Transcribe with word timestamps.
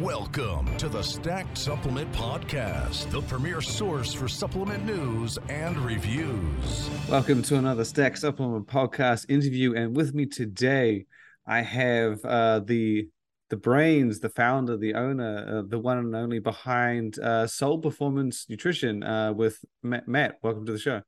Welcome 0.00 0.78
to 0.78 0.88
the 0.88 1.02
Stacked 1.02 1.58
Supplement 1.58 2.10
Podcast, 2.12 3.10
the 3.10 3.20
premier 3.20 3.60
source 3.60 4.14
for 4.14 4.28
supplement 4.28 4.86
news 4.86 5.38
and 5.50 5.76
reviews. 5.76 6.88
Welcome 7.06 7.42
to 7.42 7.56
another 7.56 7.84
Stacked 7.84 8.18
Supplement 8.18 8.66
Podcast 8.66 9.26
interview, 9.28 9.74
and 9.74 9.94
with 9.94 10.14
me 10.14 10.24
today, 10.24 11.04
I 11.46 11.60
have 11.60 12.24
uh, 12.24 12.60
the 12.60 13.10
the 13.50 13.58
brains, 13.58 14.20
the 14.20 14.30
founder, 14.30 14.78
the 14.78 14.94
owner, 14.94 15.58
uh, 15.58 15.68
the 15.68 15.78
one 15.78 15.98
and 15.98 16.16
only 16.16 16.38
behind 16.38 17.18
uh, 17.18 17.46
Soul 17.46 17.76
Performance 17.76 18.46
Nutrition, 18.48 19.02
uh, 19.02 19.34
with 19.34 19.58
Matt. 19.82 20.08
Matt. 20.08 20.36
Welcome 20.42 20.64
to 20.64 20.72
the 20.72 20.78
show 20.78 21.02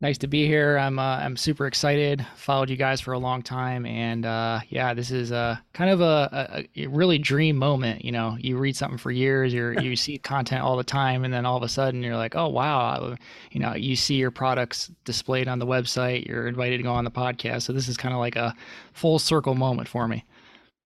nice 0.00 0.18
to 0.18 0.26
be 0.26 0.46
here. 0.46 0.78
I'm 0.78 0.98
uh, 0.98 1.18
I'm 1.18 1.36
super 1.36 1.66
excited. 1.66 2.26
Followed 2.36 2.70
you 2.70 2.76
guys 2.76 3.00
for 3.00 3.12
a 3.12 3.18
long 3.18 3.42
time, 3.42 3.84
and 3.84 4.24
uh, 4.24 4.60
yeah, 4.68 4.94
this 4.94 5.10
is 5.10 5.30
a 5.30 5.62
kind 5.72 5.90
of 5.90 6.00
a, 6.00 6.64
a, 6.76 6.84
a, 6.84 6.86
really 6.86 7.18
dream 7.18 7.56
moment. 7.56 8.04
You 8.04 8.12
know, 8.12 8.36
you 8.38 8.56
read 8.56 8.76
something 8.76 8.98
for 8.98 9.10
years, 9.10 9.52
you 9.52 9.72
you 9.80 9.96
see 9.96 10.18
content 10.18 10.62
all 10.62 10.76
the 10.76 10.84
time, 10.84 11.24
and 11.24 11.32
then 11.32 11.44
all 11.46 11.56
of 11.56 11.62
a 11.62 11.68
sudden 11.68 12.02
you're 12.02 12.16
like, 12.16 12.34
oh 12.36 12.48
wow, 12.48 13.16
you 13.50 13.60
know, 13.60 13.74
you 13.74 13.96
see 13.96 14.14
your 14.14 14.30
products 14.30 14.90
displayed 15.04 15.48
on 15.48 15.58
the 15.58 15.66
website. 15.66 16.26
You're 16.26 16.48
invited 16.48 16.78
to 16.78 16.82
go 16.82 16.92
on 16.92 17.04
the 17.04 17.10
podcast. 17.10 17.62
So 17.62 17.72
this 17.72 17.88
is 17.88 17.96
kind 17.96 18.14
of 18.14 18.20
like 18.20 18.36
a 18.36 18.54
full 18.92 19.18
circle 19.18 19.54
moment 19.54 19.88
for 19.88 20.08
me. 20.08 20.24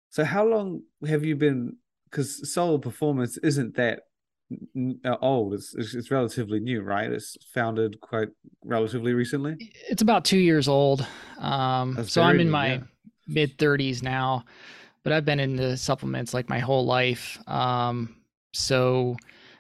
So 0.10 0.24
how 0.24 0.46
long 0.46 0.84
have 1.08 1.26
you 1.26 1.36
been? 1.36 1.78
Because 2.10 2.54
Soul 2.54 2.78
Performance 2.78 3.38
isn't 3.38 3.76
that 3.76 3.98
uh, 3.98 4.02
old. 5.22 5.54
It's, 5.54 5.74
it's, 5.76 5.94
it's 5.94 6.12
relatively 6.12 6.60
new, 6.60 6.82
right? 6.82 7.12
It's 7.12 7.38
founded 7.54 8.00
quite 8.02 8.30
relatively 8.64 9.14
recently. 9.14 9.72
It's 9.90 10.02
about 10.02 10.26
two 10.26 10.38
years 10.38 10.68
old. 10.68 11.06
Um, 11.40 12.04
so 12.06 12.22
I'm 12.22 12.40
in 12.40 12.50
my 12.50 12.74
yeah. 12.74 12.82
mid 13.28 13.58
30s 13.58 14.02
now, 14.04 14.46
but 15.04 15.14
I've 15.14 15.26
been 15.26 15.40
into 15.40 15.78
supplements 15.78 16.34
like 16.34 16.50
my 16.50 16.60
whole 16.60 16.86
life. 16.86 17.38
Um, 17.48 18.16
so 18.54 19.18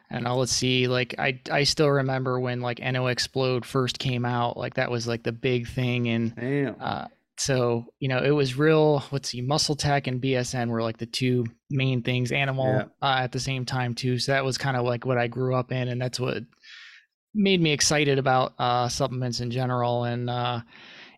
I 0.09 0.15
don't 0.15 0.23
know. 0.23 0.37
Let's 0.37 0.51
see. 0.51 0.87
Like 0.87 1.15
I, 1.17 1.39
I 1.51 1.63
still 1.63 1.89
remember 1.89 2.39
when 2.39 2.61
like 2.61 2.79
NO-Xplode 2.79 3.65
first 3.65 3.97
came 3.97 4.25
out. 4.25 4.57
Like 4.57 4.75
that 4.75 4.91
was 4.91 5.07
like 5.07 5.23
the 5.23 5.31
big 5.31 5.67
thing, 5.67 6.07
and 6.07 6.77
uh, 6.79 7.07
so 7.37 7.85
you 7.99 8.07
know 8.07 8.19
it 8.19 8.31
was 8.31 8.57
real 8.57 9.03
let's 9.11 9.29
see 9.29 9.41
MuscleTech 9.41 10.07
and 10.07 10.21
bsn 10.21 10.69
were 10.69 10.83
like 10.83 10.97
the 10.97 11.05
two 11.05 11.45
main 11.69 12.03
things 12.03 12.31
animal 12.31 12.65
yeah. 12.65 12.85
uh, 13.01 13.21
at 13.21 13.31
the 13.31 13.39
same 13.39 13.65
time 13.65 13.95
too. 13.95 14.19
So 14.19 14.31
that 14.31 14.45
was 14.45 14.57
kind 14.57 14.77
of 14.77 14.85
like 14.85 15.05
what 15.05 15.17
i 15.17 15.27
grew 15.27 15.55
up 15.55 15.71
in 15.71 15.87
and 15.87 16.01
that's 16.01 16.19
what 16.19 16.43
made 17.33 17.59
me 17.59 17.71
excited 17.71 18.19
about 18.19 18.53
uh, 18.59 18.87
supplements 18.87 19.39
in 19.39 19.49
general. 19.49 20.03
And 20.03 20.29
uh, 20.29 20.61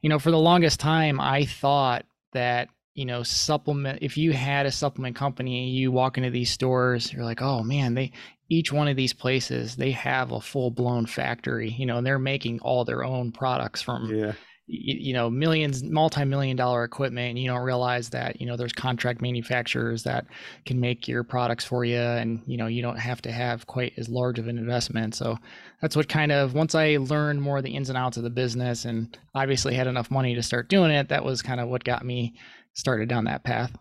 you 0.05 0.09
know 0.09 0.19
for 0.19 0.29
the 0.29 0.37
longest 0.37 0.79
time 0.79 1.19
i 1.19 1.45
thought 1.45 2.05
that 2.33 2.69
you 2.93 3.05
know 3.05 3.23
supplement 3.23 3.97
if 4.03 4.17
you 4.17 4.33
had 4.33 4.67
a 4.67 4.71
supplement 4.71 5.15
company 5.15 5.67
you 5.71 5.91
walk 5.91 6.19
into 6.19 6.29
these 6.29 6.51
stores 6.51 7.11
you're 7.11 7.23
like 7.23 7.41
oh 7.41 7.63
man 7.63 7.95
they 7.95 8.11
each 8.47 8.71
one 8.71 8.87
of 8.87 8.95
these 8.95 9.13
places 9.13 9.75
they 9.75 9.89
have 9.89 10.31
a 10.31 10.39
full 10.39 10.69
blown 10.69 11.07
factory 11.07 11.71
you 11.71 11.87
know 11.87 11.97
and 11.97 12.05
they're 12.05 12.19
making 12.19 12.59
all 12.59 12.85
their 12.85 13.03
own 13.03 13.31
products 13.31 13.81
from 13.81 14.13
yeah 14.13 14.33
you, 14.67 15.13
know 15.13 15.29
millions 15.29 15.83
multi-million 15.83 16.57
dollar 16.57 16.83
equipment 16.83 17.29
and 17.29 17.39
you 17.39 17.47
don't 17.47 17.61
realize 17.61 18.09
that 18.09 18.39
you 18.41 18.47
know 18.47 18.57
there's 18.57 18.73
contract 18.73 19.21
manufacturers 19.21 20.03
that 20.03 20.25
can 20.65 20.79
make 20.79 21.07
your 21.07 21.23
products 21.23 21.63
for 21.63 21.85
you 21.85 21.99
and 21.99 22.41
you 22.47 22.57
know 22.57 22.65
you 22.65 22.81
don't 22.81 22.97
have 22.97 23.21
to 23.21 23.31
have 23.31 23.67
quite 23.67 23.93
as 23.97 24.09
large 24.09 24.39
of 24.39 24.47
an 24.47 24.57
investment. 24.57 25.13
So 25.13 25.37
that's 25.81 25.95
what 25.95 26.09
kind 26.09 26.31
of 26.31 26.53
once 26.53 26.73
i 26.73 26.97
learned 26.97 27.41
more 27.41 27.57
of 27.57 27.63
the 27.63 27.75
ins 27.75 27.89
and 27.89 27.97
outs 27.97 28.17
of 28.17 28.23
the 28.23 28.29
business 28.29 28.85
and 28.85 29.17
obviously 29.35 29.75
had 29.75 29.87
enough 29.87 30.09
money 30.09 30.33
to 30.33 30.41
start 30.41 30.67
doing 30.67 30.89
it 30.89 31.09
that 31.09 31.23
was 31.23 31.41
kind 31.41 31.59
of 31.59 31.67
what 31.67 31.83
got 31.83 32.03
me 32.03 32.33
started 32.73 33.07
down 33.07 33.25
that 33.25 33.43
path. 33.43 33.71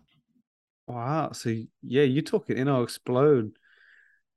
Wow. 0.87 1.31
So 1.31 1.55
yeah 1.81 2.03
you 2.03 2.21
took 2.21 2.49
it 2.49 2.63
NO-Xplode. 2.63 3.51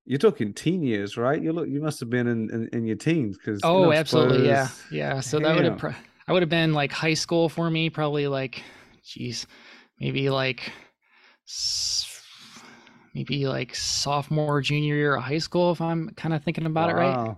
You're 0.07 0.19
talking 0.19 0.55
teen 0.55 0.83
years, 0.83 1.19
right? 1.19 1.43
You 1.43 1.53
look, 1.53 1.69
you 1.69 1.83
must 1.83 2.01
have 2.01 2.09
been 2.09 2.27
in, 2.27 2.49
in, 2.51 2.69
in 2.73 2.87
your 2.87 2.97
teens 2.97 3.37
because 3.37 3.61
oh, 3.63 3.93
absolutely, 3.93 4.47
yeah, 4.47 4.69
yeah. 4.91 5.21
So 5.21 5.39
that 5.39 5.55
would 5.55 5.67
have 5.67 5.95
I 6.29 6.33
would 6.33 6.43
have 6.43 6.51
been 6.51 6.75
like 6.75 6.93
high 6.93 7.15
school 7.15 7.49
for 7.49 7.71
me, 7.71 7.89
probably 7.89 8.29
like, 8.29 8.63
geez, 9.03 9.47
maybe 9.99 10.29
like, 10.29 10.71
maybe 13.15 13.47
like 13.47 13.75
sophomore, 13.75 14.61
junior 14.61 14.95
year 14.95 15.17
of 15.17 15.23
high 15.23 15.39
school, 15.39 15.73
if 15.73 15.81
I'm 15.81 16.11
kind 16.11 16.35
of 16.35 16.45
thinking 16.45 16.67
about 16.67 16.95
wow. 16.95 16.97
it 16.97 17.01
right. 17.01 17.37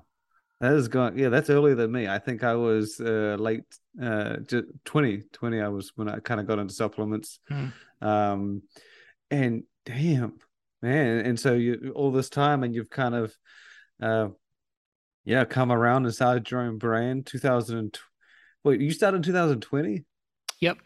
That 0.60 0.72
is 0.72 0.88
going, 0.88 1.16
yeah, 1.16 1.28
that's 1.28 1.50
earlier 1.50 1.76
than 1.76 1.92
me. 1.92 2.08
I 2.08 2.18
think 2.18 2.42
I 2.42 2.54
was 2.54 3.00
uh, 3.00 3.36
late, 3.38 3.62
uh, 4.02 4.38
20, 4.84 5.22
20. 5.32 5.60
I 5.60 5.68
was 5.68 5.92
when 5.94 6.08
I 6.08 6.18
kind 6.18 6.40
of 6.40 6.48
got 6.48 6.58
into 6.58 6.74
supplements. 6.74 7.38
Hmm. 7.48 7.66
Um, 8.02 8.62
and 9.30 9.62
damn, 9.86 10.34
man. 10.82 11.24
And 11.24 11.38
so 11.38 11.54
you, 11.54 11.92
all 11.94 12.10
this 12.10 12.28
time, 12.28 12.64
and 12.64 12.74
you've 12.74 12.90
kind 12.90 13.14
of, 13.14 13.32
uh, 14.02 14.28
yeah, 15.24 15.44
come 15.44 15.70
around 15.70 16.06
and 16.06 16.14
started 16.14 16.50
your 16.50 16.62
own 16.62 16.76
brand 16.76 17.24
2020 17.26 18.09
Wait, 18.64 18.80
you 18.80 18.90
started 18.90 19.18
in 19.18 19.22
2020? 19.22 20.04
Yep. 20.60 20.78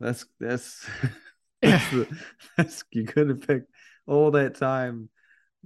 That's 0.00 0.26
that's 0.38 0.86
that's, 1.62 1.90
the, 1.90 2.08
that's 2.56 2.84
you 2.90 3.04
could 3.04 3.28
have 3.28 3.46
picked 3.46 3.70
all 4.06 4.30
that 4.32 4.56
time 4.56 5.08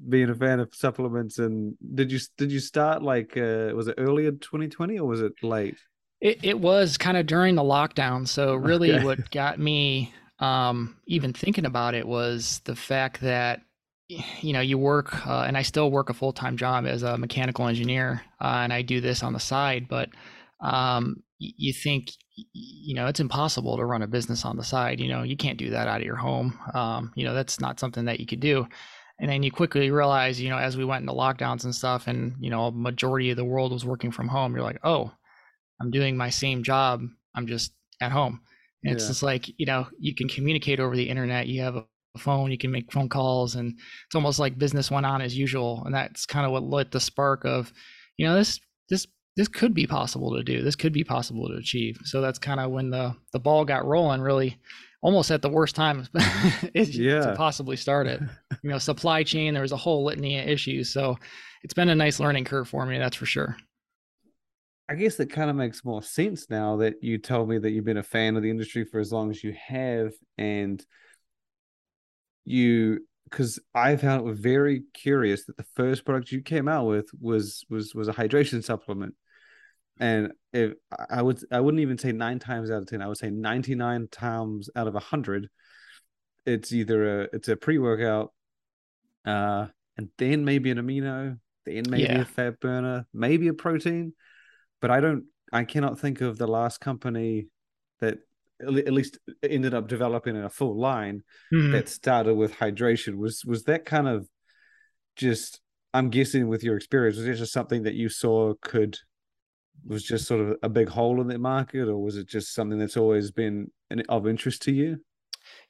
being 0.09 0.31
a 0.31 0.35
fan 0.35 0.61
of 0.61 0.75
supplements 0.75 1.39
and 1.39 1.75
did 1.95 2.11
you 2.11 2.19
did 2.39 2.51
you 2.51 2.61
start 2.61 3.03
like 3.03 3.37
uh 3.37 3.71
was 3.75 3.87
it 3.87 3.95
earlier 3.99 4.31
2020 4.31 4.99
or 4.99 5.07
was 5.07 5.21
it 5.21 5.33
late 5.43 5.77
it, 6.21 6.43
it 6.43 6.59
was 6.59 6.97
kind 6.97 7.17
of 7.17 7.27
during 7.27 7.55
the 7.55 7.63
lockdown 7.63 8.27
so 8.27 8.55
really 8.55 8.95
okay. 8.95 9.05
what 9.05 9.31
got 9.31 9.59
me 9.59 10.13
um 10.39 10.97
even 11.07 11.35
thinking 11.35 11.67
about 11.67 11.95
it 11.95 12.07
was 12.07 12.63
the 12.65 12.75
fact 12.75 13.21
that 13.21 13.61
you 14.09 14.55
know 14.55 14.61
you 14.61 14.79
work 14.79 15.27
uh, 15.27 15.45
and 15.47 15.59
i 15.59 15.63
still 15.63 15.91
work 15.91 16.09
a 16.09 16.15
full-time 16.15 16.57
job 16.57 16.87
as 16.87 17.03
a 17.03 17.19
mechanical 17.19 17.69
engineer 17.69 18.23
uh, 18.41 18.61
and 18.63 18.73
i 18.73 18.81
do 18.81 19.03
this 19.03 19.23
on 19.23 19.35
the 19.35 19.41
side 19.41 19.87
but 19.87 20.09
um 20.61 21.23
you 21.41 21.73
think 21.73 22.13
you 22.53 22.95
know 22.95 23.07
it's 23.07 23.21
impossible 23.21 23.77
to 23.77 23.85
run 23.85 24.03
a 24.03 24.07
business 24.07 24.45
on 24.45 24.57
the 24.57 24.65
side 24.65 25.01
you 25.01 25.09
know 25.09 25.23
you 25.23 25.37
can't 25.37 25.59
do 25.59 25.71
that 25.71 25.89
out 25.89 26.01
of 26.01 26.07
your 26.07 26.17
home 26.17 26.59
um, 26.75 27.13
you 27.17 27.25
know 27.25 27.35
that's 27.35 27.61
not 27.61 27.81
something 27.81 28.05
that 28.05 28.21
you 28.21 28.27
could 28.27 28.41
do 28.41 28.67
and 29.19 29.31
then 29.31 29.43
you 29.43 29.51
quickly 29.51 29.91
realize 29.91 30.41
you 30.41 30.51
know 30.51 30.59
as 30.59 30.77
we 30.77 30.85
went 30.85 31.03
into 31.03 31.13
lockdowns 31.13 31.65
and 31.65 31.75
stuff 31.75 32.07
and 32.07 32.35
you 32.41 32.51
know 32.51 32.67
a 32.67 32.73
majority 32.73 33.31
of 33.31 33.37
the 33.37 33.45
world 33.45 33.73
was 33.73 33.85
working 33.85 34.13
from 34.13 34.29
home 34.29 34.55
you're 34.55 34.63
like 34.63 34.81
oh 34.85 35.11
i'm 35.81 35.91
doing 35.91 36.17
my 36.17 36.29
same 36.29 36.63
job 36.63 37.03
i'm 37.35 37.47
just 37.47 37.73
at 38.03 38.13
home 38.13 38.41
and 38.85 38.91
yeah. 38.91 38.97
it's 38.97 39.09
just 39.09 39.23
like 39.23 39.49
you 39.59 39.67
know 39.67 39.87
you 39.99 40.15
can 40.15 40.29
communicate 40.29 40.79
over 40.79 40.95
the 40.95 41.09
internet 41.09 41.47
you 41.47 41.63
have 41.63 41.77
a 41.77 41.85
phone 42.19 42.51
you 42.51 42.59
can 42.59 42.71
make 42.71 42.93
phone 42.93 43.09
calls 43.09 43.55
and 43.55 43.73
it's 44.07 44.15
almost 44.15 44.39
like 44.39 44.59
business 44.59 44.91
went 44.91 45.07
on 45.07 45.23
as 45.23 45.37
usual 45.37 45.83
and 45.87 45.95
that's 45.95 46.27
kind 46.27 46.45
of 46.45 46.53
what 46.53 46.65
lit 46.65 46.91
the 46.91 47.01
spark 47.01 47.45
of 47.45 47.73
you 48.17 48.27
know 48.27 48.35
this 48.35 48.61
this 48.91 49.07
this 49.37 49.49
could 49.49 49.75
be 49.75 49.87
possible 49.87 50.37
to 50.37 50.43
do. 50.43 50.63
This 50.63 50.77
could 50.77 50.93
be 50.93 51.05
possible 51.05 51.49
to 51.49 51.55
achieve. 51.55 51.99
So 52.05 52.21
that's 52.21 52.39
kind 52.39 52.61
of 52.61 52.71
when 52.71 52.91
the 52.91 53.15
the 53.33 53.41
ball 53.41 53.65
got 53.65 53.87
rolling. 53.87 54.21
Really, 54.21 54.59
almost 55.03 55.31
at 55.31 55.43
the 55.43 55.49
worst 55.49 55.75
time 55.77 56.07
yeah. 56.75 57.21
to 57.21 57.35
possibly 57.37 57.77
start 57.77 58.07
it. 58.07 58.21
You 58.63 58.69
know, 58.69 58.79
supply 58.79 59.23
chain. 59.23 59.55
There 59.55 59.63
was 59.63 59.73
a 59.73 59.77
whole 59.79 60.05
litany 60.05 60.39
of 60.39 60.47
issues. 60.47 60.93
So 60.93 61.17
it's 61.63 61.73
been 61.73 61.89
a 61.89 61.95
nice 61.95 62.21
learning 62.21 62.45
curve 62.45 62.69
for 62.69 62.85
me. 62.85 62.99
That's 62.99 63.17
for 63.17 63.25
sure. 63.25 63.57
I 64.87 64.97
guess 64.97 65.17
that 65.17 65.31
kind 65.31 65.49
of 65.49 65.57
makes 65.57 65.83
more 65.83 66.03
sense 66.03 66.51
now 66.51 66.77
that 66.77 67.03
you 67.03 67.17
told 67.17 67.49
me 67.49 67.57
that 67.57 67.71
you've 67.71 67.87
been 67.87 67.97
a 67.97 68.03
fan 68.03 68.37
of 68.37 68.43
the 68.43 68.51
industry 68.51 68.85
for 68.85 69.01
as 69.01 69.13
long 69.13 69.31
as 69.31 69.43
you 69.43 69.55
have, 69.67 70.13
and 70.37 70.85
you 72.45 73.07
because 73.25 73.59
I 73.75 73.97
found 73.97 74.29
it 74.29 74.35
very 74.35 74.83
curious 74.93 75.47
that 75.47 75.57
the 75.57 75.67
first 75.77 76.05
product 76.05 76.33
you 76.33 76.43
came 76.43 76.69
out 76.69 76.87
with 76.87 77.09
was 77.19 77.65
was 77.71 77.95
was 77.95 78.09
a 78.09 78.13
hydration 78.13 78.63
supplement, 78.65 79.15
and 80.01 80.33
if 80.53 80.73
I 81.11 81.21
would 81.21 81.41
I 81.53 81.61
wouldn't 81.61 81.83
even 81.83 81.99
say 81.99 82.11
nine 82.11 82.39
times 82.39 82.71
out 82.71 82.83
of 82.83 82.87
ten, 82.89 83.03
I 83.03 83.07
would 83.07 83.19
say 83.19 83.31
ninety 83.31 83.75
nine 83.75 84.09
times 84.11 84.71
out 84.75 84.89
of 84.89 84.97
a 84.97 85.01
hundred, 85.01 85.49
it's 86.47 86.73
either 86.73 87.23
a 87.23 87.29
it's 87.35 87.49
a 87.49 87.57
pre 87.57 87.79
workout, 87.79 88.33
uh, 89.27 89.67
and 89.99 90.09
then 90.17 90.45
maybe 90.45 90.71
an 90.71 90.79
amino, 90.79 91.39
then 91.67 91.85
maybe 91.89 92.05
yeah. 92.05 92.23
a 92.23 92.25
fat 92.25 92.59
burner, 92.61 93.07
maybe 93.13 93.49
a 93.49 93.55
protein, 93.55 94.15
but 94.81 94.91
I 94.91 95.01
don't 95.01 95.25
I 95.53 95.65
cannot 95.65 96.01
think 96.01 96.23
of 96.23 96.39
the 96.39 96.49
last 96.49 96.81
company 96.81 97.49
that 98.01 98.19
at 98.61 98.93
least 98.93 99.19
ended 99.43 99.75
up 99.75 99.87
developing 99.87 100.37
a 100.37 100.49
full 100.49 100.79
line 100.79 101.23
mm-hmm. 101.53 101.73
that 101.73 101.89
started 101.89 102.35
with 102.35 102.55
hydration 102.55 103.17
was 103.17 103.43
was 103.45 103.65
that 103.65 103.87
kind 103.87 104.07
of 104.07 104.29
just 105.17 105.61
i'm 105.95 106.11
guessing 106.11 106.47
with 106.47 106.63
your 106.63 106.77
experience 106.77 107.17
was 107.17 107.27
it 107.27 107.35
just 107.37 107.55
something 107.55 107.85
that 107.85 107.95
you 107.95 108.11
saw 108.11 108.53
could 108.61 108.99
was 109.87 110.03
just 110.03 110.27
sort 110.27 110.41
of 110.41 110.57
a 110.63 110.69
big 110.69 110.89
hole 110.89 111.21
in 111.21 111.29
the 111.29 111.39
market 111.39 111.89
or 111.89 111.99
was 111.99 112.17
it 112.17 112.29
just 112.29 112.55
something 112.55 112.79
that's 112.79 112.97
always 112.97 113.31
been 113.31 113.71
of 114.09 114.27
interest 114.27 114.63
to 114.63 114.73
you 114.73 114.99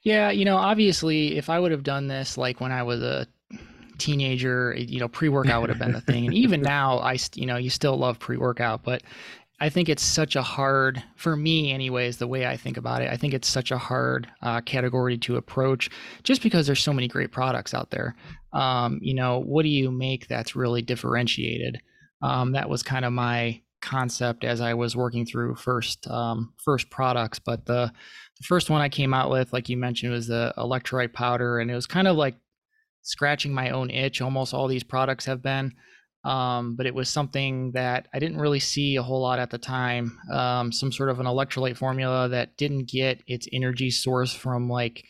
yeah 0.03 0.29
you 0.29 0.45
know 0.45 0.57
obviously 0.57 1.37
if 1.37 1.49
i 1.49 1.59
would 1.59 1.71
have 1.71 1.83
done 1.83 2.07
this 2.07 2.37
like 2.37 2.59
when 2.61 2.71
i 2.71 2.83
was 2.83 3.01
a 3.01 3.27
teenager 3.97 4.73
you 4.77 4.99
know 4.99 5.07
pre-workout 5.07 5.61
would 5.61 5.69
have 5.69 5.79
been 5.79 5.91
the 5.91 6.01
thing 6.11 6.25
and 6.25 6.33
even 6.33 6.61
now 6.61 6.97
i 6.99 7.17
you 7.35 7.45
know 7.45 7.57
you 7.57 7.69
still 7.69 7.97
love 7.97 8.17
pre-workout 8.19 8.83
but 8.83 9.03
I 9.61 9.69
think 9.69 9.89
it's 9.89 10.01
such 10.01 10.35
a 10.35 10.41
hard 10.41 11.03
for 11.15 11.37
me, 11.37 11.71
anyways. 11.71 12.17
The 12.17 12.27
way 12.27 12.47
I 12.47 12.57
think 12.57 12.77
about 12.77 13.03
it, 13.03 13.11
I 13.11 13.15
think 13.15 13.35
it's 13.35 13.47
such 13.47 13.69
a 13.69 13.77
hard 13.77 14.27
uh, 14.41 14.61
category 14.61 15.19
to 15.19 15.35
approach, 15.35 15.87
just 16.23 16.41
because 16.41 16.65
there's 16.65 16.81
so 16.81 16.91
many 16.91 17.07
great 17.07 17.31
products 17.31 17.75
out 17.75 17.91
there. 17.91 18.15
Um, 18.53 18.97
you 19.03 19.13
know, 19.13 19.37
what 19.37 19.61
do 19.61 19.69
you 19.69 19.91
make 19.91 20.27
that's 20.27 20.55
really 20.55 20.81
differentiated? 20.81 21.79
Um, 22.23 22.53
that 22.53 22.69
was 22.69 22.81
kind 22.81 23.05
of 23.05 23.13
my 23.13 23.61
concept 23.81 24.43
as 24.43 24.61
I 24.61 24.73
was 24.73 24.95
working 24.95 25.25
through 25.25 25.55
first 25.55 26.07
um, 26.07 26.53
first 26.63 26.89
products. 26.89 27.39
But 27.39 27.65
the 27.65 27.91
the 28.37 28.43
first 28.43 28.69
one 28.69 28.81
I 28.81 28.89
came 28.89 29.13
out 29.13 29.29
with, 29.29 29.53
like 29.53 29.69
you 29.69 29.77
mentioned, 29.77 30.11
was 30.11 30.27
the 30.27 30.53
electrolyte 30.57 31.13
powder, 31.13 31.59
and 31.59 31.69
it 31.69 31.75
was 31.75 31.87
kind 31.87 32.07
of 32.07 32.15
like 32.15 32.35
scratching 33.01 33.53
my 33.53 33.71
own 33.71 33.89
itch. 33.89 34.21
Almost 34.21 34.53
all 34.53 34.67
these 34.67 34.83
products 34.83 35.25
have 35.25 35.41
been 35.41 35.73
um, 36.23 36.75
but 36.75 36.85
it 36.85 36.93
was 36.93 37.09
something 37.09 37.71
that 37.71 38.07
I 38.13 38.19
didn't 38.19 38.39
really 38.39 38.59
see 38.59 38.95
a 38.95 39.03
whole 39.03 39.21
lot 39.21 39.39
at 39.39 39.49
the 39.49 39.57
time. 39.57 40.19
Um, 40.31 40.71
some 40.71 40.91
sort 40.91 41.09
of 41.09 41.19
an 41.19 41.25
electrolyte 41.25 41.77
formula 41.77 42.29
that 42.29 42.57
didn't 42.57 42.89
get 42.89 43.23
its 43.27 43.47
energy 43.51 43.89
source 43.89 44.33
from 44.33 44.69
like 44.69 45.03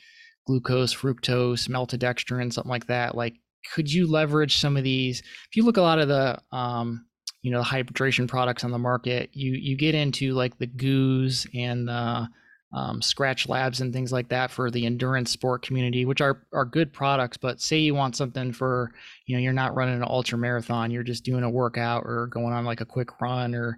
glucose, 0.48 0.96
fructose, 0.96 1.68
maltodextrin, 1.68 2.54
something 2.54 2.70
like 2.70 2.88
that. 2.88 3.16
Like, 3.16 3.36
could 3.74 3.92
you 3.92 4.08
leverage 4.10 4.58
some 4.58 4.78
of 4.78 4.84
these? 4.84 5.20
If 5.20 5.56
you 5.56 5.66
look 5.66 5.78
a 5.78 5.82
lot 5.82 6.00
of 6.00 6.08
the 6.08 6.40
um, 6.56 7.06
you 7.42 7.52
know 7.52 7.60
the 7.60 7.66
hydration 7.66 8.28
products 8.28 8.64
on 8.64 8.72
the 8.72 8.78
market, 8.78 9.30
you 9.34 9.54
you 9.54 9.76
get 9.76 9.96
into 9.96 10.34
like 10.34 10.58
the 10.58 10.68
goos 10.68 11.48
and 11.54 11.88
the 11.88 12.28
um, 12.74 13.02
Skratch 13.02 13.50
Labs 13.50 13.82
and 13.82 13.92
things 13.92 14.14
like 14.14 14.30
that 14.30 14.50
for 14.50 14.72
the 14.72 14.86
endurance 14.86 15.32
sport 15.32 15.62
community, 15.62 16.06
which 16.06 16.22
are 16.22 16.46
are 16.54 16.66
good 16.66 16.94
products. 16.94 17.38
But 17.38 17.62
say 17.62 17.80
you 17.80 17.96
want 17.96 18.16
something 18.16 18.54
for 18.54 18.92
you 19.26 19.36
know 19.36 19.42
you're 19.42 19.54
not 19.54 19.76
running 19.76 19.96
an 19.96 20.04
ultra 20.04 20.38
marathon, 20.38 20.92
you're 20.92 21.04
just 21.04 21.24
doing 21.24 21.44
a 21.44 21.50
workout 21.50 22.04
or 22.06 22.28
going 22.28 22.54
on 22.54 22.66
like 22.66 22.82
a 22.82 22.86
quick 22.86 23.20
run 23.20 23.56
or 23.56 23.78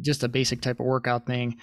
just 0.00 0.22
a 0.22 0.28
basic 0.28 0.62
type 0.62 0.80
of 0.80 0.86
workout 0.86 1.26
thing 1.26 1.58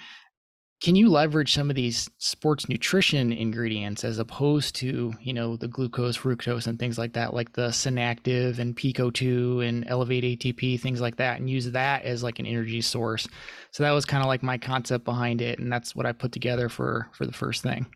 can 0.80 0.96
you 0.96 1.08
leverage 1.08 1.54
some 1.54 1.70
of 1.70 1.76
these 1.76 2.10
sports 2.18 2.68
nutrition 2.68 3.32
ingredients 3.32 4.04
as 4.04 4.18
opposed 4.18 4.74
to 4.76 5.12
you 5.20 5.32
know 5.32 5.56
the 5.56 5.68
glucose 5.68 6.16
fructose 6.16 6.66
and 6.66 6.78
things 6.78 6.98
like 6.98 7.12
that 7.12 7.32
like 7.32 7.52
the 7.52 7.68
Senactiv 7.68 8.58
and 8.58 8.76
PeakO2 8.76 9.66
and 9.66 9.86
elevATP 9.86 10.80
things 10.80 11.00
like 11.00 11.16
that 11.16 11.38
and 11.38 11.48
use 11.48 11.70
that 11.70 12.04
as 12.04 12.22
like 12.22 12.38
an 12.38 12.46
energy 12.46 12.80
source? 12.80 13.26
So 13.70 13.82
that 13.82 13.92
was 13.92 14.04
kind 14.04 14.22
of 14.22 14.26
like 14.26 14.42
my 14.42 14.58
concept 14.58 15.04
behind 15.04 15.40
it 15.40 15.58
and 15.58 15.72
that's 15.72 15.94
what 15.94 16.06
i 16.06 16.12
put 16.12 16.32
together 16.32 16.68
for 16.68 17.08
for 17.12 17.24
the 17.24 17.32
first 17.32 17.62
thing. 17.62 17.86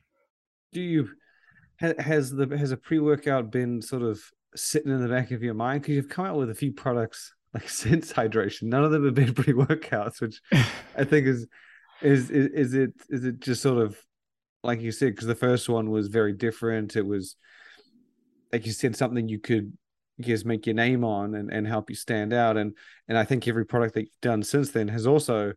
Do 0.72 0.80
you 0.80 1.10
has 1.80 2.30
the 2.30 2.46
has 2.56 2.70
a 2.70 2.76
pre-workout 2.76 3.50
been 3.50 3.82
sort 3.82 4.02
of 4.02 4.20
sitting 4.54 4.90
in 4.90 5.02
the 5.02 5.08
back 5.08 5.30
of 5.30 5.42
your 5.42 5.54
mind? 5.54 5.82
Because 5.82 5.96
you've 5.96 6.08
come 6.08 6.26
out 6.26 6.36
with 6.36 6.50
a 6.50 6.54
few 6.54 6.72
products 6.72 7.34
like 7.54 7.68
since 7.68 8.12
hydration. 8.12 8.64
None 8.64 8.84
of 8.84 8.92
them 8.92 9.04
have 9.04 9.14
been 9.14 9.34
pre-workouts 9.34 10.20
which 10.20 10.40
i 10.96 11.04
think 11.04 11.26
is 11.26 11.46
is, 12.02 12.30
is 12.30 12.46
is 12.48 12.74
it 12.74 12.92
is 13.08 13.24
it 13.24 13.40
just 13.40 13.62
sort 13.62 13.78
of 13.78 13.98
like 14.62 14.80
you 14.80 14.92
said 14.92 15.14
because 15.14 15.26
the 15.26 15.34
first 15.34 15.68
one 15.68 15.90
was 15.90 16.08
very 16.08 16.32
different. 16.32 16.96
It 16.96 17.06
was 17.06 17.36
like 18.52 18.66
you 18.66 18.72
said 18.72 18.96
something 18.96 19.28
you 19.28 19.40
could 19.40 19.72
just 20.20 20.44
make 20.44 20.66
your 20.66 20.74
name 20.74 21.04
on 21.04 21.34
and, 21.34 21.52
and 21.52 21.66
help 21.66 21.90
you 21.90 21.96
stand 21.96 22.32
out. 22.32 22.56
And 22.56 22.76
and 23.08 23.16
i 23.16 23.24
think 23.24 23.46
every 23.46 23.66
product 23.66 23.94
that 23.94 24.02
you've 24.02 24.20
done 24.20 24.42
since 24.42 24.70
then 24.70 24.88
has 24.88 25.06
also 25.06 25.52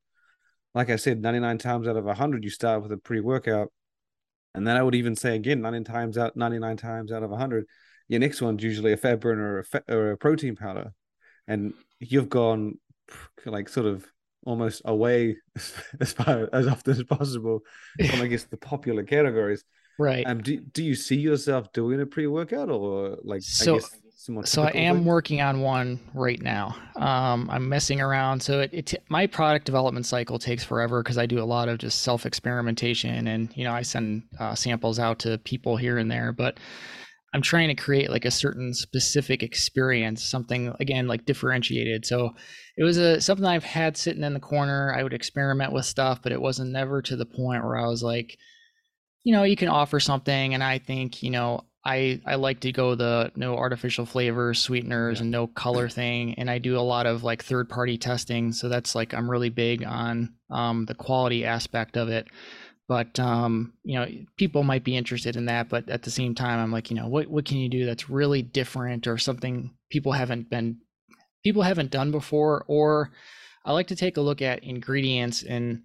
like 0.73 0.89
i 0.89 0.95
said 0.95 1.21
99 1.21 1.57
times 1.57 1.87
out 1.87 1.97
of 1.97 2.05
100 2.05 2.43
you 2.43 2.49
start 2.49 2.81
with 2.81 2.91
a 2.93 2.97
pre-workout 2.97 3.71
and 4.55 4.65
then 4.65 4.77
i 4.77 4.83
would 4.83 4.95
even 4.95 5.15
say 5.15 5.35
again 5.35 5.61
99 5.61 5.83
times 5.83 6.17
out 6.17 6.37
99 6.37 6.77
times 6.77 7.11
out 7.11 7.23
of 7.23 7.29
100 7.29 7.65
your 8.11 8.19
next 8.19 8.41
one's 8.41 8.61
usually 8.61 8.91
a 8.91 8.97
fat 8.97 9.21
burner 9.21 9.53
or 9.53 9.59
a, 9.59 9.63
fat, 9.63 9.83
or 9.87 10.11
a 10.11 10.17
protein 10.17 10.57
powder. 10.57 10.91
And 11.47 11.73
you've 12.01 12.27
gone 12.27 12.77
like 13.45 13.69
sort 13.69 13.85
of 13.85 14.05
almost 14.45 14.81
away 14.85 15.37
as 15.99 16.13
far 16.13 16.49
as 16.53 16.67
often 16.67 16.93
as 16.93 17.03
possible 17.03 17.61
from 18.05 18.21
I 18.21 18.27
guess 18.27 18.45
the 18.45 18.57
popular 18.57 19.03
categories. 19.03 19.63
Right. 19.97 20.25
Um 20.25 20.41
do 20.41 20.59
do 20.59 20.83
you 20.83 20.95
see 20.95 21.19
yourself 21.19 21.71
doing 21.73 22.01
a 22.01 22.05
pre 22.05 22.27
workout 22.27 22.69
or 22.69 23.17
like 23.23 23.45
so, 23.47 23.59
I 23.59 23.69
guess 23.69 23.97
so 24.43 24.63
I 24.63 24.69
am 24.71 25.03
things? 25.03 25.05
working 25.05 25.41
on 25.41 25.61
one 25.61 25.99
right 26.13 26.41
now. 26.41 26.75
Um, 26.95 27.49
I'm 27.49 27.67
messing 27.69 28.01
around. 28.01 28.41
So 28.41 28.59
it, 28.61 28.69
it 28.73 29.03
my 29.09 29.25
product 29.27 29.65
development 29.65 30.05
cycle 30.05 30.37
takes 30.39 30.63
forever 30.63 31.01
because 31.01 31.17
I 31.17 31.25
do 31.25 31.41
a 31.41 31.45
lot 31.45 31.69
of 31.69 31.79
just 31.79 32.01
self 32.01 32.25
experimentation 32.25 33.27
and 33.27 33.55
you 33.55 33.63
know 33.63 33.73
I 33.73 33.81
send 33.81 34.23
uh, 34.39 34.55
samples 34.55 34.99
out 34.99 35.19
to 35.19 35.37
people 35.39 35.77
here 35.77 35.97
and 35.97 36.09
there. 36.11 36.31
But 36.31 36.59
I'm 37.33 37.41
trying 37.41 37.69
to 37.69 37.81
create 37.81 38.09
like 38.09 38.25
a 38.25 38.31
certain 38.31 38.73
specific 38.73 39.41
experience, 39.41 40.23
something 40.23 40.73
again 40.79 41.07
like 41.07 41.25
differentiated. 41.25 42.05
So 42.05 42.31
it 42.77 42.83
was 42.83 42.97
a 42.97 43.21
something 43.21 43.45
I've 43.45 43.63
had 43.63 43.95
sitting 43.95 44.23
in 44.23 44.33
the 44.33 44.39
corner. 44.39 44.93
I 44.95 45.03
would 45.03 45.13
experiment 45.13 45.71
with 45.71 45.85
stuff, 45.85 46.21
but 46.21 46.33
it 46.33 46.41
wasn't 46.41 46.71
never 46.71 47.01
to 47.03 47.15
the 47.15 47.25
point 47.25 47.63
where 47.63 47.77
I 47.77 47.87
was 47.87 48.03
like, 48.03 48.37
you 49.23 49.33
know, 49.33 49.43
you 49.43 49.55
can 49.55 49.69
offer 49.69 49.99
something, 49.99 50.53
and 50.53 50.63
I 50.63 50.79
think 50.79 51.23
you 51.23 51.29
know 51.29 51.63
I 51.85 52.21
I 52.25 52.35
like 52.35 52.59
to 52.61 52.73
go 52.73 52.95
the 52.95 53.31
no 53.37 53.55
artificial 53.55 54.05
flavors, 54.05 54.59
sweeteners, 54.59 55.19
yeah. 55.19 55.23
and 55.23 55.31
no 55.31 55.47
color 55.47 55.87
thing. 55.89 56.35
And 56.35 56.49
I 56.49 56.57
do 56.57 56.77
a 56.77 56.81
lot 56.81 57.05
of 57.05 57.23
like 57.23 57.43
third 57.43 57.69
party 57.69 57.97
testing, 57.97 58.51
so 58.51 58.67
that's 58.67 58.93
like 58.93 59.13
I'm 59.13 59.31
really 59.31 59.49
big 59.49 59.85
on 59.85 60.33
um, 60.49 60.85
the 60.85 60.95
quality 60.95 61.45
aspect 61.45 61.95
of 61.95 62.09
it 62.09 62.27
but 62.87 63.19
um, 63.19 63.73
you 63.83 63.95
know 63.95 64.07
people 64.37 64.63
might 64.63 64.83
be 64.83 64.97
interested 64.97 65.35
in 65.35 65.45
that 65.45 65.69
but 65.69 65.87
at 65.89 66.03
the 66.03 66.11
same 66.11 66.35
time 66.35 66.59
i'm 66.59 66.71
like 66.71 66.89
you 66.89 66.95
know 66.95 67.07
what 67.07 67.27
what 67.27 67.45
can 67.45 67.57
you 67.57 67.69
do 67.69 67.85
that's 67.85 68.09
really 68.09 68.41
different 68.41 69.07
or 69.07 69.17
something 69.17 69.71
people 69.89 70.11
haven't 70.11 70.49
been 70.49 70.77
people 71.43 71.61
haven't 71.61 71.91
done 71.91 72.11
before? 72.11 72.65
Or 72.67 73.11
i 73.65 73.71
like 73.71 73.87
to 73.87 73.95
take 73.95 74.17
a 74.17 74.21
look 74.21 74.41
at 74.41 74.63
ingredients 74.63 75.43
and 75.43 75.83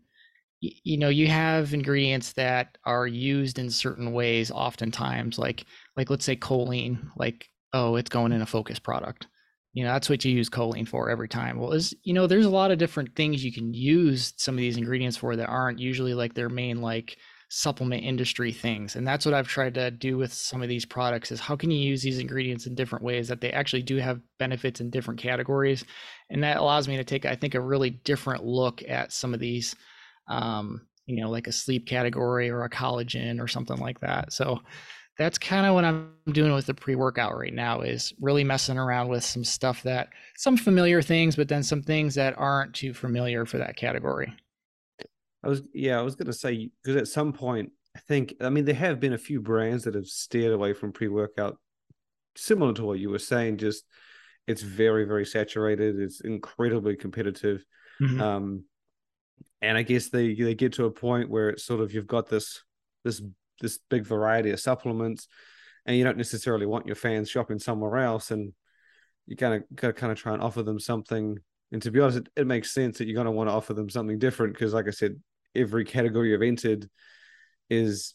you 0.61 0.97
know 0.97 1.11
you 1.11 1.27
have 1.27 1.75
ingredients 1.75 2.33
that 2.33 2.79
are 2.85 3.07
used 3.07 3.59
in 3.59 3.69
certain 3.69 4.13
ways 4.13 4.51
oftentimes 4.51 5.39
like 5.39 5.67
like 5.97 6.09
let's 6.09 6.25
say 6.25 6.35
choline 6.35 7.11
like 7.17 7.51
oh 7.75 7.97
it's 7.97 8.09
going 8.09 8.33
in 8.33 8.41
a 8.41 8.47
focus 8.47 8.79
product 8.79 9.27
you 9.77 9.85
know 9.85 9.93
that's 9.93 10.09
what 10.09 10.25
you 10.25 10.33
use 10.33 10.49
choline 10.49 10.89
for 10.89 11.11
every 11.11 11.29
time. 11.29 11.61
Well 11.61 11.73
is 11.73 11.93
you 12.03 12.15
know 12.15 12.27
there's 12.27 12.47
a 12.47 12.51
lot 12.51 12.71
of 12.71 12.79
different 12.79 13.15
things 13.15 13.45
you 13.45 13.53
can 13.53 13.75
use 13.75 14.33
some 14.39 14.55
of 14.55 14.59
these 14.59 14.79
ingredients 14.79 15.19
for 15.19 15.37
that 15.37 15.51
aren't 15.51 15.79
usually 15.79 16.15
like 16.15 16.33
their 16.33 16.49
main 16.49 16.81
like 16.81 17.19
supplement 17.51 18.03
industry 18.03 18.53
things. 18.53 18.97
And 18.97 19.07
that's 19.07 19.27
what 19.27 19.35
i've 19.35 19.47
tried 19.47 19.75
to 19.75 19.91
do 19.91 20.17
with 20.17 20.33
some 20.33 20.63
of 20.63 20.71
these 20.71 20.87
products 20.87 21.31
is 21.31 21.41
how 21.41 21.57
can 21.57 21.71
you 21.71 21.79
use 21.79 22.01
these 22.01 22.19
ingredients 22.19 22.67
in 22.67 22.75
different 22.75 23.05
ways 23.05 23.29
that 23.29 23.43
they 23.43 23.53
actually 23.53 23.83
do 23.83 23.99
have 23.99 24.23
benefits 24.39 24.81
in 24.81 24.89
different 24.89 25.21
categories? 25.21 25.85
And 26.31 26.43
that 26.43 26.57
allows 26.57 26.89
me 26.89 26.97
to 26.97 27.05
take 27.05 27.27
i 27.27 27.37
think 27.37 27.55
a 27.55 27.61
really 27.61 27.91
different 27.91 28.47
look 28.47 28.83
at 28.89 29.13
some 29.13 29.35
of 29.35 29.41
these 29.41 29.77
um, 30.27 30.87
you 31.05 31.21
know 31.21 31.29
like 31.29 31.49
a 31.49 31.53
sleep 31.53 31.87
category 31.87 32.49
or 32.49 32.65
a 32.65 32.71
collagen 32.71 33.43
or 33.43 33.47
something 33.47 33.77
like 33.77 34.01
that. 34.01 34.33
So 34.33 34.63
that's 35.19 35.39
kind 35.39 35.67
of 35.67 35.75
what 35.75 35.85
I'm 35.85 36.13
doing 36.33 36.53
with 36.53 36.67
the 36.67 36.75
pre-workout 36.75 37.37
right 37.37 37.55
now 37.55 37.81
is 37.81 38.13
really 38.21 38.45
messing 38.45 38.79
around 38.79 39.09
with 39.09 39.25
some 39.25 39.45
stuff 39.45 39.83
that 39.85 40.11
some 40.37 40.57
familiar 40.57 41.01
things, 41.01 41.37
but 41.37 41.49
then 41.49 41.63
some 41.63 41.83
things 41.83 42.15
that 42.17 42.35
aren't 42.37 42.75
too 42.75 42.93
familiar 42.93 43.47
for 43.47 43.59
that 43.59 43.77
category. 43.77 44.35
I 45.43 45.49
was 45.49 45.63
yeah, 45.73 45.99
I 45.99 46.03
was 46.03 46.17
gonna 46.17 46.33
say 46.33 46.71
because 46.83 47.01
at 47.01 47.09
some 47.09 47.33
point 47.33 47.73
I 47.97 48.01
think 48.01 48.35
I 48.41 48.51
mean 48.51 48.65
there 48.65 48.75
have 48.75 49.01
been 49.01 49.15
a 49.15 49.19
few 49.19 49.41
brands 49.41 49.85
that 49.85 49.95
have 49.95 50.07
steered 50.07 50.53
away 50.53 50.75
from 50.75 50.93
pre-workout, 50.93 51.59
similar 52.37 52.75
to 52.75 52.85
what 52.85 52.99
you 52.99 53.11
were 53.11 53.19
saying. 53.19 53.59
Just 53.59 53.85
it's 54.47 54.63
very 54.63 55.05
very 55.05 55.25
saturated. 55.25 55.99
It's 55.99 56.21
incredibly 56.21 56.97
competitive, 56.97 57.65
mm-hmm. 58.03 58.21
um, 58.21 58.65
and 59.63 59.79
I 59.79 59.83
guess 59.83 60.11
they 60.11 60.35
they 60.35 60.55
get 60.55 60.75
to 60.75 60.85
a 60.85 60.91
point 60.91 61.31
where 61.31 61.51
it's 61.51 61.65
sort 61.65 61.81
of 61.81 61.95
you've 61.95 62.07
got 62.07 62.29
this 62.29 62.63
this 63.05 63.23
this 63.61 63.79
big 63.91 64.07
variety 64.07 64.51
of 64.51 64.61
supplements, 64.61 65.29
and 65.85 65.97
you 65.97 66.05
don't 66.05 66.17
necessarily 66.17 66.67
want 66.67 66.87
your 66.87 66.97
fans 66.97 67.31
shopping 67.31 67.59
somewhere 67.59 67.99
else, 67.99 68.31
and 68.31 68.53
you 69.27 69.37
kind 69.37 69.55
of 69.55 69.63
got 69.75 69.89
to 69.89 69.93
kind 69.93 70.13
of 70.13 70.19
try 70.19 70.33
and 70.33 70.43
offer 70.43 70.63
them 70.63 70.79
something. 70.79 71.39
And 71.73 71.83
to 71.83 71.91
be 71.91 72.01
honest, 72.01 72.19
it, 72.19 72.29
it 72.37 72.47
makes 72.47 72.73
sense 72.73 72.99
that 72.99 73.07
you're 73.07 73.15
going 73.15 73.27
to 73.27 73.33
want 73.33 73.49
to 73.49 73.55
offer 73.55 73.75
them 73.75 73.91
something 73.91 74.19
different 74.19 74.55
because, 74.55 74.75
like 74.75 74.87
I 74.87 74.93
said, 74.93 75.21
every 75.55 75.85
category 75.85 76.31
you've 76.31 76.43
entered 76.43 76.89
is, 77.69 78.15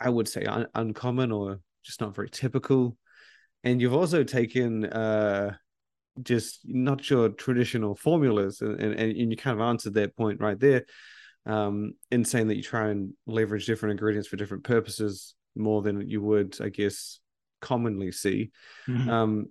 I 0.00 0.08
would 0.08 0.28
say, 0.28 0.44
un- 0.44 0.68
uncommon 0.74 1.32
or 1.32 1.60
just 1.84 2.00
not 2.00 2.14
very 2.14 2.30
typical. 2.30 2.96
And 3.64 3.80
you've 3.80 3.94
also 3.94 4.22
taken 4.22 4.84
uh, 4.84 5.56
just 6.22 6.60
not 6.64 7.08
your 7.10 7.30
traditional 7.30 7.94
formulas, 7.94 8.60
and, 8.60 8.80
and, 8.80 8.94
and 8.94 9.30
you 9.30 9.36
kind 9.36 9.60
of 9.60 9.66
answered 9.66 9.94
that 9.94 10.16
point 10.16 10.40
right 10.40 10.58
there 10.58 10.84
um, 11.46 11.94
in 12.10 12.24
saying 12.24 12.48
that 12.48 12.56
you 12.56 12.62
try 12.62 12.88
and 12.88 13.12
leverage 13.26 13.66
different 13.66 13.92
ingredients 13.92 14.28
for 14.28 14.36
different 14.36 14.64
purposes 14.64 15.34
more 15.56 15.82
than 15.82 16.08
you 16.08 16.22
would, 16.22 16.56
I 16.60 16.68
guess, 16.68 17.20
commonly 17.60 18.12
see. 18.12 18.50
Mm-hmm. 18.88 19.10
Um, 19.10 19.46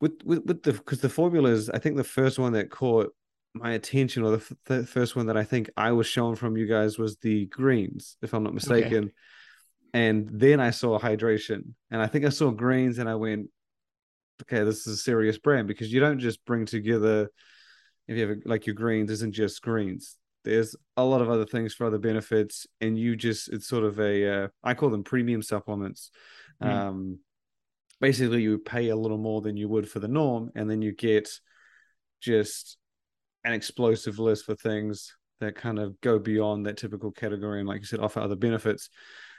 with 0.00 0.22
with 0.24 0.44
with 0.44 0.62
the 0.62 0.72
because 0.72 1.00
the 1.00 1.08
formulas, 1.08 1.68
I 1.70 1.78
think 1.78 1.96
the 1.96 2.04
first 2.04 2.38
one 2.38 2.52
that 2.52 2.70
caught 2.70 3.14
my 3.54 3.72
attention, 3.72 4.22
or 4.22 4.36
the, 4.36 4.56
the, 4.66 4.86
first 4.86 5.16
one 5.16 5.26
that 5.26 5.36
I 5.36 5.44
think 5.44 5.70
I 5.76 5.92
was 5.92 6.06
shown 6.06 6.36
from 6.36 6.56
you 6.56 6.66
guys 6.66 6.98
was 6.98 7.16
the 7.16 7.46
greens, 7.46 8.16
if 8.22 8.32
I'm 8.32 8.44
not 8.44 8.54
mistaken. 8.54 9.04
Okay. 9.04 9.12
And 9.92 10.30
then 10.32 10.60
I 10.60 10.70
saw 10.70 11.00
hydration, 11.00 11.72
and 11.90 12.00
I 12.00 12.06
think 12.06 12.24
I 12.24 12.28
saw 12.28 12.50
greens, 12.52 12.98
and 12.98 13.08
I 13.08 13.16
went, 13.16 13.48
okay, 14.42 14.62
this 14.62 14.86
is 14.86 14.94
a 14.94 14.96
serious 14.96 15.36
brand 15.36 15.66
because 15.66 15.92
you 15.92 16.00
don't 16.00 16.20
just 16.20 16.44
bring 16.44 16.64
together 16.64 17.28
if 18.06 18.16
you 18.16 18.28
have 18.28 18.38
like 18.44 18.66
your 18.66 18.74
greens 18.74 19.10
isn't 19.10 19.34
just 19.34 19.62
greens. 19.62 20.16
There's 20.44 20.74
a 20.96 21.04
lot 21.04 21.20
of 21.20 21.28
other 21.28 21.44
things 21.44 21.74
for 21.74 21.86
other 21.86 21.98
benefits, 21.98 22.66
and 22.80 22.98
you 22.98 23.16
just 23.16 23.48
it's 23.52 23.68
sort 23.68 23.84
of 23.84 24.00
a 24.00 24.44
uh, 24.44 24.48
I 24.64 24.74
call 24.74 24.90
them 24.90 25.04
premium 25.04 25.42
supplements. 25.42 26.10
Mm. 26.62 26.68
Um, 26.68 27.18
basically, 28.00 28.42
you 28.42 28.58
pay 28.58 28.88
a 28.88 28.96
little 28.96 29.18
more 29.18 29.40
than 29.40 29.56
you 29.56 29.68
would 29.68 29.88
for 29.88 30.00
the 30.00 30.08
norm, 30.08 30.50
and 30.54 30.70
then 30.70 30.82
you 30.82 30.92
get 30.92 31.30
just 32.20 32.78
an 33.44 33.52
explosive 33.52 34.18
list 34.18 34.44
for 34.44 34.54
things 34.54 35.16
that 35.40 35.54
kind 35.54 35.78
of 35.78 35.98
go 36.00 36.18
beyond 36.18 36.66
that 36.66 36.76
typical 36.76 37.10
category 37.10 37.60
and, 37.60 37.68
like 37.68 37.80
you 37.80 37.86
said, 37.86 38.00
offer 38.00 38.20
other 38.20 38.36
benefits. 38.36 38.90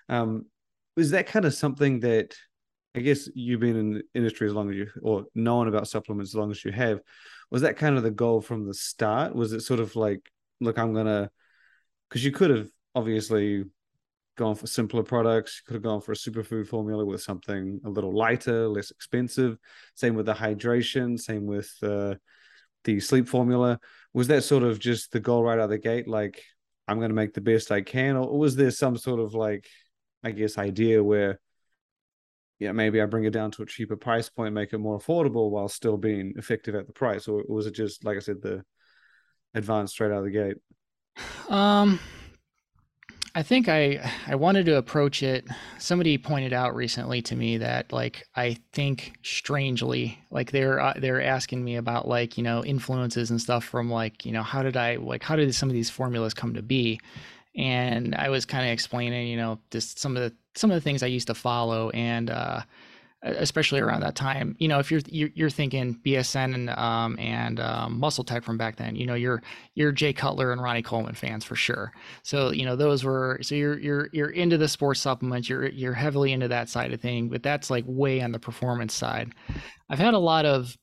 Um, 0.10 0.48
is 0.98 1.12
that 1.12 1.28
kind 1.28 1.46
of 1.46 1.54
something 1.54 2.00
that 2.00 2.36
I 2.96 3.00
guess 3.00 3.30
you've 3.36 3.60
been 3.60 3.78
in 3.78 3.94
the 3.94 4.04
industry 4.14 4.48
as 4.48 4.54
long 4.54 4.70
as 4.70 4.76
you 4.76 4.88
or 5.02 5.26
known 5.36 5.68
about 5.68 5.88
supplements 5.88 6.32
as 6.32 6.36
long 6.36 6.52
as 6.52 6.66
you 6.66 6.72
have? 6.72 7.00
Was 7.52 7.62
that 7.62 7.78
kind 7.78 7.98
of 7.98 8.04
the 8.04 8.12
goal 8.12 8.42
from 8.42 8.66
the 8.66 8.74
start? 8.74 9.36
Was 9.36 9.54
it 9.54 9.62
sort 9.62 9.80
of 9.80 9.96
like, 9.96 10.30
look, 10.62 10.78
I'm 10.78 10.94
gonna 10.94 11.30
because 12.10 12.24
you 12.24 12.32
could 12.32 12.50
have 12.50 12.68
obviously 12.96 13.66
gone 14.38 14.56
for 14.56 14.68
simpler 14.68 15.04
products, 15.04 15.62
you 15.62 15.68
could 15.68 15.76
have 15.76 15.84
gone 15.84 16.02
for 16.02 16.12
a 16.14 16.16
superfood 16.16 16.68
formula 16.68 17.06
with 17.06 17.22
something 17.22 17.80
a 17.86 17.90
little 17.90 18.16
lighter, 18.16 18.68
less 18.68 18.92
expensive. 18.92 19.58
Same 19.96 20.16
with 20.16 20.26
the 20.26 20.34
hydration, 20.34 21.20
same 21.20 21.46
with 21.46 21.72
uh, 21.84 22.16
the 22.84 23.00
sleep 23.00 23.28
formula. 23.28 23.80
Was 24.14 24.28
that 24.28 24.44
sort 24.44 24.64
of 24.64 24.80
just 24.80 25.12
the 25.12 25.20
goal 25.20 25.44
right 25.44 25.60
out 25.60 25.66
of 25.66 25.70
the 25.70 25.78
gate? 25.78 26.08
Like, 26.08 26.44
I'm 26.88 26.98
going 26.98 27.10
to 27.10 27.16
make 27.16 27.34
the 27.34 27.42
best 27.42 27.72
I 27.72 27.82
can, 27.82 28.16
or 28.16 28.38
was 28.38 28.56
there 28.56 28.72
some 28.72 28.98
sort 28.98 29.20
of 29.20 29.34
like, 29.34 29.68
I 30.24 30.32
guess, 30.32 30.58
idea 30.58 31.04
where, 31.04 31.40
yeah, 32.60 32.72
maybe 32.72 33.02
I 33.02 33.06
bring 33.06 33.26
it 33.26 33.32
down 33.32 33.52
to 33.52 33.64
a 33.64 33.66
cheaper 33.66 33.96
price 33.96 34.30
point, 34.30 34.54
make 34.54 34.74
it 34.74 34.78
more 34.78 35.00
affordable 35.00 35.50
while 35.50 35.68
still 35.68 35.98
being 35.98 36.34
effective 36.36 36.76
at 36.76 36.88
the 36.88 36.94
price, 36.94 37.28
or 37.28 37.44
was 37.48 37.68
it 37.68 37.76
just 37.76 38.04
like 38.04 38.18
I 38.18 38.20
said, 38.20 38.42
the 38.42 38.64
advance 39.54 39.92
straight 39.92 40.12
out 40.12 40.20
of 40.20 40.24
the 40.26 40.32
gate? 40.32 40.58
Um, 41.50 42.00
I 43.34 43.44
think 43.44 43.70
I 43.70 44.12
I 44.28 44.36
wanted 44.36 44.66
to 44.66 44.78
approach 44.78 45.24
it. 45.24 45.48
Somebody 45.80 46.18
pointed 46.18 46.52
out 46.52 46.76
recently 46.76 47.22
to 47.24 47.36
me 47.36 47.58
that 47.58 47.94
like 47.94 48.28
I 48.36 48.58
think 48.74 49.14
strangely, 49.24 50.20
like 50.32 50.52
they're 50.52 50.80
uh, 50.82 50.94
they're 50.98 51.22
asking 51.22 51.64
me 51.64 51.78
about 51.78 52.08
like 52.08 52.38
you 52.38 52.44
know 52.44 52.64
influences 52.66 53.32
and 53.32 53.42
stuff 53.42 53.64
from 53.64 53.90
like 53.90 54.26
you 54.26 54.34
know 54.34 54.44
how 54.44 54.62
did 54.64 54.76
I 54.76 54.98
like 54.98 55.24
how 55.24 55.38
did 55.38 55.54
some 55.56 55.70
of 55.70 55.74
these 55.74 55.90
formulas 55.90 56.34
come 56.34 56.54
to 56.56 56.62
be, 56.62 57.00
and 57.56 58.16
I 58.16 58.30
was 58.30 58.46
kind 58.46 58.66
of 58.66 58.74
explaining 58.74 59.28
you 59.28 59.38
know 59.38 59.60
just 59.70 59.98
some 59.98 60.18
of 60.18 60.24
the 60.24 60.36
some 60.56 60.70
of 60.70 60.76
the 60.76 60.82
things 60.82 61.02
I 61.02 61.08
used 61.08 61.28
to 61.28 61.34
follow 61.34 61.90
and 61.92 62.30
uh, 62.30 62.62
especially 63.24 63.80
around 63.80 64.02
that 64.02 64.16
time. 64.16 64.56
You 64.60 64.68
know, 64.68 64.80
if 64.80 64.90
you're 64.90 65.02
you're, 65.08 65.30
you're 65.36 65.50
thinking 65.50 66.00
BSN 66.06 66.56
and 66.56 66.70
um, 66.72 67.18
and 67.20 67.60
um, 67.60 68.02
MuscleTech 68.02 68.44
from 68.44 68.58
back 68.58 68.78
then, 68.78 68.96
you 68.96 69.06
know, 69.06 69.14
you're 69.14 69.44
you're 69.76 69.92
Jay 69.92 70.14
Cutler 70.14 70.52
and 70.52 70.62
Ronnie 70.62 70.82
Coleman 70.82 71.14
fans 71.14 71.46
for 71.46 71.56
sure. 71.56 71.92
So 72.24 72.52
you 72.52 72.66
know, 72.66 72.76
those 72.76 73.04
were 73.04 73.40
so 73.42 73.56
you're 73.56 73.80
you're 73.80 74.10
you're 74.12 74.30
into 74.30 74.58
the 74.58 74.68
sports 74.68 75.00
supplements. 75.00 75.50
You're 75.50 75.70
you're 75.70 75.94
heavily 75.94 76.34
into 76.34 76.48
that 76.48 76.70
side 76.70 76.94
of 76.94 77.02
thing, 77.02 77.30
but 77.30 77.44
that's 77.44 77.70
like 77.70 77.84
way 77.88 78.22
on 78.22 78.32
the 78.32 78.40
performance 78.40 78.94
side. 78.94 79.34
I've 79.90 80.00
had 80.00 80.14
a 80.14 80.20
lot 80.20 80.46
of 80.46 80.76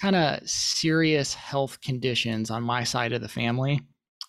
kind 0.00 0.16
of 0.16 0.48
serious 0.48 1.34
health 1.34 1.80
conditions 1.80 2.50
on 2.50 2.62
my 2.62 2.84
side 2.84 3.12
of 3.12 3.20
the 3.20 3.28
family. 3.28 3.80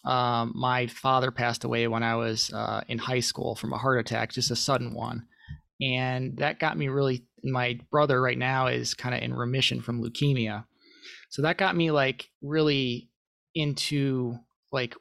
Um, 0.03 0.53
my 0.55 0.85
father 0.87 1.31
passed 1.31 1.63
away 1.63 1.87
when 1.87 2.03
I 2.03 2.15
was 2.15 2.53
uh, 2.53 2.81
in 2.87 2.99
high 2.99 3.19
school 3.19 3.55
from 3.55 3.73
a 3.73 3.77
heart 3.77 3.99
attack, 3.99 4.31
just 4.31 4.51
a 4.51 4.55
sudden 4.55 4.93
one 4.93 5.25
and 5.81 6.37
that 6.37 6.59
got 6.59 6.77
me 6.77 6.87
really 6.87 7.25
my 7.43 7.79
brother 7.91 8.21
right 8.21 8.37
now 8.37 8.67
is 8.67 8.93
kind 8.93 9.13
of 9.13 9.21
in 9.21 9.33
remission 9.33 9.81
from 9.81 10.01
leukemia. 10.01 10.65
So 11.29 11.41
that 11.43 11.57
got 11.57 11.75
me 11.75 11.91
like 11.91 12.29
really 12.41 13.09
into 13.53 14.37
like 14.71 14.95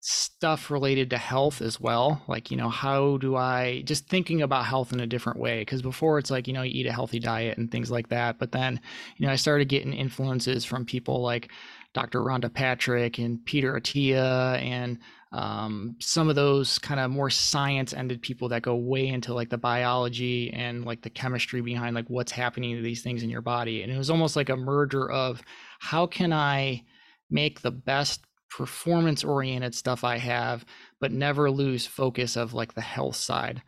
stuff 0.00 0.70
related 0.70 1.10
to 1.10 1.18
health 1.18 1.62
as 1.62 1.80
well. 1.80 2.22
Like 2.28 2.50
you 2.50 2.56
know 2.56 2.68
how 2.68 3.16
do 3.18 3.36
i 3.36 3.82
just 3.86 4.08
thinking 4.08 4.42
about 4.42 4.66
health 4.66 4.92
in 4.92 5.00
a 5.00 5.06
different 5.06 5.38
way. 5.38 5.60
Because 5.60 5.82
before 5.82 6.18
it's 6.18 6.30
like 6.30 6.46
you 6.46 6.54
know 6.54 6.62
you 6.62 6.80
eat 6.80 6.86
a 6.86 6.92
healthy 6.92 7.18
diet 7.18 7.58
and 7.58 7.70
things 7.70 7.90
like 7.90 8.08
that 8.08 8.38
but 8.38 8.52
then 8.52 8.80
you 9.16 9.26
know 9.26 9.32
i 9.32 9.36
started 9.36 9.68
getting 9.68 9.92
influences 9.92 10.64
from 10.64 10.84
people 10.84 11.22
like 11.22 11.50
dr 11.94 12.18
rhonda 12.18 12.52
patrick 12.52 13.18
and 13.18 13.44
peter 13.44 13.72
attia 13.74 14.60
and 14.62 14.98
um, 15.34 15.96
some 15.98 16.28
of 16.28 16.36
those 16.36 16.78
kind 16.78 17.00
of 17.00 17.10
more 17.10 17.28
science 17.28 17.92
ended 17.92 18.22
people 18.22 18.50
that 18.50 18.62
go 18.62 18.76
way 18.76 19.08
into 19.08 19.34
like 19.34 19.50
the 19.50 19.58
biology 19.58 20.52
and 20.52 20.84
like 20.84 21.02
the 21.02 21.10
chemistry 21.10 21.60
behind 21.60 21.96
like 21.96 22.06
what's 22.06 22.30
happening 22.30 22.76
to 22.76 22.82
these 22.82 23.02
things 23.02 23.24
in 23.24 23.30
your 23.30 23.40
body. 23.40 23.82
And 23.82 23.90
it 23.90 23.98
was 23.98 24.10
almost 24.10 24.36
like 24.36 24.48
a 24.48 24.56
merger 24.56 25.10
of 25.10 25.42
how 25.80 26.06
can 26.06 26.32
i 26.32 26.84
make 27.30 27.60
the 27.60 27.72
best 27.72 28.20
performance 28.48 29.24
oriented 29.24 29.74
stuff 29.74 30.04
i 30.04 30.18
have 30.18 30.64
but 31.00 31.10
never 31.10 31.50
lose 31.50 31.84
focus 31.84 32.36
of 32.36 32.54
like 32.54 32.74
the 32.74 32.80
health 32.80 33.16
side. 33.16 33.60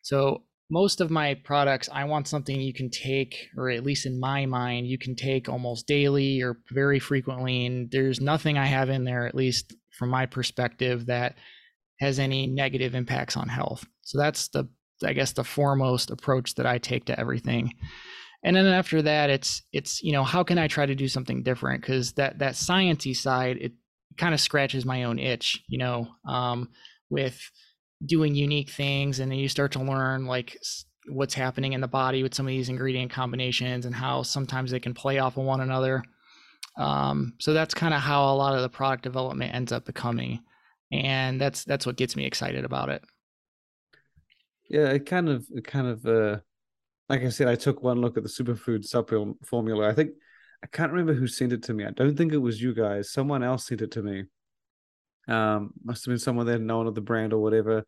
So 0.00 0.44
most 0.70 1.02
of 1.02 1.10
my 1.10 1.34
products 1.34 1.88
i 1.92 2.04
want 2.04 2.28
something 2.28 2.60
you 2.60 2.72
can 2.72 2.88
take 2.88 3.48
or 3.58 3.68
at 3.68 3.84
least 3.84 4.06
in 4.06 4.18
my 4.18 4.46
mind 4.46 4.86
you 4.86 4.96
can 4.96 5.16
take 5.16 5.48
almost 5.48 5.86
daily 5.86 6.40
or 6.40 6.60
very 6.70 7.00
frequently 7.00 7.66
and 7.66 7.90
there's 7.90 8.20
nothing 8.20 8.56
i 8.56 8.64
have 8.64 8.88
in 8.88 9.04
there 9.04 9.26
at 9.26 9.34
least 9.34 9.74
from 9.98 10.08
my 10.08 10.26
perspective 10.26 11.06
that 11.06 11.36
has 12.00 12.18
any 12.18 12.46
negative 12.46 12.94
impacts 12.94 13.36
on 13.36 13.48
health. 13.48 13.84
So 14.02 14.18
that's 14.18 14.48
the 14.48 14.68
I 15.02 15.14
guess 15.14 15.32
the 15.32 15.44
foremost 15.44 16.10
approach 16.10 16.54
that 16.56 16.66
I 16.66 16.76
take 16.78 17.06
to 17.06 17.18
everything. 17.18 17.72
And 18.44 18.54
then 18.54 18.66
after 18.66 19.02
that 19.02 19.30
it's 19.30 19.62
it's 19.72 20.02
you 20.02 20.12
know 20.12 20.24
how 20.24 20.42
can 20.42 20.58
I 20.58 20.68
try 20.68 20.86
to 20.86 20.94
do 20.94 21.08
something 21.08 21.42
different 21.42 21.82
cuz 21.82 22.12
that 22.12 22.38
that 22.38 22.54
sciencey 22.54 23.14
side 23.14 23.58
it 23.60 23.72
kind 24.16 24.34
of 24.34 24.40
scratches 24.40 24.84
my 24.84 25.04
own 25.04 25.18
itch, 25.18 25.62
you 25.68 25.78
know, 25.78 26.08
um, 26.26 26.68
with 27.08 27.40
doing 28.04 28.34
unique 28.34 28.70
things 28.70 29.20
and 29.20 29.30
then 29.30 29.38
you 29.38 29.48
start 29.48 29.72
to 29.72 29.82
learn 29.82 30.26
like 30.26 30.56
what's 31.08 31.34
happening 31.34 31.72
in 31.72 31.80
the 31.80 31.88
body 31.88 32.22
with 32.22 32.34
some 32.34 32.46
of 32.46 32.50
these 32.50 32.68
ingredient 32.68 33.10
combinations 33.10 33.86
and 33.86 33.94
how 33.94 34.22
sometimes 34.22 34.70
they 34.70 34.80
can 34.80 34.94
play 34.94 35.18
off 35.18 35.36
of 35.36 35.44
one 35.44 35.60
another. 35.60 36.02
Um, 36.76 37.34
so 37.38 37.52
that's 37.52 37.74
kind 37.74 37.94
of 37.94 38.00
how 38.00 38.32
a 38.32 38.36
lot 38.36 38.54
of 38.54 38.62
the 38.62 38.68
product 38.68 39.02
development 39.02 39.54
ends 39.54 39.72
up 39.72 39.84
becoming, 39.84 40.40
and 40.92 41.40
that's 41.40 41.64
that's 41.64 41.86
what 41.86 41.96
gets 41.96 42.16
me 42.16 42.24
excited 42.26 42.64
about 42.64 42.88
it. 42.88 43.02
Yeah, 44.68 44.88
it 44.90 45.06
kind 45.06 45.28
of 45.28 45.46
it 45.50 45.66
kind 45.66 45.86
of 45.88 46.06
uh, 46.06 46.38
like 47.08 47.24
I 47.24 47.28
said, 47.28 47.48
I 47.48 47.56
took 47.56 47.82
one 47.82 48.00
look 48.00 48.16
at 48.16 48.22
the 48.22 48.28
superfood 48.28 48.84
supplement 48.84 49.44
formula. 49.44 49.88
I 49.88 49.94
think 49.94 50.12
I 50.62 50.68
can't 50.68 50.92
remember 50.92 51.14
who 51.14 51.26
sent 51.26 51.52
it 51.52 51.64
to 51.64 51.74
me. 51.74 51.84
I 51.84 51.90
don't 51.90 52.16
think 52.16 52.32
it 52.32 52.38
was 52.38 52.62
you 52.62 52.72
guys. 52.72 53.10
Someone 53.10 53.42
else 53.42 53.66
sent 53.66 53.82
it 53.82 53.90
to 53.92 54.02
me. 54.02 54.24
Um, 55.26 55.72
must 55.84 56.04
have 56.04 56.12
been 56.12 56.18
someone 56.18 56.46
that 56.46 56.60
known 56.60 56.86
of 56.86 56.94
the 56.94 57.00
brand 57.00 57.32
or 57.32 57.42
whatever. 57.42 57.84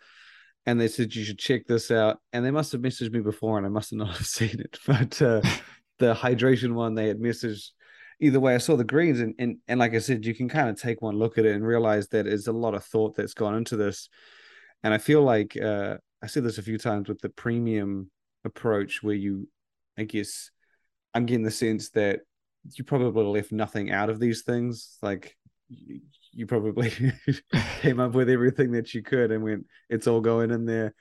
And 0.66 0.80
they 0.80 0.88
said 0.88 1.14
you 1.14 1.24
should 1.24 1.38
check 1.38 1.66
this 1.66 1.90
out. 1.90 2.18
And 2.32 2.44
they 2.44 2.50
must 2.50 2.72
have 2.72 2.80
messaged 2.80 3.12
me 3.12 3.20
before, 3.20 3.58
and 3.58 3.66
I 3.66 3.70
must 3.70 3.90
have 3.90 3.98
not 3.98 4.16
have 4.16 4.26
seen 4.38 4.58
it. 4.60 4.78
But 4.86 5.22
uh, 5.22 5.42
the 5.98 6.14
hydration 6.14 6.74
one, 6.74 6.94
they 6.94 7.06
had 7.06 7.20
messaged 7.20 7.70
either 8.22 8.40
way, 8.40 8.54
I 8.54 8.58
saw 8.58 8.76
the 8.76 8.84
greens, 8.84 9.20
and 9.20 9.34
and 9.38 9.58
and 9.68 9.78
like 9.80 9.94
I 9.94 9.98
said, 9.98 10.24
you 10.24 10.34
can 10.34 10.48
kind 10.48 10.70
of 10.70 10.80
take 10.80 11.02
one 11.02 11.16
look 11.16 11.36
at 11.36 11.44
it 11.44 11.54
and 11.54 11.66
realize 11.66 12.08
that 12.08 12.24
there's 12.24 12.46
a 12.46 12.52
lot 12.52 12.74
of 12.74 12.84
thought 12.84 13.16
that's 13.16 13.34
gone 13.34 13.54
into 13.54 13.76
this. 13.76 14.08
And 14.82 14.94
I 14.94 14.98
feel 14.98 15.22
like 15.22 15.56
uh, 15.56 15.96
I 16.22 16.26
said 16.26 16.44
this 16.44 16.58
a 16.58 16.62
few 16.62 16.78
times 16.78 17.08
with 17.08 17.20
the 17.20 17.28
premium 17.28 18.10
approach, 18.44 19.02
where 19.02 19.14
you, 19.14 19.48
I 19.98 20.04
guess, 20.04 20.50
I'm 21.12 21.26
getting 21.26 21.44
the 21.44 21.50
sense 21.50 21.90
that 21.90 22.20
you 22.74 22.84
probably 22.84 23.24
left 23.24 23.52
nothing 23.52 23.90
out 23.90 24.08
of 24.08 24.20
these 24.20 24.42
things. 24.42 24.96
Like 25.02 25.36
you, 25.68 26.00
you 26.32 26.46
probably 26.46 26.92
came 27.80 28.00
up 28.00 28.12
with 28.12 28.30
everything 28.30 28.72
that 28.72 28.94
you 28.94 29.02
could 29.02 29.32
and 29.32 29.42
went, 29.42 29.66
it's 29.90 30.06
all 30.06 30.20
going 30.20 30.50
in 30.50 30.64
there 30.64 30.94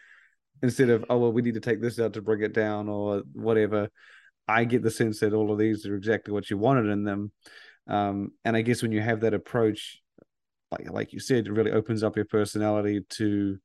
instead 0.64 0.90
of 0.90 1.04
oh 1.10 1.18
well 1.18 1.34
we 1.34 1.42
need 1.42 1.56
to 1.56 1.60
take 1.60 1.82
this 1.82 2.00
out 2.00 2.14
to 2.14 2.22
bring 2.22 2.44
it 2.44 2.54
down 2.54 2.88
or 2.88 3.24
whatever 3.34 3.90
I 4.52 4.66
get 4.66 4.84
the 4.84 4.92
sense 4.92 5.20
that 5.20 5.34
all 5.34 5.52
of 5.52 5.60
these 5.60 5.86
are 5.86 5.96
exactly 5.96 6.34
what 6.34 6.50
you 6.50 6.58
wanted 6.58 6.88
in 6.88 7.04
them. 7.04 7.32
Um, 7.88 8.32
and 8.46 8.56
I 8.56 8.62
guess 8.62 8.82
when 8.82 8.92
you 8.92 9.02
have 9.02 9.22
that 9.22 9.34
approach, 9.34 10.02
like 10.72 10.90
like 10.92 11.14
you 11.14 11.20
said, 11.20 11.48
it 11.48 11.52
really 11.52 11.72
opens 11.72 12.04
up 12.04 12.16
your 12.16 12.26
personality 12.26 13.02
to, 13.18 13.58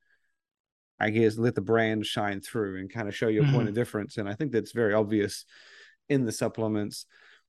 I 0.99 1.11
guess, 1.11 1.39
let 1.39 1.55
the 1.55 1.61
brand 1.61 2.07
shine 2.07 2.41
through 2.41 2.81
and 2.81 2.93
kind 2.93 3.09
of 3.09 3.15
show 3.15 3.29
your 3.29 3.45
mm-hmm. 3.45 3.55
point 3.55 3.69
of 3.69 3.75
difference. 3.75 4.17
And 4.17 4.29
I 4.29 4.35
think 4.35 4.53
that's 4.53 4.73
very 4.73 4.95
obvious 4.95 5.45
in 6.09 6.25
the 6.25 6.33
supplements 6.33 7.07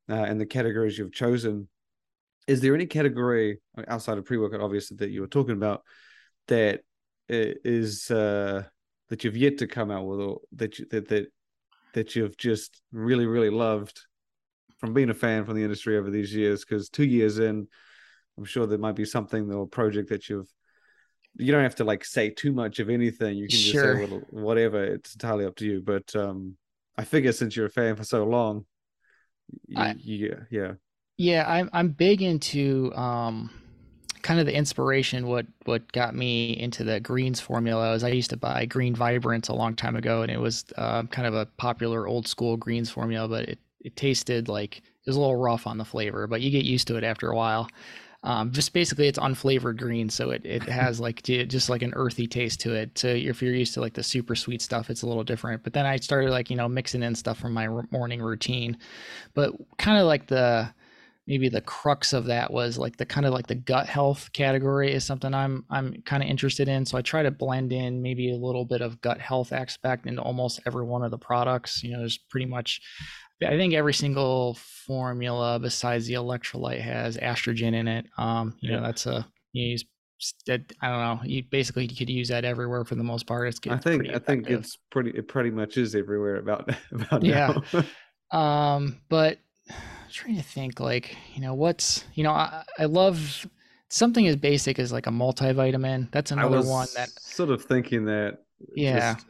uh, 0.10 0.14
and 0.14 0.40
the 0.40 0.46
categories 0.46 0.98
you've 0.98 1.14
chosen. 1.14 1.68
Is 2.48 2.62
there 2.62 2.76
any 2.76 2.86
category 2.86 3.60
outside 3.88 4.18
of 4.18 4.26
pre-workout, 4.26 4.62
obviously, 4.62 4.98
that 4.98 5.10
you 5.10 5.22
were 5.22 5.28
talking 5.28 5.56
about 5.56 5.84
that 6.48 6.82
is 7.30 8.10
uh, 8.10 8.64
that 9.10 9.24
you've 9.24 9.36
yet 9.38 9.58
to 9.58 9.68
come 9.68 9.92
out 9.92 10.06
with, 10.06 10.20
or 10.20 10.40
that 10.54 10.80
you, 10.80 10.86
that 10.92 11.08
that 11.10 11.28
that 11.98 12.16
you've 12.16 12.38
just 12.38 12.82
really, 12.92 13.26
really 13.26 13.50
loved 13.50 14.00
from 14.78 14.94
being 14.94 15.10
a 15.10 15.14
fan 15.14 15.44
from 15.44 15.56
the 15.56 15.64
industry 15.64 15.98
over 15.98 16.10
these 16.10 16.34
years? 16.34 16.64
Because 16.64 16.90
two 16.90 17.06
years 17.06 17.40
in, 17.40 17.68
I'm 18.38 18.46
sure 18.46 18.66
there 18.66 18.78
might 18.78 18.96
be 18.96 19.06
something 19.06 19.52
or 19.52 19.68
project 19.68 20.10
that 20.10 20.30
you've 20.30 20.50
you 21.40 21.52
don't 21.52 21.64
have 21.64 21.76
to 21.76 21.84
like 21.84 22.04
say 22.04 22.32
too 22.32 22.52
much 22.52 22.80
of 22.80 22.90
anything. 22.90 23.38
You 23.38 23.48
can 23.48 23.58
just 23.58 23.72
sure. 23.72 23.96
say 23.96 24.02
little 24.02 24.22
whatever. 24.32 24.84
It's 24.84 25.14
entirely 25.14 25.46
up 25.46 25.56
to 25.58 25.66
you. 25.66 25.82
But 25.86 26.16
um 26.16 26.58
I 26.98 27.04
figure 27.04 27.32
since 27.32 27.56
you're 27.56 27.68
a 27.68 27.70
fan 27.70 27.96
for 27.96 28.04
so 28.04 28.24
long, 28.24 28.66
you, 29.68 29.78
I, 29.78 29.96
you, 30.00 30.46
yeah. 30.50 30.74
Yeah, 31.18 31.46
I'm 31.48 31.70
I'm 31.74 31.90
big 31.90 32.22
into 32.22 32.94
um, 32.96 33.52
kind 34.22 34.40
of 34.40 34.46
the 34.46 34.56
inspiration. 34.56 35.28
What 35.28 35.46
what 35.66 35.92
got 35.92 36.16
me 36.16 36.58
into 36.58 36.84
the 36.84 37.00
greens 37.00 37.40
formula 37.40 37.94
is 37.94 38.04
I 38.04 38.10
used 38.10 38.30
to 38.32 38.38
buy 38.38 38.66
Green 38.66 38.96
Vibrance 38.96 39.48
a 39.48 39.54
long 39.54 39.76
time 39.76 39.96
ago, 39.96 40.22
and 40.22 40.32
it 40.32 40.40
was 40.40 40.66
uh, 40.78 41.04
kind 41.04 41.28
of 41.28 41.34
a 41.34 41.46
popular 41.46 42.08
old 42.08 42.28
school 42.28 42.58
greens 42.58 42.90
formula, 42.90 43.28
but 43.28 43.50
it 43.50 43.60
it 43.82 43.96
tasted 43.96 44.48
like 44.48 44.78
it 44.78 45.08
was 45.08 45.16
a 45.16 45.20
little 45.20 45.36
rough 45.36 45.68
on 45.68 45.78
the 45.78 45.86
flavor, 45.86 46.28
but 46.28 46.42
you 46.42 46.52
get 46.52 46.66
used 46.66 46.88
to 46.88 46.98
it 46.98 47.04
after 47.04 47.30
a 47.30 47.36
while. 47.36 47.68
Um, 48.24 48.52
just 48.52 48.74
basically, 48.74 49.08
it's 49.08 49.20
unflavored 49.20 49.78
green, 49.78 50.10
so 50.10 50.32
it, 50.32 50.46
it 50.46 50.64
has 50.64 51.00
like 51.08 51.24
just 51.24 51.70
like 51.70 51.82
an 51.82 51.94
earthy 51.96 52.28
taste 52.28 52.60
to 52.62 52.74
it. 52.74 52.98
So 52.98 53.08
if 53.08 53.42
you're 53.42 53.54
used 53.54 53.74
to 53.76 53.82
like 53.82 53.94
the 53.94 54.04
super 54.04 54.36
sweet 54.36 54.62
stuff, 54.62 54.90
it's 54.90 55.04
a 55.04 55.08
little 55.08 55.24
different. 55.24 55.64
But 55.64 55.74
then 55.74 55.86
I 55.86 55.98
started 55.98 56.32
like 56.32 56.50
you 56.50 56.56
know 56.56 56.68
mixing 56.68 57.04
in 57.04 57.16
stuff 57.16 57.40
from 57.40 57.54
my 57.54 57.68
morning 57.92 58.22
routine, 58.22 58.78
but 59.34 59.54
kind 59.78 59.98
of 60.00 60.06
like 60.08 60.28
the 60.28 60.70
maybe 61.28 61.50
the 61.50 61.62
crux 61.62 62.14
of 62.14 62.26
that 62.26 62.52
was 62.52 62.78
like 62.78 62.98
the 62.98 63.06
kind 63.06 63.26
of 63.26 63.34
like 63.34 63.48
the 63.48 63.56
gut 63.56 63.88
health 63.88 64.32
category 64.34 64.94
is 64.94 65.04
something 65.04 65.34
I'm 65.34 65.66
I'm 65.70 66.02
kind 66.04 66.24
of 66.24 66.30
interested 66.30 66.68
in. 66.68 66.86
So 66.86 66.98
I 66.98 67.02
try 67.02 67.22
to 67.22 67.32
blend 67.32 67.74
in 67.74 68.02
maybe 68.02 68.32
a 68.32 68.38
little 68.38 68.66
bit 68.66 68.82
of 68.82 69.02
gut 69.02 69.20
health 69.20 69.52
aspect 69.52 70.06
into 70.06 70.22
almost 70.22 70.62
every 70.66 70.86
one 70.86 71.04
of 71.04 71.12
the 71.12 71.18
products. 71.18 71.84
You 71.84 71.92
know, 71.92 72.00
there's 72.00 72.18
pretty 72.18 72.46
much 72.46 72.82
I 73.44 73.50
think 73.50 73.74
every 73.74 73.94
single 73.94 74.56
formula 74.56 75.60
besides 75.60 76.08
the 76.08 76.16
electrolyte 76.16 76.82
has 76.82 77.18
Astragin 77.18 77.74
in 77.74 77.88
it. 77.88 78.08
Um, 78.18 78.56
you 78.62 78.72
yeah. 78.72 78.78
know, 78.78 78.84
that's 78.84 79.06
a 79.06 79.28
you 79.52 79.68
use 79.68 79.86
that 80.48 80.62
I 80.82 80.88
don't 80.88 81.00
know. 81.00 81.20
You 81.24 81.44
basically 81.44 81.86
you 81.86 81.96
could 81.96 82.10
use 82.10 82.30
that 82.30 82.46
everywhere 82.46 82.86
for 82.86 82.96
the 82.96 83.04
most 83.04 83.28
part. 83.28 83.48
It's, 83.50 83.60
I 83.70 83.78
think 83.78 84.08
I 84.10 84.20
think 84.20 84.50
it's 84.50 84.78
pretty 84.92 85.12
it 85.12 85.28
pretty 85.28 85.52
much 85.52 85.78
is 85.78 85.94
everywhere 85.94 86.38
about 86.38 86.70
about 86.92 87.24
yeah. 87.24 87.54
um, 88.32 89.02
but 89.10 89.40
I'm 89.70 90.12
trying 90.12 90.38
to 90.38 90.44
think 90.44 90.80
like 90.80 91.16
you 91.34 91.42
know 91.42 91.54
what's 91.54 92.06
you 92.14 92.24
know 92.24 92.32
I, 92.32 92.64
I 92.80 92.86
love 92.86 93.46
something 93.90 94.28
as 94.28 94.36
basic 94.36 94.80
as 94.80 94.92
like 94.92 95.08
a 95.08 95.12
multivitamin. 95.12 96.12
That's 96.12 96.32
another 96.32 96.62
one 96.62 96.88
that 96.96 97.10
sort 97.10 97.50
of 97.50 97.64
thinking 97.64 98.06
that 98.06 98.40
yeah. 98.76 99.16
Just, 99.16 99.26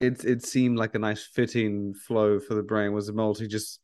it 0.00 0.24
it 0.24 0.44
seemed 0.44 0.78
like 0.78 0.94
a 0.94 0.98
nice 0.98 1.24
fitting 1.24 1.94
flow 1.94 2.38
for 2.38 2.54
the 2.54 2.62
brain 2.62 2.92
was 2.92 3.08
a 3.08 3.12
multi 3.12 3.46
just 3.46 3.80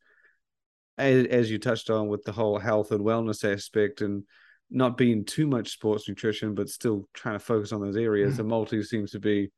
as, 0.97 1.25
as 1.27 1.49
you 1.49 1.57
touched 1.57 1.89
on 1.89 2.07
with 2.07 2.23
the 2.23 2.31
whole 2.31 2.59
health 2.59 2.91
and 2.91 3.01
wellness 3.01 3.49
aspect 3.49 4.01
and 4.01 4.23
not 4.69 4.97
being 4.97 5.25
too 5.25 5.47
much 5.47 5.71
sports 5.71 6.07
nutrition 6.07 6.53
but 6.53 6.69
still 6.69 7.07
trying 7.13 7.35
to 7.35 7.43
focus 7.43 7.71
on 7.71 7.81
those 7.81 7.97
areas 7.97 8.33
mm. 8.33 8.37
the 8.37 8.43
multi 8.43 8.83
seems 8.83 9.11
to 9.11 9.19
be 9.19 9.49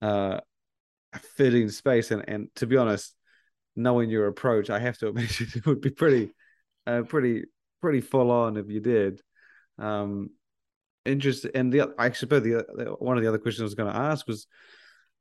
uh, 0.00 0.38
a 1.12 1.18
fitting 1.18 1.68
space 1.68 2.10
and 2.10 2.24
and 2.26 2.48
to 2.56 2.66
be 2.66 2.76
honest 2.76 3.14
knowing 3.76 4.10
your 4.10 4.26
approach 4.26 4.70
i 4.70 4.78
have 4.78 4.98
to 4.98 5.06
imagine 5.08 5.48
it 5.54 5.66
would 5.66 5.80
be 5.80 5.90
pretty 5.90 6.32
uh, 6.86 7.02
pretty 7.02 7.44
pretty 7.80 8.00
full 8.00 8.30
on 8.30 8.56
if 8.56 8.68
you 8.68 8.80
did 8.80 9.20
um 9.78 10.30
interesting 11.04 11.50
and 11.54 11.72
the 11.72 11.92
i 11.98 12.10
suppose 12.10 12.42
the 12.42 12.94
one 12.98 13.16
of 13.16 13.22
the 13.22 13.28
other 13.28 13.38
questions 13.38 13.62
i 13.62 13.64
was 13.64 13.74
going 13.74 13.92
to 13.92 13.98
ask 13.98 14.26
was 14.26 14.46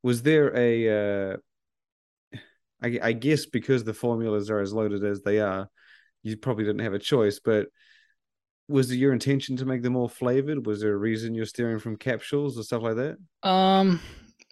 was 0.03 0.21
there 0.23 0.55
a 0.55 1.33
uh, 1.33 1.37
I, 2.83 2.99
I 3.01 3.13
guess 3.13 3.45
because 3.45 3.83
the 3.83 3.93
formulas 3.93 4.49
are 4.49 4.59
as 4.59 4.73
loaded 4.73 5.03
as 5.03 5.21
they 5.21 5.39
are, 5.39 5.69
you 6.23 6.37
probably 6.37 6.65
didn't 6.65 6.81
have 6.81 6.93
a 6.93 6.99
choice. 6.99 7.39
But 7.39 7.67
was 8.67 8.89
it 8.91 8.97
your 8.97 9.13
intention 9.13 9.57
to 9.57 9.65
make 9.65 9.83
them 9.83 9.95
all 9.95 10.07
flavored? 10.07 10.65
Was 10.65 10.81
there 10.81 10.93
a 10.93 10.97
reason 10.97 11.35
you're 11.35 11.45
steering 11.45 11.79
from 11.79 11.97
capsules 11.97 12.57
or 12.57 12.63
stuff 12.63 12.81
like 12.81 12.95
that? 12.95 13.17
Um, 13.47 13.99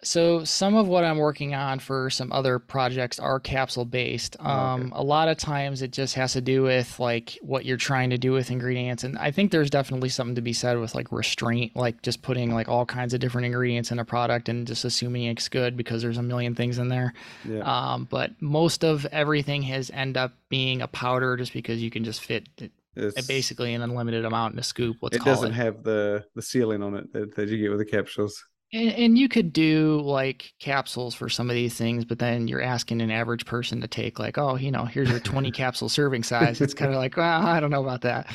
so 0.02 0.44
some 0.44 0.76
of 0.76 0.88
what 0.88 1.04
I'm 1.04 1.18
working 1.18 1.54
on 1.54 1.78
for 1.78 2.10
some 2.10 2.32
other 2.32 2.58
projects 2.58 3.18
are 3.18 3.38
capsule 3.38 3.84
based. 3.84 4.36
Um, 4.40 4.46
oh, 4.46 4.50
okay. 4.50 4.82
Um, 4.84 4.92
a 4.94 5.02
lot 5.02 5.28
of 5.28 5.36
times 5.36 5.82
it 5.82 5.90
just 5.92 6.14
has 6.14 6.32
to 6.32 6.40
do 6.40 6.62
with 6.62 6.98
like 6.98 7.38
what 7.42 7.64
you're 7.64 7.76
trying 7.76 8.10
to 8.10 8.18
do 8.18 8.32
with 8.32 8.50
ingredients, 8.50 9.04
and 9.04 9.18
I 9.18 9.30
think 9.30 9.50
there's 9.50 9.70
definitely 9.70 10.08
something 10.08 10.34
to 10.34 10.42
be 10.42 10.52
said 10.52 10.78
with 10.78 10.94
like 10.94 11.12
restraint, 11.12 11.76
like 11.76 12.02
just 12.02 12.22
putting 12.22 12.52
like 12.52 12.68
all 12.68 12.86
kinds 12.86 13.14
of 13.14 13.20
different 13.20 13.46
ingredients 13.46 13.90
in 13.90 13.98
a 13.98 14.04
product 14.04 14.48
and 14.48 14.66
just 14.66 14.84
assuming 14.84 15.24
it's 15.24 15.48
good 15.48 15.76
because 15.76 16.02
there's 16.02 16.18
a 16.18 16.22
million 16.22 16.54
things 16.54 16.78
in 16.78 16.88
there. 16.88 17.12
Yeah. 17.44 17.60
Um, 17.60 18.06
but 18.10 18.32
most 18.40 18.84
of 18.84 19.06
everything 19.06 19.62
has 19.62 19.90
end 19.90 20.16
up 20.16 20.32
being 20.48 20.82
a 20.82 20.88
powder 20.88 21.36
just 21.36 21.52
because 21.52 21.82
you 21.82 21.90
can 21.90 22.04
just 22.04 22.22
fit 22.22 22.48
it's, 22.96 23.26
basically 23.26 23.74
an 23.74 23.82
unlimited 23.82 24.24
amount 24.24 24.54
in 24.54 24.58
a 24.58 24.62
scoop. 24.62 24.96
Let's 25.00 25.16
it 25.16 25.24
doesn't 25.24 25.52
it. 25.52 25.54
have 25.54 25.82
the 25.82 26.24
the 26.34 26.42
ceiling 26.42 26.82
on 26.82 26.94
it 26.96 27.12
that, 27.12 27.36
that 27.36 27.48
you 27.48 27.58
get 27.58 27.70
with 27.70 27.78
the 27.78 27.84
capsules. 27.84 28.44
And, 28.72 28.92
and 28.92 29.18
you 29.18 29.28
could 29.28 29.52
do 29.52 30.00
like 30.04 30.52
capsules 30.58 31.14
for 31.14 31.28
some 31.28 31.50
of 31.50 31.54
these 31.54 31.74
things, 31.74 32.04
but 32.04 32.18
then 32.18 32.48
you're 32.48 32.62
asking 32.62 33.00
an 33.00 33.10
average 33.10 33.46
person 33.46 33.80
to 33.80 33.88
take 33.88 34.18
like, 34.18 34.38
oh, 34.38 34.56
you 34.56 34.70
know, 34.70 34.84
here's 34.84 35.10
your 35.10 35.20
20 35.20 35.50
capsule 35.52 35.88
serving 35.88 36.22
size. 36.22 36.60
It's 36.60 36.74
kind 36.74 36.92
of 36.92 36.98
like, 36.98 37.16
well, 37.16 37.46
I 37.46 37.60
don't 37.60 37.70
know 37.70 37.82
about 37.82 38.02
that. 38.02 38.32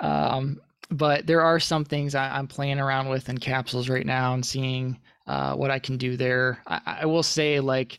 Um, 0.00 0.60
but 0.90 1.26
there 1.26 1.40
are 1.40 1.60
some 1.60 1.84
things 1.84 2.14
I, 2.14 2.38
am 2.38 2.46
playing 2.46 2.78
around 2.78 3.08
with 3.08 3.28
in 3.28 3.38
capsules 3.38 3.88
right 3.88 4.06
now 4.06 4.34
and 4.34 4.44
seeing 4.44 5.00
uh, 5.26 5.54
what 5.54 5.70
I 5.70 5.78
can 5.78 5.96
do 5.96 6.16
there. 6.16 6.62
I, 6.66 6.98
I 7.00 7.06
will 7.06 7.22
say, 7.22 7.60
like, 7.60 7.98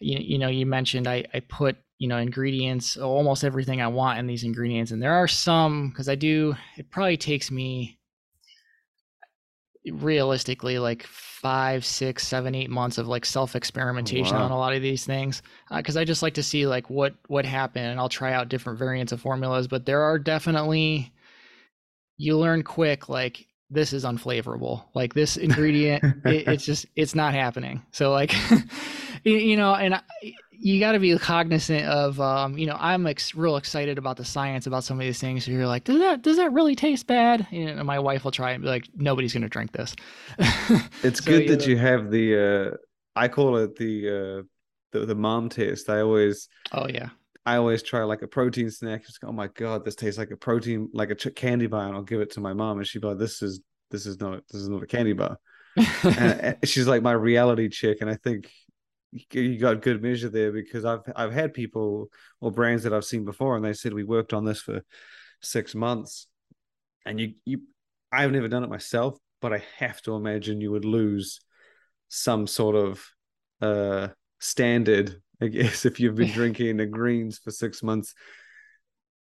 you, 0.00 0.18
you 0.18 0.38
know, 0.38 0.48
you 0.48 0.66
mentioned 0.66 1.06
I, 1.06 1.24
I 1.32 1.40
put 1.40 1.76
you 1.98 2.08
know 2.08 2.18
ingredients 2.18 2.96
almost 2.96 3.44
everything 3.44 3.80
i 3.80 3.86
want 3.86 4.18
in 4.18 4.26
these 4.26 4.42
ingredients 4.42 4.90
and 4.90 5.00
there 5.00 5.12
are 5.12 5.28
some 5.28 5.90
because 5.90 6.08
i 6.08 6.16
do 6.16 6.52
it 6.76 6.90
probably 6.90 7.16
takes 7.16 7.48
me 7.48 7.96
realistically 9.90 10.78
like 10.78 11.02
five 11.04 11.84
six 11.84 12.26
seven 12.26 12.54
eight 12.54 12.70
months 12.70 12.98
of 12.98 13.08
like 13.08 13.26
self 13.26 13.56
experimentation 13.56 14.36
wow. 14.36 14.44
on 14.44 14.50
a 14.52 14.56
lot 14.56 14.74
of 14.74 14.82
these 14.82 15.04
things 15.04 15.42
because 15.74 15.96
uh, 15.96 16.00
i 16.00 16.04
just 16.04 16.22
like 16.22 16.34
to 16.34 16.42
see 16.42 16.66
like 16.66 16.88
what 16.88 17.14
what 17.26 17.44
happened 17.44 17.86
and 17.86 17.98
i'll 17.98 18.08
try 18.08 18.32
out 18.32 18.48
different 18.48 18.78
variants 18.78 19.10
of 19.10 19.20
formulas 19.20 19.66
but 19.66 19.84
there 19.84 20.02
are 20.02 20.20
definitely 20.20 21.12
you 22.16 22.38
learn 22.38 22.62
quick 22.62 23.08
like 23.08 23.48
this 23.70 23.92
is 23.92 24.04
unflavorable 24.04 24.84
like 24.94 25.14
this 25.14 25.36
ingredient 25.48 26.04
it, 26.24 26.46
it's 26.46 26.64
just 26.64 26.86
it's 26.94 27.16
not 27.16 27.34
happening 27.34 27.82
so 27.90 28.12
like 28.12 28.32
you 29.24 29.56
know 29.56 29.74
and 29.74 29.96
I, 29.96 30.02
you 30.62 30.78
got 30.78 30.92
to 30.92 31.00
be 31.00 31.16
cognizant 31.18 31.84
of 31.86 32.20
um, 32.20 32.56
you 32.56 32.66
know 32.66 32.76
i'm 32.78 33.06
ex- 33.06 33.34
real 33.34 33.56
excited 33.56 33.98
about 33.98 34.16
the 34.16 34.24
science 34.24 34.66
about 34.66 34.84
some 34.84 34.98
of 34.98 35.04
these 35.04 35.18
things. 35.18 35.44
So 35.44 35.50
you're 35.50 35.66
like 35.66 35.84
does 35.84 35.98
that 35.98 36.22
does 36.22 36.36
that 36.36 36.52
really 36.52 36.76
taste 36.76 37.06
bad? 37.06 37.46
And 37.50 37.84
my 37.84 37.98
wife 37.98 38.24
will 38.24 38.30
try 38.30 38.52
and 38.52 38.62
be 38.62 38.68
like 38.68 38.88
nobody's 38.94 39.32
going 39.32 39.42
to 39.42 39.48
drink 39.48 39.72
this. 39.72 39.94
It's 41.02 41.24
so, 41.24 41.30
good 41.30 41.48
that 41.48 41.66
you 41.66 41.76
have 41.76 42.10
the 42.10 42.72
uh, 42.72 42.76
i 43.16 43.28
call 43.28 43.56
it 43.56 43.76
the 43.76 44.08
uh 44.08 44.42
the, 44.92 45.06
the 45.06 45.14
mom 45.14 45.48
test 45.48 45.90
i 45.90 46.00
always 46.00 46.48
oh 46.72 46.86
yeah. 46.88 47.10
I 47.44 47.56
always 47.56 47.82
try 47.82 48.04
like 48.04 48.22
a 48.22 48.28
protein 48.28 48.70
snack. 48.70 49.04
Just 49.04 49.18
oh 49.24 49.32
my 49.32 49.48
god 49.48 49.84
this 49.84 49.96
tastes 49.96 50.16
like 50.18 50.30
a 50.30 50.36
protein 50.36 50.88
like 50.92 51.10
a 51.10 51.16
candy 51.16 51.66
bar 51.66 51.86
and 51.88 51.96
i'll 51.96 52.02
give 52.02 52.20
it 52.20 52.30
to 52.32 52.40
my 52.40 52.52
mom 52.52 52.78
and 52.78 52.86
she'd 52.86 53.02
be 53.02 53.08
like 53.08 53.18
this 53.18 53.42
is 53.42 53.60
this 53.90 54.06
is 54.06 54.20
not 54.20 54.42
this 54.48 54.60
is 54.60 54.68
not 54.68 54.82
a 54.82 54.86
candy 54.86 55.12
bar. 55.12 55.38
And 56.04 56.56
she's 56.64 56.86
like 56.86 57.02
my 57.02 57.12
reality 57.12 57.68
chick 57.68 57.98
and 58.00 58.08
i 58.08 58.14
think 58.14 58.48
you 59.32 59.58
got 59.58 59.82
good 59.82 60.02
measure 60.02 60.28
there 60.28 60.52
because 60.52 60.84
I've 60.84 61.00
I've 61.14 61.32
had 61.32 61.52
people 61.54 62.08
or 62.40 62.50
brands 62.50 62.82
that 62.84 62.92
I've 62.92 63.04
seen 63.04 63.24
before 63.24 63.56
and 63.56 63.64
they 63.64 63.74
said 63.74 63.92
we 63.92 64.04
worked 64.04 64.32
on 64.32 64.44
this 64.44 64.60
for 64.60 64.82
six 65.40 65.74
months, 65.74 66.26
and 67.04 67.20
you 67.20 67.34
you 67.44 67.62
I've 68.10 68.32
never 68.32 68.48
done 68.48 68.64
it 68.64 68.70
myself, 68.70 69.18
but 69.40 69.52
I 69.52 69.62
have 69.78 70.00
to 70.02 70.14
imagine 70.14 70.60
you 70.60 70.72
would 70.72 70.84
lose 70.84 71.40
some 72.08 72.46
sort 72.46 72.76
of 72.76 73.04
uh 73.60 74.08
standard, 74.40 75.20
I 75.40 75.48
guess, 75.48 75.84
if 75.86 76.00
you've 76.00 76.16
been 76.16 76.32
drinking 76.32 76.78
the 76.78 76.86
greens 76.86 77.38
for 77.38 77.50
six 77.50 77.82
months. 77.82 78.14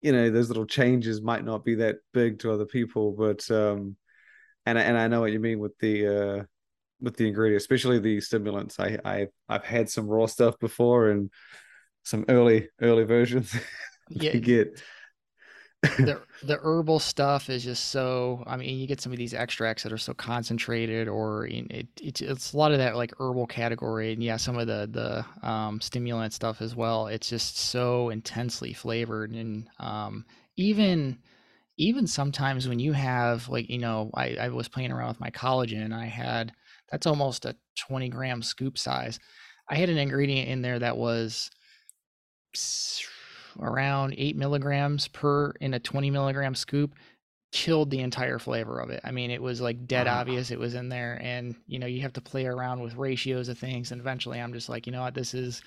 You 0.01 0.11
know, 0.11 0.31
those 0.31 0.49
little 0.49 0.65
changes 0.65 1.21
might 1.21 1.45
not 1.45 1.63
be 1.63 1.75
that 1.75 1.97
big 2.11 2.39
to 2.39 2.51
other 2.51 2.65
people, 2.65 3.11
but 3.11 3.49
um, 3.51 3.95
and 4.65 4.77
and 4.77 4.97
I 4.97 5.07
know 5.07 5.21
what 5.21 5.31
you 5.31 5.39
mean 5.39 5.59
with 5.59 5.77
the 5.79 6.07
uh 6.07 6.43
with 7.01 7.17
the 7.17 7.27
ingredients, 7.27 7.63
especially 7.63 7.99
the 7.99 8.21
stimulants. 8.21 8.79
I, 8.79 8.97
I 9.03 9.27
I've 9.49 9.63
had 9.63 9.89
some 9.89 10.07
raw 10.07 10.25
stuff 10.25 10.59
before 10.59 11.09
and 11.09 11.29
some 12.03 12.25
early 12.29 12.69
early 12.81 13.03
versions. 13.03 13.53
yeah, 14.09 14.35
get 14.37 14.81
the 15.81 16.21
the 16.43 16.59
herbal 16.61 16.99
stuff 16.99 17.49
is 17.49 17.63
just 17.63 17.89
so. 17.89 18.43
I 18.45 18.57
mean, 18.57 18.77
you 18.77 18.87
get 18.87 19.01
some 19.01 19.11
of 19.11 19.17
these 19.17 19.33
extracts 19.33 19.83
that 19.83 19.91
are 19.91 19.97
so 19.97 20.13
concentrated, 20.13 21.07
or 21.07 21.47
it, 21.47 21.87
it 21.99 22.21
it's 22.21 22.53
a 22.53 22.57
lot 22.57 22.71
of 22.71 22.77
that 22.77 22.95
like 22.95 23.13
herbal 23.19 23.47
category, 23.47 24.13
and 24.13 24.23
yeah, 24.23 24.37
some 24.37 24.57
of 24.57 24.67
the 24.67 24.89
the 24.91 25.47
um, 25.47 25.81
stimulant 25.81 26.33
stuff 26.33 26.61
as 26.61 26.75
well. 26.75 27.07
It's 27.07 27.29
just 27.29 27.57
so 27.57 28.09
intensely 28.09 28.73
flavored, 28.73 29.31
and 29.31 29.67
um, 29.79 30.25
even 30.55 31.17
even 31.77 32.05
sometimes 32.05 32.67
when 32.67 32.79
you 32.79 32.93
have 32.93 33.49
like 33.49 33.69
you 33.69 33.79
know 33.79 34.11
I, 34.13 34.35
I 34.35 34.49
was 34.49 34.67
playing 34.67 34.91
around 34.91 35.07
with 35.07 35.19
my 35.19 35.31
collagen 35.31 35.93
i 35.93 36.05
had 36.05 36.53
that's 36.91 37.07
almost 37.07 37.45
a 37.45 37.55
20 37.87 38.09
gram 38.09 38.41
scoop 38.41 38.77
size. 38.77 39.19
I 39.69 39.75
had 39.75 39.89
an 39.89 39.97
ingredient 39.97 40.49
in 40.49 40.61
there 40.61 40.79
that 40.79 40.97
was 40.97 41.49
around 43.59 44.15
eight 44.17 44.35
milligrams 44.35 45.07
per 45.07 45.51
in 45.61 45.73
a 45.73 45.79
20 45.79 46.11
milligram 46.11 46.55
scoop 46.55 46.93
killed 47.51 47.89
the 47.89 47.99
entire 47.99 48.39
flavor 48.39 48.79
of 48.79 48.89
it. 48.89 49.01
I 49.03 49.11
mean, 49.11 49.29
it 49.29 49.41
was 49.41 49.59
like 49.59 49.85
dead 49.85 50.07
wow. 50.07 50.19
obvious 50.19 50.51
it 50.51 50.59
was 50.59 50.73
in 50.73 50.89
there. 50.89 51.19
And, 51.21 51.55
you 51.67 51.79
know, 51.79 51.87
you 51.87 52.01
have 52.01 52.13
to 52.13 52.21
play 52.21 52.45
around 52.45 52.81
with 52.81 52.95
ratios 52.95 53.49
of 53.49 53.57
things. 53.57 53.91
And 53.91 53.99
eventually 53.99 54.39
I'm 54.39 54.53
just 54.53 54.69
like, 54.69 54.85
you 54.85 54.93
know 54.93 55.01
what, 55.01 55.13
this 55.13 55.33
is, 55.33 55.61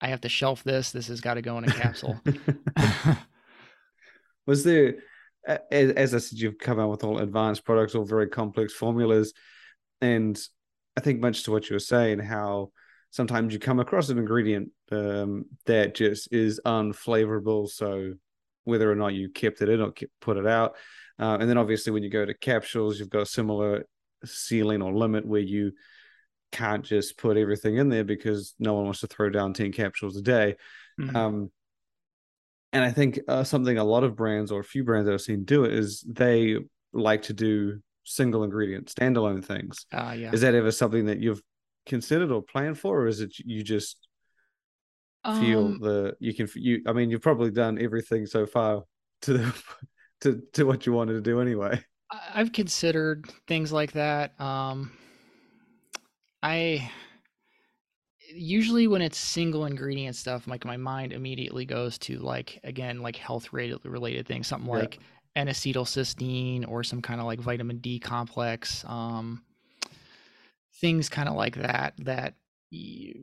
I 0.00 0.08
have 0.08 0.22
to 0.22 0.28
shelf 0.28 0.64
this. 0.64 0.92
This 0.92 1.08
has 1.08 1.20
got 1.20 1.34
to 1.34 1.42
go 1.42 1.58
in 1.58 1.64
a 1.64 1.72
capsule. 1.72 2.18
Was 4.46 4.64
there, 4.64 4.96
as, 5.70 5.90
as 5.90 6.14
I 6.14 6.18
said, 6.18 6.38
you've 6.38 6.58
come 6.58 6.80
out 6.80 6.90
with 6.90 7.04
all 7.04 7.18
advanced 7.18 7.64
products, 7.64 7.94
all 7.94 8.04
very 8.04 8.28
complex 8.28 8.72
formulas, 8.72 9.34
and 10.00 10.38
I 10.96 11.00
think 11.00 11.20
much 11.20 11.44
to 11.44 11.52
what 11.52 11.68
you 11.68 11.74
were 11.74 11.80
saying, 11.80 12.20
how 12.20 12.70
sometimes 13.10 13.52
you 13.52 13.58
come 13.58 13.80
across 13.80 14.08
an 14.08 14.18
ingredient 14.18 14.70
um, 14.90 15.44
that 15.66 15.94
just 15.94 16.32
is 16.32 16.60
unflavorable. 16.64 17.68
So 17.68 18.14
whether 18.64 18.90
or 18.90 18.96
not 18.96 19.14
you 19.14 19.28
kept 19.28 19.62
it 19.62 19.68
in 19.68 19.80
or 19.80 19.92
put 20.20 20.36
it 20.36 20.46
out, 20.46 20.76
uh, 21.18 21.38
and 21.40 21.48
then 21.48 21.58
obviously 21.58 21.92
when 21.92 22.02
you 22.02 22.10
go 22.10 22.24
to 22.24 22.34
capsules, 22.34 22.98
you've 22.98 23.10
got 23.10 23.22
a 23.22 23.26
similar 23.26 23.86
ceiling 24.24 24.82
or 24.82 24.94
limit 24.94 25.26
where 25.26 25.40
you 25.40 25.72
can't 26.52 26.84
just 26.84 27.18
put 27.18 27.36
everything 27.36 27.76
in 27.76 27.88
there 27.88 28.04
because 28.04 28.54
no 28.58 28.74
one 28.74 28.84
wants 28.84 29.00
to 29.00 29.06
throw 29.06 29.30
down 29.30 29.52
10 29.52 29.72
capsules 29.72 30.16
a 30.16 30.22
day. 30.22 30.56
Mm-hmm. 31.00 31.16
Um, 31.16 31.50
and 32.72 32.84
I 32.84 32.90
think 32.90 33.20
uh, 33.28 33.44
something 33.44 33.78
a 33.78 33.84
lot 33.84 34.04
of 34.04 34.16
brands 34.16 34.52
or 34.52 34.60
a 34.60 34.64
few 34.64 34.84
brands 34.84 35.06
that 35.06 35.14
I've 35.14 35.20
seen 35.20 35.44
do 35.44 35.64
it 35.64 35.72
is 35.72 36.04
they 36.06 36.56
like 36.92 37.22
to 37.22 37.32
do 37.32 37.80
single 38.06 38.44
ingredient, 38.44 38.86
standalone 38.86 39.44
things. 39.44 39.84
Uh, 39.92 40.14
yeah. 40.16 40.32
Is 40.32 40.40
that 40.40 40.54
ever 40.54 40.70
something 40.70 41.06
that 41.06 41.18
you've 41.18 41.42
considered 41.84 42.30
or 42.30 42.42
planned 42.42 42.78
for, 42.78 43.02
or 43.02 43.06
is 43.06 43.20
it 43.20 43.38
you 43.38 43.62
just 43.62 44.08
feel 45.24 45.66
um, 45.66 45.78
the 45.80 46.14
you 46.20 46.32
can 46.34 46.48
you? 46.54 46.82
I 46.86 46.92
mean, 46.92 47.10
you've 47.10 47.22
probably 47.22 47.50
done 47.50 47.78
everything 47.80 48.26
so 48.26 48.46
far 48.46 48.84
to 49.22 49.32
the 49.34 49.62
to 50.22 50.42
to 50.54 50.64
what 50.64 50.86
you 50.86 50.92
wanted 50.92 51.14
to 51.14 51.20
do 51.20 51.40
anyway. 51.40 51.82
I've 52.10 52.52
considered 52.52 53.28
things 53.48 53.72
like 53.72 53.92
that. 53.92 54.40
Um, 54.40 54.92
I 56.42 56.90
usually 58.32 58.86
when 58.86 59.02
it's 59.02 59.18
single 59.18 59.66
ingredient 59.66 60.16
stuff, 60.16 60.46
like 60.46 60.64
my 60.64 60.76
mind 60.76 61.12
immediately 61.12 61.64
goes 61.64 61.98
to 61.98 62.18
like 62.18 62.60
again 62.64 63.02
like 63.02 63.16
health 63.16 63.52
related 63.52 64.26
things, 64.26 64.46
something 64.46 64.72
yeah. 64.72 64.98
Like 65.36 65.48
N-acetylcysteine 65.48 66.68
or 66.68 66.82
some 66.82 67.02
kind 67.02 67.20
of 67.20 67.26
like 67.26 67.40
vitamin 67.40 67.78
D 67.78 67.98
complex, 67.98 68.84
um, 68.86 69.42
things 70.80 71.08
kind 71.08 71.28
of 71.28 71.34
like 71.34 71.56
that 71.56 71.94
that 71.98 72.34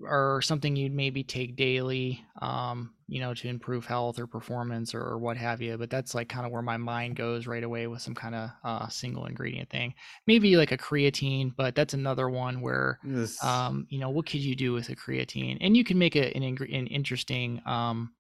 are 0.07 0.41
something 0.41 0.75
you'd 0.75 0.93
maybe 0.93 1.21
take 1.23 1.55
daily, 1.57 2.23
um, 2.41 2.93
you 3.07 3.19
know, 3.19 3.33
to 3.33 3.47
improve 3.49 3.85
health 3.85 4.17
or 4.17 4.25
performance 4.25 4.95
or, 4.95 5.01
or 5.01 5.17
what 5.17 5.37
have 5.37 5.61
you. 5.61 5.77
But 5.77 5.89
that's 5.89 6.15
like 6.15 6.29
kind 6.29 6.45
of 6.45 6.51
where 6.51 6.61
my 6.61 6.77
mind 6.77 7.17
goes 7.17 7.45
right 7.45 7.63
away 7.63 7.87
with 7.87 8.01
some 8.01 8.15
kind 8.15 8.35
of 8.35 8.49
uh, 8.63 8.87
single 8.87 9.25
ingredient 9.25 9.69
thing. 9.69 9.93
Maybe 10.25 10.55
like 10.55 10.71
a 10.71 10.77
creatine, 10.77 11.53
but 11.55 11.75
that's 11.75 11.93
another 11.93 12.29
one 12.29 12.61
where, 12.61 12.99
yes. 13.05 13.43
um, 13.43 13.85
you 13.89 13.99
know, 13.99 14.09
what 14.09 14.25
could 14.25 14.39
you 14.39 14.55
do 14.55 14.71
with 14.73 14.89
a 14.89 14.95
creatine? 14.95 15.57
And 15.59 15.75
you 15.75 15.83
can 15.83 15.97
make 15.97 16.15
a, 16.15 16.35
an, 16.35 16.43
an 16.43 16.87
interesting 16.87 17.61
um, 17.65 18.13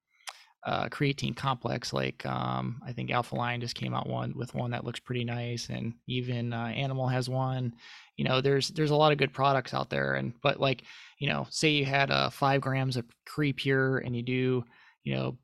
uh, 0.65 0.87
creatine 0.89 1.35
complex. 1.35 1.93
Like 1.93 2.25
um, 2.25 2.81
I 2.85 2.93
think 2.93 3.11
Alpha 3.11 3.35
Lion 3.35 3.61
just 3.61 3.75
came 3.75 3.93
out 3.93 4.07
one 4.07 4.33
with 4.35 4.55
one 4.55 4.71
that 4.71 4.85
looks 4.85 4.99
pretty 4.99 5.23
nice, 5.23 5.69
and 5.69 5.93
even 6.07 6.53
uh, 6.53 6.67
Animal 6.67 7.07
has 7.07 7.29
one. 7.29 7.73
You 8.17 8.25
know, 8.25 8.41
there's 8.41 8.69
there's 8.69 8.91
a 8.91 8.95
lot 8.95 9.11
of 9.11 9.17
good 9.17 9.33
products 9.33 9.73
out 9.73 9.89
there, 9.89 10.15
and 10.15 10.33
but 10.41 10.59
like 10.59 10.83
you 11.19 11.27
know, 11.27 11.47
say 11.49 11.71
you 11.71 11.85
had 11.85 12.11
uh, 12.11 12.29
five 12.29 12.61
grams 12.61 12.97
of 12.97 13.05
Creapure 13.27 14.05
and 14.05 14.15
you 14.15 14.23
do 14.23 14.63
you 15.03 15.15
know 15.15 15.37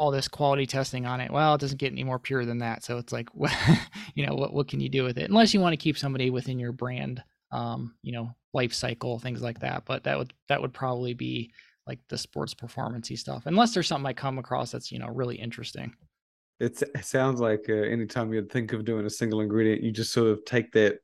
all 0.00 0.10
this 0.10 0.28
quality 0.28 0.66
testing 0.66 1.04
on 1.04 1.20
it. 1.20 1.30
Well, 1.30 1.54
it 1.54 1.60
doesn't 1.60 1.78
get 1.78 1.92
any 1.92 2.04
more 2.04 2.18
pure 2.18 2.46
than 2.46 2.58
that. 2.58 2.82
So 2.82 2.96
it's 2.96 3.12
like, 3.12 3.28
what, 3.34 3.52
you 4.14 4.26
know, 4.26 4.34
what 4.34 4.52
what 4.52 4.68
can 4.68 4.80
you 4.80 4.88
do 4.88 5.04
with 5.04 5.18
it? 5.18 5.28
Unless 5.28 5.54
you 5.54 5.60
want 5.60 5.72
to 5.72 5.82
keep 5.82 5.98
somebody 5.98 6.30
within 6.30 6.58
your 6.58 6.72
brand, 6.72 7.22
um, 7.52 7.94
you 8.02 8.12
know, 8.12 8.34
life 8.52 8.72
cycle, 8.72 9.18
things 9.18 9.42
like 9.42 9.60
that. 9.60 9.84
But 9.86 10.04
that 10.04 10.18
would 10.18 10.32
that 10.48 10.60
would 10.60 10.72
probably 10.72 11.14
be 11.14 11.52
like 11.86 11.98
the 12.08 12.18
sports 12.18 12.54
performancey 12.54 13.18
stuff, 13.18 13.46
unless 13.46 13.74
there's 13.74 13.88
something 13.88 14.06
I 14.06 14.12
come 14.12 14.38
across 14.38 14.70
that's 14.70 14.92
you 14.92 14.98
know 14.98 15.08
really 15.08 15.36
interesting. 15.36 15.94
It's, 16.60 16.82
it 16.82 17.06
sounds 17.06 17.40
like 17.40 17.66
uh, 17.70 17.72
anytime 17.72 18.32
you'd 18.34 18.52
think 18.52 18.74
of 18.74 18.84
doing 18.84 19.06
a 19.06 19.10
single 19.10 19.40
ingredient, 19.40 19.82
you 19.82 19.90
just 19.90 20.12
sort 20.12 20.28
of 20.28 20.44
take 20.44 20.72
that, 20.72 20.98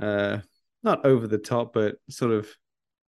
uh, 0.00 0.38
not 0.84 1.04
over 1.04 1.26
the 1.26 1.38
top, 1.38 1.72
but 1.72 1.96
sort 2.08 2.30
of 2.30 2.48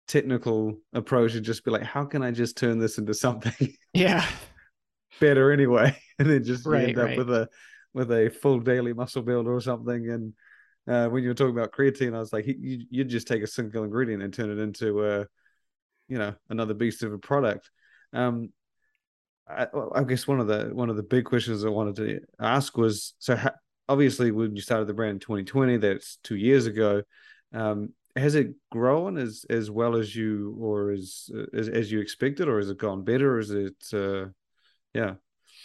technical 0.06 0.76
approach 0.92 1.35
and 1.35 1.44
just 1.44 1.64
be 1.64 1.72
like, 1.72 1.83
how 1.83 2.04
can 2.04 2.22
I 2.22 2.30
just 2.30 2.56
turn 2.56 2.78
this 2.78 2.98
into 2.98 3.14
something? 3.14 3.74
Yeah. 3.92 4.24
better 5.18 5.50
anyway, 5.50 5.96
and 6.20 6.30
then 6.30 6.44
just 6.44 6.64
right, 6.64 6.90
end 6.90 6.98
up 6.98 7.06
right. 7.06 7.18
with 7.18 7.30
a 7.30 7.48
with 7.92 8.12
a 8.12 8.30
full 8.30 8.61
daily 8.61 8.92
muscle 8.92 9.22
builder 9.22 9.52
or 9.52 9.61
something. 9.61 10.09
And 10.09 10.33
uh, 10.87 11.09
when 11.09 11.24
you 11.24 11.30
were 11.30 11.35
talking 11.35 11.59
about 11.59 11.72
creatine, 11.72 12.14
I 12.14 12.20
was 12.20 12.33
like, 12.33 12.46
you 12.46 12.87
you 12.88 13.02
just 13.02 13.26
take 13.26 13.42
a 13.42 13.48
single 13.48 13.83
ingredient 13.83 14.22
and 14.22 14.33
turn 14.33 14.50
it 14.50 14.62
into 14.62 15.04
a 15.04 15.26
you 16.11 16.18
know 16.18 16.35
another 16.51 16.75
beast 16.75 17.03
of 17.03 17.12
a 17.14 17.18
product. 17.18 17.70
Um, 18.12 18.53
I, 19.49 19.66
I, 19.94 20.05
guess 20.05 20.27
one 20.29 20.40
of 20.40 20.46
the 20.49 20.70
one 20.73 20.90
of 20.90 20.96
the 20.96 21.03
big 21.03 21.25
questions 21.25 21.64
I 21.64 21.70
wanted 21.70 21.96
to 21.96 22.20
ask 22.38 22.77
was 22.77 23.14
so 23.18 23.38
obviously 23.88 24.31
when 24.31 24.55
you 24.55 24.61
started 24.62 24.87
the 24.87 24.94
brand 24.94 25.14
in 25.14 25.20
2020, 25.20 25.79
that's 25.79 26.18
two 26.23 26.37
years 26.37 26.66
ago. 26.66 27.03
Um, 27.55 27.94
has 28.16 28.35
it 28.35 28.55
grown 28.70 29.16
as 29.16 29.44
as 29.49 29.70
well 29.70 29.96
as 29.96 30.14
you 30.14 30.57
or 30.61 30.90
as 30.90 31.31
as, 31.55 31.68
as 31.68 31.92
you 31.92 32.01
expected, 32.01 32.49
or 32.49 32.59
has 32.59 32.68
it 32.68 32.79
gone 32.79 33.05
better? 33.05 33.37
Or 33.37 33.38
is 33.38 33.51
it, 33.51 33.77
uh, 33.92 34.27
yeah? 34.92 35.14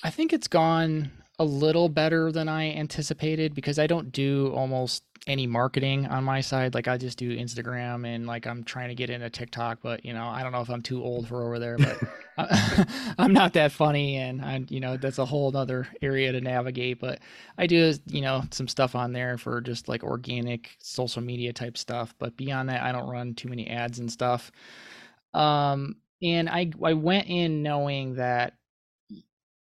I 0.03 0.11
think 0.11 0.31
it's 0.31 0.47
gone 0.47 1.11
a 1.39 1.43
little 1.43 1.89
better 1.89 2.31
than 2.31 2.47
I 2.47 2.71
anticipated 2.71 3.53
because 3.53 3.77
I 3.79 3.87
don't 3.87 4.11
do 4.11 4.53
almost 4.55 5.03
any 5.27 5.47
marketing 5.47 6.05
on 6.05 6.23
my 6.23 6.39
side. 6.39 6.73
Like 6.73 6.87
I 6.87 6.97
just 6.97 7.17
do 7.17 7.35
Instagram 7.35 8.07
and 8.07 8.27
like 8.27 8.45
I'm 8.45 8.63
trying 8.63 8.89
to 8.89 8.95
get 8.95 9.09
into 9.09 9.29
TikTok, 9.29 9.79
but 9.81 10.05
you 10.05 10.13
know, 10.13 10.27
I 10.27 10.43
don't 10.43 10.51
know 10.51 10.61
if 10.61 10.69
I'm 10.69 10.81
too 10.81 11.03
old 11.03 11.27
for 11.27 11.43
over 11.43 11.59
there, 11.59 11.77
but 11.77 11.99
I'm 13.17 13.33
not 13.33 13.53
that 13.53 13.71
funny 13.71 14.17
and 14.17 14.41
I, 14.41 14.63
you 14.69 14.79
know, 14.79 14.97
that's 14.97 15.17
a 15.17 15.25
whole 15.25 15.55
other 15.55 15.87
area 16.01 16.31
to 16.31 16.41
navigate, 16.41 16.99
but 16.99 17.19
I 17.57 17.67
do, 17.67 17.93
you 18.07 18.21
know, 18.21 18.43
some 18.51 18.67
stuff 18.67 18.95
on 18.95 19.13
there 19.13 19.37
for 19.37 19.61
just 19.61 19.87
like 19.87 20.03
organic 20.03 20.75
social 20.79 21.21
media 21.21 21.53
type 21.53 21.77
stuff. 21.77 22.13
But 22.19 22.37
beyond 22.37 22.69
that, 22.69 22.83
I 22.83 22.91
don't 22.91 23.09
run 23.09 23.33
too 23.33 23.49
many 23.49 23.69
ads 23.69 23.99
and 23.99 24.11
stuff. 24.11 24.51
Um, 25.33 25.97
and 26.21 26.49
I, 26.49 26.71
I 26.83 26.93
went 26.93 27.27
in 27.27 27.63
knowing 27.63 28.15
that 28.15 28.53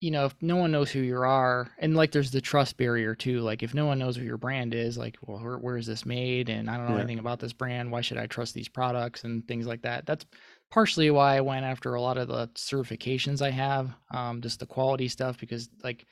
you 0.03 0.11
know, 0.11 0.25
if 0.25 0.35
no 0.41 0.57
one 0.57 0.73
knows 0.73 0.91
who 0.91 0.99
you 0.99 1.17
are, 1.17 1.71
and 1.79 1.95
like 1.95 2.11
there's 2.11 2.33
the 2.33 2.41
trust 2.41 2.77
barrier 2.77 3.15
too. 3.15 3.39
Like 3.39 3.63
if 3.63 3.73
no 3.73 3.87
one 3.87 4.01
knows 4.01 4.17
who 4.17 4.25
your 4.25 4.37
brand 4.37 4.75
is, 4.75 4.99
like, 4.99 5.17
well, 5.25 5.39
where, 5.39 5.57
where 5.59 5.77
is 5.77 5.87
this 5.87 6.05
made? 6.05 6.49
And 6.49 6.69
I 6.69 6.77
don't 6.77 6.89
know 6.89 6.95
yeah. 6.95 7.03
anything 7.03 7.21
about 7.21 7.39
this 7.39 7.53
brand. 7.53 7.93
Why 7.93 8.01
should 8.01 8.19
I 8.19 8.27
trust 8.27 8.53
these 8.53 8.67
products 8.67 9.23
and 9.23 9.47
things 9.47 9.65
like 9.65 9.83
that? 9.83 10.05
That's 10.05 10.27
partially 10.73 11.09
why 11.13 11.37
I 11.37 11.41
went 11.41 11.65
after 11.65 11.95
a 11.95 12.01
lot 12.01 12.19
of 12.19 12.27
the 12.27 12.49
certifications 12.49 13.43
I 13.43 13.51
have, 13.51 13.95
um, 14.11 14.43
just 14.43 14.59
the 14.59 14.67
quality 14.67 15.07
stuff, 15.07 15.39
because 15.39 15.69
like 15.85 16.05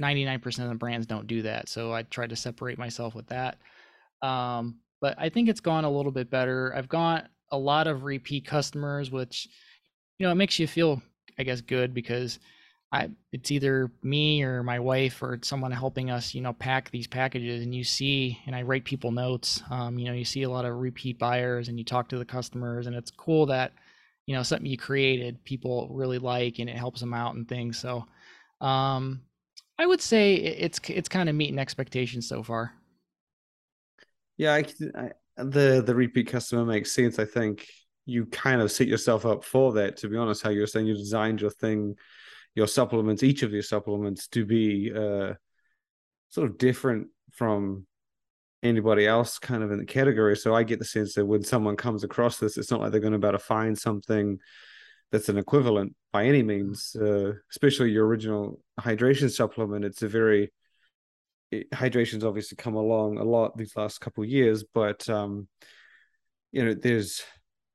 99% 0.00 0.62
of 0.62 0.70
the 0.70 0.74
brands 0.74 1.06
don't 1.06 1.26
do 1.26 1.42
that. 1.42 1.68
So 1.68 1.92
I 1.92 2.04
tried 2.04 2.30
to 2.30 2.36
separate 2.36 2.78
myself 2.78 3.14
with 3.14 3.26
that. 3.26 3.58
Um, 4.22 4.78
but 5.02 5.16
I 5.18 5.28
think 5.28 5.50
it's 5.50 5.60
gone 5.60 5.84
a 5.84 5.90
little 5.90 6.12
bit 6.12 6.30
better. 6.30 6.74
I've 6.74 6.88
got 6.88 7.26
a 7.52 7.58
lot 7.58 7.88
of 7.88 8.04
repeat 8.04 8.46
customers, 8.46 9.10
which, 9.10 9.48
you 10.18 10.24
know, 10.24 10.32
it 10.32 10.36
makes 10.36 10.58
you 10.58 10.66
feel, 10.66 11.02
I 11.38 11.42
guess, 11.42 11.60
good 11.60 11.92
because 11.92 12.38
I, 12.94 13.10
it's 13.32 13.50
either 13.50 13.90
me 14.04 14.44
or 14.44 14.62
my 14.62 14.78
wife 14.78 15.20
or 15.20 15.40
someone 15.42 15.72
helping 15.72 16.12
us, 16.12 16.32
you 16.32 16.40
know, 16.40 16.52
pack 16.52 16.92
these 16.92 17.08
packages. 17.08 17.64
And 17.64 17.74
you 17.74 17.82
see, 17.82 18.38
and 18.46 18.54
I 18.54 18.62
write 18.62 18.84
people 18.84 19.10
notes. 19.10 19.64
Um, 19.68 19.98
you 19.98 20.06
know, 20.06 20.12
you 20.12 20.24
see 20.24 20.44
a 20.44 20.48
lot 20.48 20.64
of 20.64 20.76
repeat 20.76 21.18
buyers, 21.18 21.68
and 21.68 21.76
you 21.76 21.84
talk 21.84 22.08
to 22.10 22.18
the 22.18 22.24
customers, 22.24 22.86
and 22.86 22.94
it's 22.94 23.10
cool 23.10 23.46
that, 23.46 23.72
you 24.26 24.36
know, 24.36 24.44
something 24.44 24.66
you 24.66 24.78
created 24.78 25.44
people 25.44 25.88
really 25.90 26.20
like, 26.20 26.60
and 26.60 26.70
it 26.70 26.76
helps 26.76 27.00
them 27.00 27.12
out 27.12 27.34
and 27.34 27.48
things. 27.48 27.80
So, 27.80 28.06
um, 28.60 29.22
I 29.76 29.86
would 29.86 30.00
say 30.00 30.34
it's 30.36 30.78
it's 30.86 31.08
kind 31.08 31.28
of 31.28 31.34
meeting 31.34 31.58
expectations 31.58 32.28
so 32.28 32.44
far. 32.44 32.74
Yeah, 34.36 34.54
I, 34.54 34.64
I, 34.94 35.10
the 35.42 35.82
the 35.84 35.96
repeat 35.96 36.28
customer 36.28 36.64
makes 36.64 36.92
sense. 36.92 37.18
I 37.18 37.24
think 37.24 37.66
you 38.06 38.26
kind 38.26 38.62
of 38.62 38.70
set 38.70 38.86
yourself 38.86 39.26
up 39.26 39.44
for 39.44 39.72
that. 39.72 39.96
To 39.96 40.08
be 40.08 40.16
honest, 40.16 40.44
how 40.44 40.50
you're 40.50 40.68
saying 40.68 40.86
you 40.86 40.94
designed 40.94 41.40
your 41.40 41.50
thing 41.50 41.96
your 42.54 42.66
supplements, 42.66 43.22
each 43.22 43.42
of 43.42 43.52
your 43.52 43.62
supplements, 43.62 44.28
to 44.28 44.44
be 44.44 44.92
uh, 44.94 45.34
sort 46.28 46.50
of 46.50 46.58
different 46.58 47.08
from 47.32 47.86
anybody 48.62 49.06
else 49.06 49.38
kind 49.38 49.62
of 49.62 49.70
in 49.70 49.78
the 49.78 49.84
category. 49.84 50.36
So 50.36 50.54
I 50.54 50.62
get 50.62 50.78
the 50.78 50.84
sense 50.84 51.14
that 51.14 51.26
when 51.26 51.42
someone 51.42 51.76
comes 51.76 52.04
across 52.04 52.38
this, 52.38 52.56
it's 52.56 52.70
not 52.70 52.80
like 52.80 52.92
they're 52.92 53.00
going 53.00 53.12
to 53.12 53.18
be 53.18 53.26
able 53.26 53.38
to 53.38 53.44
find 53.44 53.78
something 53.78 54.38
that's 55.12 55.28
an 55.28 55.38
equivalent 55.38 55.94
by 56.12 56.24
any 56.26 56.42
means, 56.42 56.96
uh, 57.00 57.32
especially 57.50 57.90
your 57.90 58.06
original 58.06 58.60
hydration 58.80 59.30
supplement. 59.30 59.84
It's 59.84 60.02
a 60.02 60.08
very 60.08 60.52
it, 61.50 61.72
hydration's 61.72 62.24
obviously 62.24 62.56
come 62.56 62.74
along 62.74 63.18
a 63.18 63.24
lot 63.24 63.56
these 63.56 63.76
last 63.76 64.00
couple 64.00 64.24
years, 64.24 64.64
but 64.64 65.08
um, 65.08 65.46
you 66.52 66.64
know, 66.64 66.74
there's 66.74 67.22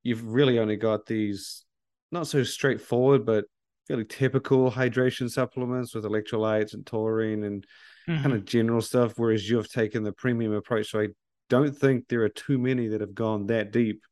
you've 0.02 0.24
really 0.24 0.58
only 0.58 0.76
got 0.76 1.06
these 1.06 1.64
not 2.10 2.26
so 2.26 2.42
straightforward, 2.42 3.24
but 3.24 3.44
fairly 3.90 4.04
typical 4.04 4.70
hydration 4.70 5.28
supplements 5.28 5.96
with 5.96 6.04
electrolytes 6.04 6.74
and 6.74 6.86
taurine 6.86 7.42
and 7.42 7.66
mm-hmm. 8.08 8.22
kind 8.22 8.34
of 8.36 8.44
general 8.44 8.80
stuff, 8.80 9.14
whereas 9.16 9.50
you've 9.50 9.68
taken 9.68 10.04
the 10.04 10.12
premium 10.12 10.52
approach. 10.52 10.92
So 10.92 11.00
I 11.00 11.08
don't 11.48 11.76
think 11.76 12.06
there 12.06 12.22
are 12.22 12.28
too 12.28 12.56
many 12.56 12.86
that 12.88 13.00
have 13.00 13.16
gone 13.16 13.46
that 13.46 13.72
deep 13.72 14.04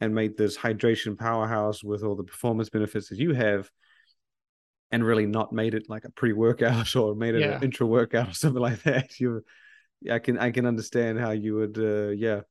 and 0.00 0.12
made 0.12 0.36
this 0.36 0.58
hydration 0.58 1.16
powerhouse 1.16 1.84
with 1.84 2.02
all 2.02 2.16
the 2.16 2.24
performance 2.24 2.68
benefits 2.68 3.08
that 3.10 3.18
you 3.18 3.32
have. 3.32 3.70
and 4.90 5.04
really 5.04 5.26
not 5.26 5.52
made 5.52 5.74
it 5.74 5.88
like 5.88 6.04
a 6.04 6.10
pre-workout 6.10 6.96
or 7.00 7.14
made 7.14 7.36
it 7.36 7.42
yeah. 7.42 7.56
an 7.58 7.62
intra 7.62 7.86
workout 7.86 8.28
or 8.28 8.34
something 8.34 8.62
like 8.62 8.82
that 8.82 9.18
you 9.20 9.42
i 10.12 10.20
can 10.20 10.38
i 10.38 10.50
can 10.52 10.64
understand 10.64 11.18
how 11.18 11.32
you 11.32 11.56
would 11.56 11.76
uh, 11.76 12.10
yeah 12.10 12.42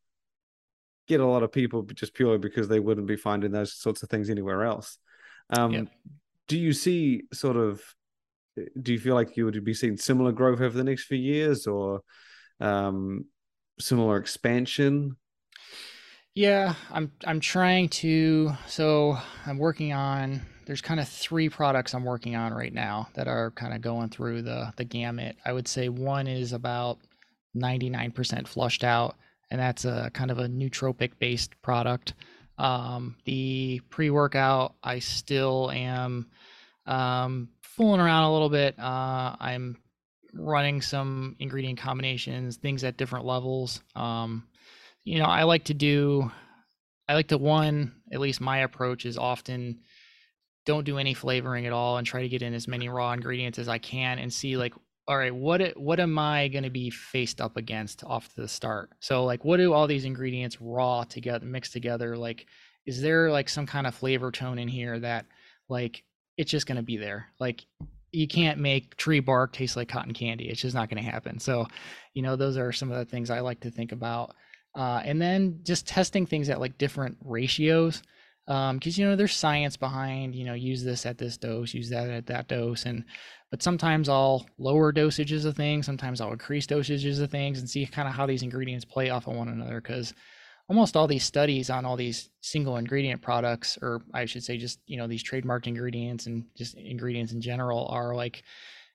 get 1.07 1.21
a 1.21 1.25
lot 1.25 1.43
of 1.43 1.51
people 1.51 1.83
just 1.83 2.13
purely 2.13 2.37
because 2.37 2.67
they 2.67 2.81
wouldn't 2.81 3.07
be 3.07 3.15
finding 3.15 3.51
those 3.51 3.73
sorts 3.73 4.03
of 4.03 4.09
things 4.09 4.29
anywhere 4.29 4.63
else 4.63 4.97
um, 5.49 5.71
yeah. 5.71 5.83
Do 6.47 6.57
you 6.57 6.73
see 6.73 7.23
sort 7.33 7.57
of 7.57 7.81
do 8.81 8.93
you 8.93 8.99
feel 8.99 9.15
like 9.15 9.35
you 9.35 9.45
would 9.45 9.63
be 9.63 9.73
seeing 9.73 9.97
similar 9.97 10.31
growth 10.31 10.61
over 10.61 10.77
the 10.77 10.83
next 10.83 11.05
few 11.05 11.17
years 11.17 11.67
or 11.67 12.01
um, 12.59 13.25
similar 13.79 14.17
expansion 14.17 15.17
yeah 16.33 16.75
i'm 16.91 17.11
i'm 17.25 17.39
trying 17.39 17.89
to 17.89 18.51
so 18.67 19.17
i'm 19.45 19.57
working 19.57 19.93
on 19.93 20.41
there's 20.65 20.81
kind 20.81 20.99
of 20.99 21.07
three 21.07 21.49
products 21.49 21.93
I'm 21.93 22.03
working 22.03 22.35
on 22.35 22.53
right 22.53 22.73
now 22.73 23.07
that 23.13 23.27
are 23.27 23.51
kind 23.51 23.73
of 23.73 23.81
going 23.81 24.09
through 24.09 24.41
the 24.41 24.73
the 24.77 24.83
gamut. 24.83 25.37
I 25.45 25.53
would 25.53 25.67
say 25.67 25.89
one 25.89 26.27
is 26.27 26.53
about 26.53 26.99
99% 27.55 28.47
flushed 28.47 28.83
out, 28.83 29.15
and 29.51 29.59
that's 29.59 29.85
a 29.85 30.09
kind 30.13 30.31
of 30.31 30.39
a 30.39 30.47
nootropic 30.47 31.11
based 31.19 31.59
product. 31.61 32.13
Um, 32.57 33.17
the 33.25 33.81
pre 33.89 34.09
workout, 34.09 34.75
I 34.83 34.99
still 34.99 35.69
am 35.71 36.27
um, 36.85 37.49
fooling 37.61 38.01
around 38.01 38.23
a 38.23 38.33
little 38.33 38.49
bit. 38.49 38.79
Uh, 38.79 39.35
I'm 39.39 39.77
running 40.33 40.81
some 40.81 41.35
ingredient 41.39 41.79
combinations, 41.79 42.57
things 42.57 42.83
at 42.83 42.97
different 42.97 43.25
levels. 43.25 43.81
Um, 43.95 44.47
you 45.03 45.19
know, 45.19 45.25
I 45.25 45.43
like 45.43 45.65
to 45.65 45.73
do, 45.73 46.31
I 47.07 47.13
like 47.13 47.29
to 47.29 47.37
one, 47.37 47.93
at 48.11 48.19
least 48.19 48.41
my 48.41 48.59
approach 48.59 49.05
is 49.05 49.17
often 49.17 49.79
don't 50.65 50.83
do 50.83 50.97
any 50.97 51.13
flavoring 51.13 51.65
at 51.65 51.73
all 51.73 51.97
and 51.97 52.07
try 52.07 52.23
to 52.23 52.29
get 52.29 52.41
in 52.41 52.53
as 52.53 52.67
many 52.67 52.89
raw 52.89 53.13
ingredients 53.13 53.59
as 53.59 53.69
I 53.69 53.77
can 53.77 54.17
and 54.17 54.33
see 54.33 54.57
like 54.57 54.73
all 55.07 55.17
right 55.17 55.33
what 55.33 55.77
what 55.77 55.99
am 55.99 56.17
I 56.17 56.47
going 56.47 56.63
to 56.63 56.69
be 56.69 56.89
faced 56.89 57.39
up 57.39 57.57
against 57.57 58.03
off 58.03 58.33
to 58.33 58.41
the 58.41 58.47
start? 58.47 58.91
So 58.99 59.23
like 59.25 59.45
what 59.45 59.57
do 59.57 59.73
all 59.73 59.87
these 59.87 60.05
ingredients 60.05 60.59
raw 60.59 61.03
together 61.03 61.45
mixed 61.45 61.73
together? 61.73 62.17
Like 62.17 62.47
is 62.85 63.01
there 63.01 63.31
like 63.31 63.49
some 63.49 63.65
kind 63.65 63.87
of 63.87 63.95
flavor 63.95 64.31
tone 64.31 64.59
in 64.59 64.67
here 64.67 64.99
that 64.99 65.25
like 65.69 66.03
it's 66.37 66.51
just 66.51 66.67
going 66.67 66.77
to 66.77 66.83
be 66.83 66.97
there? 66.97 67.27
Like 67.39 67.65
you 68.11 68.27
can't 68.27 68.59
make 68.59 68.95
tree 68.97 69.19
bark 69.19 69.53
taste 69.53 69.75
like 69.75 69.89
cotton 69.89 70.13
candy. 70.13 70.49
It's 70.49 70.61
just 70.61 70.75
not 70.75 70.89
going 70.89 71.03
to 71.03 71.09
happen. 71.09 71.39
So 71.39 71.67
you 72.13 72.21
know 72.21 72.35
those 72.35 72.57
are 72.57 72.71
some 72.71 72.91
of 72.91 72.97
the 72.97 73.05
things 73.05 73.29
I 73.29 73.41
like 73.41 73.59
to 73.61 73.71
think 73.71 73.91
about. 73.91 74.35
Uh, 74.73 75.01
and 75.05 75.21
then 75.21 75.59
just 75.63 75.87
testing 75.87 76.25
things 76.25 76.49
at 76.49 76.59
like 76.59 76.77
different 76.77 77.17
ratios 77.23 78.01
because 78.45 78.69
um, 78.71 79.01
you 79.01 79.05
know 79.05 79.15
there's 79.15 79.35
science 79.35 79.75
behind 79.75 80.35
you 80.35 80.45
know 80.45 80.53
use 80.53 80.83
this 80.83 81.05
at 81.05 81.17
this 81.17 81.35
dose 81.37 81.73
use 81.73 81.89
that 81.89 82.09
at 82.09 82.27
that 82.27 82.47
dose 82.47 82.85
and 82.85 83.03
but 83.49 83.63
sometimes 83.63 84.07
i'll 84.07 84.45
lower 84.59 84.93
dosages 84.93 85.45
of 85.45 85.55
things 85.55 85.85
sometimes 85.85 86.21
i'll 86.21 86.31
increase 86.31 86.67
dosages 86.67 87.19
of 87.19 87.31
things 87.31 87.59
and 87.59 87.69
see 87.69 87.85
kind 87.87 88.07
of 88.07 88.13
how 88.13 88.25
these 88.25 88.43
ingredients 88.43 88.85
play 88.85 89.09
off 89.09 89.27
of 89.27 89.35
one 89.35 89.47
another 89.47 89.81
because 89.81 90.13
almost 90.67 90.95
all 90.95 91.07
these 91.07 91.23
studies 91.23 91.69
on 91.69 91.85
all 91.85 91.95
these 91.95 92.29
single 92.41 92.77
ingredient 92.77 93.21
products 93.21 93.77
or 93.81 94.01
i 94.13 94.25
should 94.25 94.43
say 94.43 94.57
just 94.57 94.79
you 94.85 94.97
know 94.97 95.07
these 95.07 95.23
trademarked 95.23 95.67
ingredients 95.67 96.27
and 96.27 96.45
just 96.55 96.75
ingredients 96.75 97.33
in 97.33 97.41
general 97.41 97.87
are 97.87 98.15
like 98.15 98.43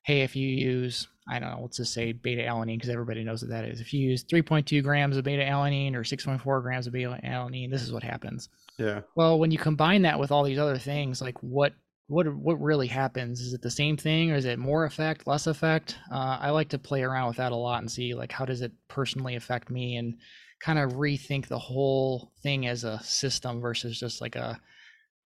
hey 0.03 0.23
if 0.23 0.35
you 0.35 0.49
use 0.49 1.09
i 1.29 1.39
don't 1.39 1.51
know 1.51 1.61
let's 1.63 1.77
just 1.77 1.93
say 1.93 2.13
beta 2.13 2.43
alanine 2.43 2.77
because 2.77 2.89
everybody 2.89 3.23
knows 3.23 3.43
what 3.43 3.51
that 3.51 3.65
is. 3.65 3.81
If 3.81 3.93
you 3.93 4.01
use 4.01 4.25
3.2 4.25 4.83
grams 4.83 5.17
of 5.17 5.25
beta 5.25 5.43
alanine 5.43 5.95
or 5.95 6.03
6.4 6.03 6.63
grams 6.63 6.87
of 6.87 6.93
beta 6.93 7.19
alanine 7.25 7.71
this 7.71 7.83
is 7.83 7.93
what 7.93 8.03
happens 8.03 8.49
yeah. 8.81 9.01
Well, 9.15 9.39
when 9.39 9.51
you 9.51 9.59
combine 9.59 10.03
that 10.03 10.19
with 10.19 10.33
all 10.33 10.43
these 10.43 10.59
other 10.59 10.79
things, 10.79 11.21
like 11.21 11.41
what 11.43 11.75
what 12.09 12.27
what 12.35 12.61
really 12.61 12.89
happens? 12.89 13.41
Is 13.41 13.53
it 13.53 13.63
the 13.63 13.71
same 13.71 13.97
thing, 13.97 14.33
or 14.33 14.35
is 14.35 14.45
it 14.45 14.59
more 14.59 14.85
effect, 14.85 15.27
less 15.27 15.47
effect? 15.47 15.97
Uh, 16.11 16.39
I 16.41 16.51
like 16.51 16.71
to 16.71 16.79
play 16.79 17.03
around 17.03 17.29
with 17.29 17.37
that 17.37 17.53
a 17.53 17.57
lot 17.57 17.81
and 17.81 17.91
see 17.91 18.15
like 18.15 18.33
how 18.33 18.45
does 18.45 18.63
it 18.63 18.73
personally 18.89 19.37
affect 19.37 19.71
me, 19.71 19.97
and 19.97 20.15
kind 20.61 20.79
of 20.79 20.93
rethink 20.93 21.47
the 21.47 21.59
whole 21.59 22.33
thing 22.43 22.67
as 22.67 22.85
a 22.85 23.01
system 23.03 23.61
versus 23.61 23.99
just 23.99 24.21
like 24.21 24.37
a 24.37 24.61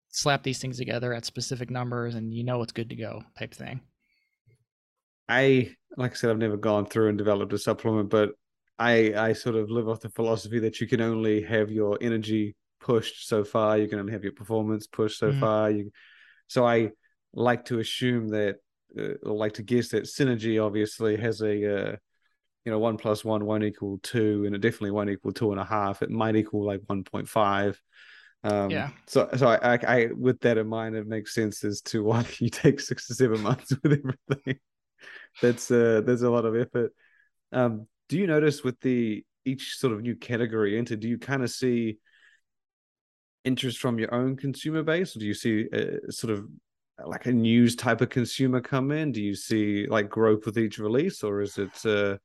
slap 0.10 0.44
these 0.44 0.60
things 0.60 0.78
together 0.78 1.14
at 1.14 1.24
specific 1.24 1.70
numbers 1.70 2.16
and 2.16 2.34
you 2.34 2.44
know 2.44 2.62
it's 2.62 2.74
good 2.74 2.90
to 2.90 2.96
go 2.96 3.22
type 3.40 3.54
thing. 3.54 3.80
I 5.30 5.74
like 5.98 6.12
I 6.12 6.16
said, 6.16 6.30
I've 6.30 6.38
never 6.38 6.58
gone 6.58 6.86
through 6.86 7.10
and 7.10 7.18
developed 7.18 7.54
a 7.54 7.58
supplement, 7.58 8.10
but 8.10 8.32
I 8.80 9.14
I 9.16 9.34
sort 9.34 9.56
of 9.56 9.70
live 9.70 9.88
off 9.88 10.02
the 10.02 10.10
philosophy 10.10 10.60
that 10.60 10.82
you 10.82 10.88
can 10.88 11.00
only 11.00 11.42
have 11.44 11.72
your 11.72 11.98
energy 12.02 12.56
pushed 12.82 13.28
so 13.28 13.44
far. 13.44 13.78
You 13.78 13.88
can 13.88 14.00
only 14.00 14.14
have 14.14 14.24
your 14.24 14.34
performance 14.34 14.88
pushed 14.88 15.20
so 15.20 15.30
mm-hmm. 15.30 15.40
far. 15.40 15.72
You, 15.72 15.92
so 16.48 16.66
I 16.66 16.92
like 17.34 17.66
to 17.66 17.80
assume 17.80 18.30
that, 18.30 18.58
uh, 18.98 19.14
or 19.24 19.36
like 19.36 19.54
to 19.54 19.64
guess 19.64 19.90
that 19.90 20.04
synergy 20.04 20.64
obviously 20.64 21.16
has 21.18 21.42
a, 21.42 21.46
uh, 21.92 21.96
you 22.66 22.72
know, 22.72 22.80
one 22.80 22.98
plus 22.98 23.24
one 23.24 23.46
won't 23.46 23.64
equal 23.64 24.00
two, 24.04 24.44
and 24.46 24.54
it 24.54 24.60
definitely 24.60 24.92
won't 24.92 25.10
equal 25.10 25.32
two 25.32 25.52
and 25.52 25.60
a 25.60 25.66
half. 25.66 26.02
It 26.02 26.10
might 26.10 26.36
equal 26.36 26.66
like 26.66 26.82
one 26.88 27.04
point 27.04 27.30
five. 27.30 27.82
Um, 28.44 28.70
yeah. 28.70 28.90
So, 29.08 29.30
so 29.36 29.48
I, 29.48 29.76
I, 29.76 29.80
I, 29.88 30.08
with 30.16 30.40
that 30.42 30.58
in 30.58 30.68
mind, 30.68 30.96
it 30.96 31.08
makes 31.08 31.34
sense 31.34 31.64
as 31.64 31.82
to 31.84 32.04
why 32.04 32.26
you 32.40 32.50
take 32.50 32.80
six 32.80 33.08
to 33.08 33.16
seven 33.16 33.42
months 33.42 33.74
with 33.82 33.94
everything. 33.94 34.60
that's 35.42 35.72
uh, 35.72 36.02
there's 36.06 36.24
a 36.24 36.30
lot 36.30 36.46
of 36.46 36.56
effort. 36.56 36.94
Um, 37.52 37.88
do 38.10 38.18
you 38.18 38.28
notice 38.28 38.64
with 38.64 38.80
the 38.82 39.24
each 39.46 39.78
sort 39.78 39.94
of 39.94 40.02
new 40.02 40.16
category 40.16 40.78
entered, 40.78 41.00
Do 41.00 41.08
you 41.08 41.18
kind 41.18 41.44
of 41.44 41.50
see 41.50 41.98
interest 43.44 43.80
from 43.80 44.00
your 44.00 44.14
own 44.14 44.36
consumer 44.36 44.84
base, 44.84 45.16
or 45.16 45.20
do 45.20 45.26
you 45.26 45.34
see 45.34 45.68
a, 45.74 46.12
sort 46.12 46.34
of 46.34 46.48
like 47.06 47.26
a 47.26 47.32
news 47.32 47.76
type 47.76 48.02
of 48.02 48.10
consumer 48.10 48.62
come 48.62 48.92
in? 48.92 49.12
Do 49.12 49.22
you 49.22 49.36
see 49.36 49.88
like 49.88 50.10
growth 50.10 50.46
with 50.46 50.58
each 50.58 50.78
release, 50.78 51.24
or 51.24 51.42
is 51.42 51.58
it 51.58 51.86
uh, 51.86 52.18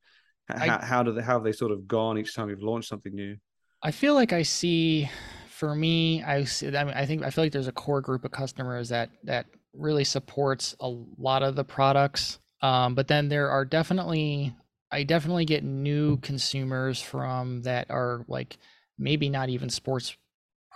I, 0.49 0.67
how, 0.67 0.79
how 0.79 1.03
do 1.03 1.11
they 1.13 1.21
how 1.21 1.33
have 1.33 1.43
they 1.43 1.51
sort 1.51 1.71
of 1.71 1.87
gone 1.87 2.17
each 2.17 2.35
time 2.35 2.49
you've 2.49 2.63
launched 2.63 2.89
something 2.89 3.13
new? 3.13 3.37
I 3.81 3.91
feel 3.91 4.13
like 4.13 4.33
I 4.33 4.43
see. 4.43 5.09
For 5.49 5.73
me, 5.73 6.21
I 6.21 6.43
see, 6.43 6.67
I, 6.77 6.83
mean, 6.83 6.93
I 6.93 7.07
think 7.07 7.23
I 7.23 7.31
feel 7.31 7.43
like 7.43 7.51
there's 7.51 7.67
a 7.67 7.71
core 7.71 7.99
group 7.99 8.23
of 8.23 8.29
customers 8.29 8.89
that 8.89 9.09
that 9.23 9.47
really 9.73 10.03
supports 10.03 10.75
a 10.79 10.87
lot 11.17 11.41
of 11.41 11.55
the 11.55 11.63
products. 11.63 12.37
Um, 12.61 12.93
but 12.93 13.07
then 13.07 13.27
there 13.27 13.49
are 13.49 13.65
definitely 13.65 14.55
I 14.91 15.03
definitely 15.03 15.45
get 15.45 15.63
new 15.63 16.17
consumers 16.17 17.01
from 17.01 17.63
that 17.63 17.89
are 17.89 18.23
like 18.27 18.57
maybe 18.97 19.29
not 19.29 19.49
even 19.49 19.69
sports 19.69 20.15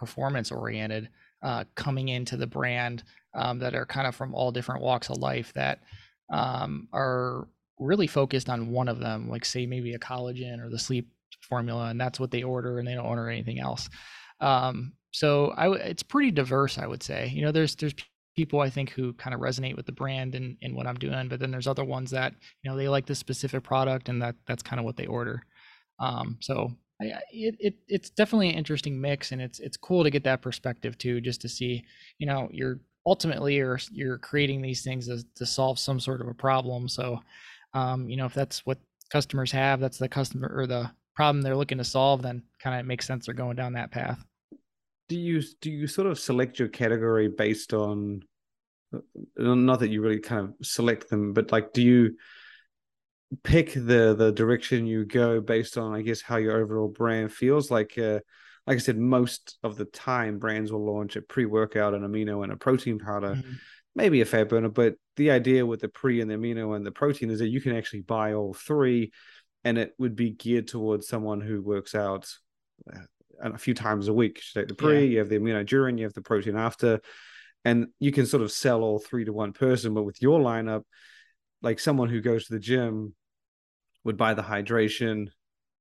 performance 0.02 0.52
oriented 0.52 1.10
uh, 1.44 1.64
coming 1.76 2.10
into 2.10 2.36
the 2.36 2.48
brand 2.48 3.04
um, 3.36 3.60
that 3.60 3.76
are 3.76 3.86
kind 3.86 4.08
of 4.08 4.16
from 4.16 4.34
all 4.34 4.52
different 4.52 4.82
walks 4.82 5.12
of 5.12 5.18
life 5.18 5.54
that 5.54 5.82
um, 6.34 6.88
are 6.92 7.48
really 7.78 8.08
focused 8.08 8.50
on 8.50 8.72
one 8.72 8.88
of 8.88 8.98
them, 8.98 9.30
like 9.30 9.46
say 9.46 9.68
maybe 9.68 9.94
a 9.94 10.00
collagen 10.00 10.60
or 10.60 10.72
the 10.72 10.80
sleep 10.80 11.08
formula, 11.48 11.90
and 11.90 12.02
that's 12.02 12.20
what 12.20 12.32
they 12.32 12.42
order, 12.42 12.80
and 12.80 12.88
they 12.88 12.96
don't 12.96 13.06
order 13.06 13.30
anything 13.30 13.60
else. 13.60 13.90
Um, 14.40 14.94
so 15.12 15.52
I, 15.56 15.72
it's 15.74 16.02
pretty 16.02 16.32
diverse, 16.32 16.80
I 16.80 16.88
would 16.88 17.04
say. 17.04 17.30
You 17.32 17.44
know, 17.44 17.52
there's 17.52 17.76
there's 17.76 17.94
people 18.36 18.60
I 18.60 18.72
think 18.72 18.90
who 18.90 19.14
kind 19.14 19.36
of 19.36 19.40
resonate 19.40 19.76
with 19.76 19.86
the 19.86 19.92
brand 19.92 20.34
and, 20.34 20.58
and 20.64 20.76
what 20.76 20.88
I'm 20.88 20.96
doing, 20.96 21.28
but 21.28 21.40
then 21.40 21.52
there's 21.52 21.68
other 21.68 21.84
ones 21.86 22.10
that 22.10 22.34
you 22.64 22.72
know 22.72 22.76
they 22.76 22.90
like 22.90 23.06
this 23.06 23.20
specific 23.20 23.62
product, 23.64 24.10
and 24.10 24.20
that 24.24 24.36
that's 24.48 24.64
kind 24.64 24.80
of 24.80 24.86
what 24.86 24.98
they 24.98 25.06
order. 25.06 25.44
Um, 26.00 26.38
so 26.42 26.72
I, 27.02 27.20
it, 27.32 27.56
it 27.60 27.76
it's 27.88 28.10
definitely 28.10 28.50
an 28.50 28.56
interesting 28.56 29.00
mix, 29.00 29.32
and 29.32 29.42
it's 29.42 29.60
it's 29.60 29.78
cool 29.78 30.04
to 30.04 30.10
get 30.10 30.24
that 30.26 30.42
perspective 30.42 30.98
too, 30.98 31.22
just 31.22 31.42
to 31.42 31.50
see, 31.50 31.84
you 32.18 32.28
know, 32.28 32.50
you're 32.52 32.80
ultimately 33.06 33.56
you're 33.56 33.80
you're 33.92 34.18
creating 34.18 34.62
these 34.62 34.84
things 34.84 35.08
to, 35.08 35.26
to 35.36 35.46
solve 35.46 35.80
some 35.80 36.00
sort 36.00 36.22
of 36.22 36.28
a 36.28 36.34
problem. 36.34 36.88
So, 36.88 37.20
um, 37.74 38.10
you 38.10 38.18
know, 38.18 38.26
if 38.26 38.34
that's 38.34 38.66
what 38.66 38.78
customers 39.10 39.52
have, 39.52 39.80
that's 39.80 39.98
the 39.98 40.10
customer 40.10 40.52
or 40.56 40.68
the 40.68 40.92
problem 41.16 41.42
they're 41.42 41.58
looking 41.58 41.78
to 41.78 41.84
solve, 41.84 42.22
then 42.22 42.44
kind 42.60 42.80
of 42.80 42.86
makes 42.86 43.06
sense 43.06 43.26
they're 43.26 43.36
going 43.36 43.56
down 43.56 43.74
that 43.74 43.92
path. 43.92 44.24
Do 45.10 45.18
you 45.18 45.42
do 45.62 45.70
you 45.70 45.88
sort 45.88 46.08
of 46.08 46.20
select 46.20 46.60
your 46.60 46.70
category 46.70 47.28
based 47.28 47.74
on 47.74 48.24
uh, 48.94 49.00
not 49.38 49.80
that 49.80 49.90
you 49.90 50.02
really 50.02 50.20
kind 50.20 50.48
of 50.48 50.66
select 50.66 51.10
them, 51.10 51.34
but 51.34 51.52
like 51.52 51.74
do 51.74 51.82
you 51.82 52.16
pick 53.44 53.74
the 53.74 54.14
the 54.18 54.32
direction 54.36 54.86
you 54.86 55.06
go 55.06 55.40
based 55.40 55.78
on 55.78 55.94
i 55.94 56.02
guess 56.02 56.22
how 56.22 56.36
your 56.36 56.58
overall 56.58 56.90
brand 56.90 57.32
feels 57.32 57.72
like 57.72 57.98
uh 57.98 58.20
like 58.68 58.76
i 58.76 58.80
said 58.80 58.98
most 58.98 59.58
of 59.64 59.78
the 59.78 59.86
time 59.86 60.38
brands 60.38 60.72
will 60.72 60.86
launch 60.86 61.16
a 61.16 61.22
pre-workout 61.22 61.94
an 61.94 62.02
amino 62.02 62.44
and 62.44 62.52
a 62.52 62.58
protein 62.58 63.00
powder 63.00 63.36
mm-hmm. 63.36 63.54
maybe 63.96 64.22
a 64.22 64.26
fat 64.26 64.50
burner 64.50 64.70
but 64.70 64.96
the 65.16 65.32
idea 65.32 65.66
with 65.66 65.80
the 65.80 65.88
pre 65.88 66.20
and 66.20 66.30
the 66.30 66.36
amino 66.36 66.76
and 66.76 66.86
the 66.86 66.92
protein 66.92 67.30
is 67.30 67.40
that 67.40 67.48
you 67.48 67.62
can 67.62 67.76
actually 67.76 68.02
buy 68.02 68.34
all 68.34 68.54
three 68.54 69.12
and 69.64 69.78
it 69.78 69.94
would 69.98 70.16
be 70.16 70.32
geared 70.32 70.68
towards 70.68 71.08
someone 71.08 71.40
who 71.40 71.62
works 71.62 71.96
out 71.96 72.28
uh, 72.94 73.00
a 73.42 73.58
few 73.58 73.74
times 73.74 74.08
a 74.08 74.14
week 74.14 74.42
you 74.54 74.62
take 74.62 74.68
the 74.68 74.76
pre 74.76 75.06
yeah. 75.06 75.10
you 75.10 75.20
have 75.20 75.30
the 75.30 75.40
amino 75.40 75.66
during 75.66 75.98
you 75.98 76.04
have 76.04 76.14
the 76.14 76.22
protein 76.22 76.58
after 76.58 77.00
and 77.64 77.88
you 78.00 78.12
can 78.12 78.26
sort 78.26 78.44
of 78.44 78.52
sell 78.52 78.82
all 78.82 79.00
three 79.00 79.24
to 79.24 79.32
one 79.32 79.54
person 79.54 79.94
but 79.94 80.04
with 80.04 80.22
your 80.22 80.40
lineup 80.40 80.84
like 81.62 81.80
someone 81.80 82.10
who 82.10 82.22
goes 82.22 82.46
to 82.46 82.54
the 82.54 82.60
gym 82.60 83.14
would 84.04 84.18
buy 84.18 84.34
the 84.34 84.42
hydration 84.42 85.28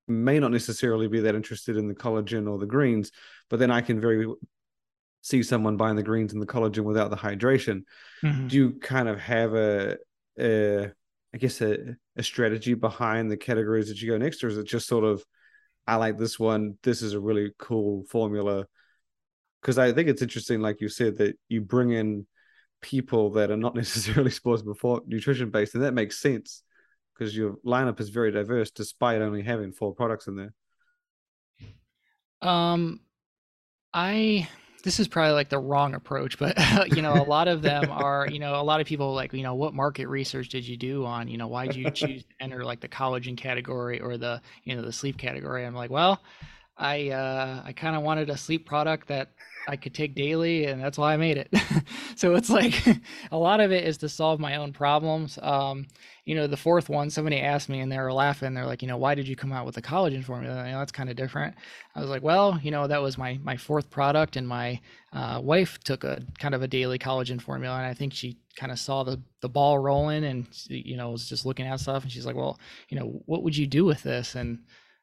may 0.09 0.39
not 0.39 0.51
necessarily 0.51 1.07
be 1.07 1.21
that 1.21 1.35
interested 1.35 1.77
in 1.77 1.87
the 1.87 1.95
collagen 1.95 2.51
or 2.51 2.59
the 2.59 2.67
greens 2.67 3.13
but 3.49 3.59
then 3.59 3.71
i 3.71 3.81
can 3.81 4.01
very 4.01 4.27
see 5.23 5.43
someone 5.43 5.77
buying 5.77 5.97
the 5.97 6.03
greens 6.03 6.33
and 6.33 6.41
the 6.41 6.47
collagen 6.47 6.85
without 6.85 7.11
the 7.11 7.17
hydration. 7.17 7.83
Mm-hmm. 8.25 8.49
Do 8.49 8.57
you 8.57 8.73
kind 8.81 9.09
of 9.09 9.19
have 9.21 9.55
a, 9.55 9.97
a 10.39 10.93
I 11.33 11.39
guess 11.39 11.61
a, 11.61 11.97
a 12.17 12.23
strategy 12.23 12.75
behind 12.75 13.31
the 13.31 13.37
categories 13.37 13.89
that 13.89 14.01
you 14.01 14.11
go 14.11 14.19
next, 14.19 14.43
or 14.43 14.49
is 14.49 14.59
it 14.59 14.67
just 14.67 14.89
sort 14.89 15.05
of 15.05 15.25
I 15.87 15.97
like 15.97 16.19
this 16.19 16.39
one. 16.39 16.79
This 16.83 17.03
is 17.03 17.15
a 17.15 17.21
really 17.21 17.53
cool 17.59 18.05
formula. 18.05 18.67
Because 19.61 19.79
I 19.79 19.93
think 19.93 20.09
it's 20.09 20.23
interesting, 20.23 20.61
like 20.61 20.81
you 20.81 20.89
said, 20.89 21.19
that 21.19 21.37
you 21.49 21.61
bring 21.61 21.91
in 21.91 22.27
people 22.81 23.31
that 23.33 23.51
are 23.51 23.57
not 23.57 23.75
necessarily 23.77 24.31
sports 24.31 24.63
before 24.63 25.03
nutrition 25.07 25.51
based, 25.51 25.75
and 25.75 25.85
that 25.85 25.95
makes 25.95 26.19
sense 26.19 26.63
because 27.21 27.37
your 27.37 27.57
lineup 27.67 28.01
is 28.01 28.09
very 28.09 28.33
diverse 28.33 28.71
despite 28.71 29.21
only 29.21 29.43
having 29.43 29.73
four 29.73 29.95
products 29.95 30.27
in 30.27 30.37
there. 30.37 30.55
Um, 32.41 33.01
I 33.93 34.49
this 34.83 34.99
is 34.99 35.07
probably 35.07 35.33
like 35.33 35.51
the 35.51 35.59
wrong 35.59 35.95
approach, 35.95 36.39
but 36.39 36.57
you 36.97 37.03
know, 37.03 37.13
a 37.13 37.23
lot 37.23 37.49
of 37.49 37.61
them 37.61 37.91
are, 37.91 38.27
you 38.27 38.39
know, 38.39 38.59
a 38.59 38.63
lot 38.65 38.81
of 38.81 38.87
people 38.87 39.13
like, 39.13 39.35
you 39.35 39.43
know, 39.43 39.55
what 39.55 39.75
market 39.75 40.09
research 40.09 40.49
did 40.49 40.67
you 40.67 40.79
do 40.79 41.05
on, 41.05 41.29
you 41.29 41.37
know, 41.37 41.49
why 41.49 41.67
did 41.67 41.77
you 41.77 41.91
choose 41.91 42.25
to 42.25 42.35
enter 42.41 42.65
like 42.65 42.81
the 42.81 42.89
collagen 42.89 43.37
category 43.37 44.01
or 44.01 44.17
the, 44.17 44.41
you 44.65 44.75
know, 44.75 44.81
the 44.81 44.93
sleep 44.93 45.19
category? 45.19 45.67
I'm 45.67 45.75
like, 45.75 45.91
well, 45.91 46.23
I 46.81 47.11
uh, 47.11 47.63
I 47.65 47.73
kind 47.73 47.95
of 47.95 48.03
wanted 48.03 48.31
a 48.31 48.37
sleep 48.39 48.67
product 48.67 49.09
that 49.09 49.29
I 49.69 49.77
could 49.77 49.95
take 49.95 50.15
daily, 50.15 50.65
and 50.65 50.83
that's 50.83 50.97
why 50.97 51.13
I 51.13 51.19
made 51.19 51.37
it. 51.37 51.55
so 52.17 52.35
it's 52.35 52.49
like 52.49 52.83
a 53.31 53.37
lot 53.37 53.61
of 53.61 53.71
it 53.71 53.85
is 53.85 53.99
to 53.99 54.09
solve 54.09 54.41
my 54.41 54.57
own 54.57 54.73
problems. 54.73 55.39
Um, 55.43 55.87
you 56.25 56.35
know, 56.35 56.47
the 56.47 56.57
fourth 56.57 56.89
one, 56.89 57.11
somebody 57.11 57.39
asked 57.39 57.69
me, 57.69 57.81
and 57.81 57.93
they 57.93 57.99
were 57.99 58.13
laughing. 58.13 58.55
They're 58.55 58.65
like, 58.65 58.81
you 58.81 58.89
know, 58.89 58.97
why 58.97 59.15
did 59.15 59.29
you 59.29 59.37
come 59.37 59.53
out 59.53 59.67
with 59.67 59.75
the 59.75 59.83
collagen 59.83 60.25
formula? 60.25 60.65
You 60.65 60.73
know, 60.73 60.79
that's 60.79 60.91
kind 60.91 61.11
of 61.11 61.17
different. 61.17 61.55
I 61.95 62.01
was 62.01 62.09
like, 62.09 62.23
well, 62.23 62.59
you 62.63 62.71
know, 62.71 62.87
that 62.87 63.03
was 63.03 63.19
my 63.19 63.39
my 63.43 63.59
fourth 63.59 63.91
product, 63.91 64.37
and 64.37 64.49
my 64.49 64.81
uh, 65.13 65.39
wife 65.43 65.79
took 65.85 66.03
a 66.03 66.23
kind 66.39 66.55
of 66.55 66.63
a 66.63 66.69
daily 66.69 66.99
collagen 66.99 67.43
formula, 67.43 67.77
and 67.77 67.87
I 67.87 67.93
think 67.93 68.15
she 68.15 68.39
kind 68.57 68.73
of 68.73 68.79
saw 68.79 69.03
the 69.03 69.21
the 69.43 69.51
ball 69.51 69.79
rolling, 69.79 70.25
and 70.25 70.47
you 70.69 70.97
know, 70.97 71.11
was 71.11 71.29
just 71.29 71.45
looking 71.45 71.67
at 71.67 71.79
stuff, 71.79 72.05
and 72.05 72.11
she's 72.11 72.25
like, 72.25 72.37
well, 72.37 72.59
you 72.89 72.99
know, 72.99 73.23
what 73.27 73.43
would 73.43 73.57
you 73.57 73.67
do 73.67 73.85
with 73.85 74.03
this? 74.03 74.35
And 74.35 74.61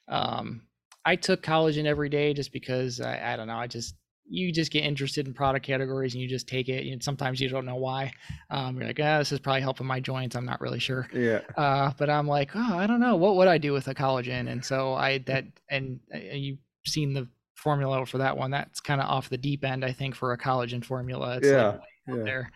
um, 0.07 0.61
I 1.07 1.15
took 1.15 1.41
collagen 1.41 1.85
every 1.85 2.09
day 2.09 2.33
just 2.33 2.51
because 2.51 2.99
I, 2.99 3.33
I 3.33 3.37
don't 3.37 3.47
know. 3.47 3.55
I 3.55 3.67
just 3.67 3.95
you 4.29 4.51
just 4.51 4.73
get 4.73 4.83
interested 4.83 5.25
in 5.25 5.33
product 5.33 5.65
categories 5.65 6.13
and 6.13 6.21
you 6.21 6.27
just 6.27 6.49
take 6.49 6.67
it. 6.67 6.85
And 6.85 7.01
sometimes 7.01 7.39
you 7.39 7.47
don't 7.47 7.65
know 7.65 7.77
why. 7.77 8.11
Um, 8.49 8.75
you're 8.75 8.87
like, 8.87 8.99
ah, 9.01 9.19
this 9.19 9.31
is 9.31 9.39
probably 9.39 9.61
helping 9.61 9.87
my 9.87 10.01
joints. 10.01 10.35
I'm 10.35 10.45
not 10.45 10.59
really 10.59 10.79
sure. 10.79 11.07
Yeah. 11.13 11.39
Uh, 11.55 11.93
but 11.97 12.09
I'm 12.09 12.27
like, 12.27 12.51
oh, 12.55 12.77
I 12.77 12.87
don't 12.87 12.99
know. 12.99 13.15
What 13.15 13.37
would 13.37 13.47
I 13.47 13.57
do 13.57 13.71
with 13.71 13.87
a 13.87 13.95
collagen? 13.95 14.51
And 14.51 14.65
so 14.65 14.95
I 14.95 15.19
that 15.19 15.45
and, 15.69 16.01
and 16.11 16.41
you've 16.41 16.59
seen 16.85 17.13
the 17.13 17.29
formula 17.55 18.05
for 18.05 18.17
that 18.17 18.35
one. 18.35 18.51
That's 18.51 18.81
kind 18.81 18.99
of 18.99 19.07
off 19.07 19.29
the 19.29 19.37
deep 19.37 19.63
end, 19.63 19.85
I 19.85 19.93
think, 19.93 20.13
for 20.13 20.33
a 20.33 20.37
collagen 20.37 20.83
formula. 20.83 21.37
It's 21.37 21.47
yeah. 21.47 21.67
Like 21.67 21.81
yeah. 22.09 22.23
There. 22.25 22.51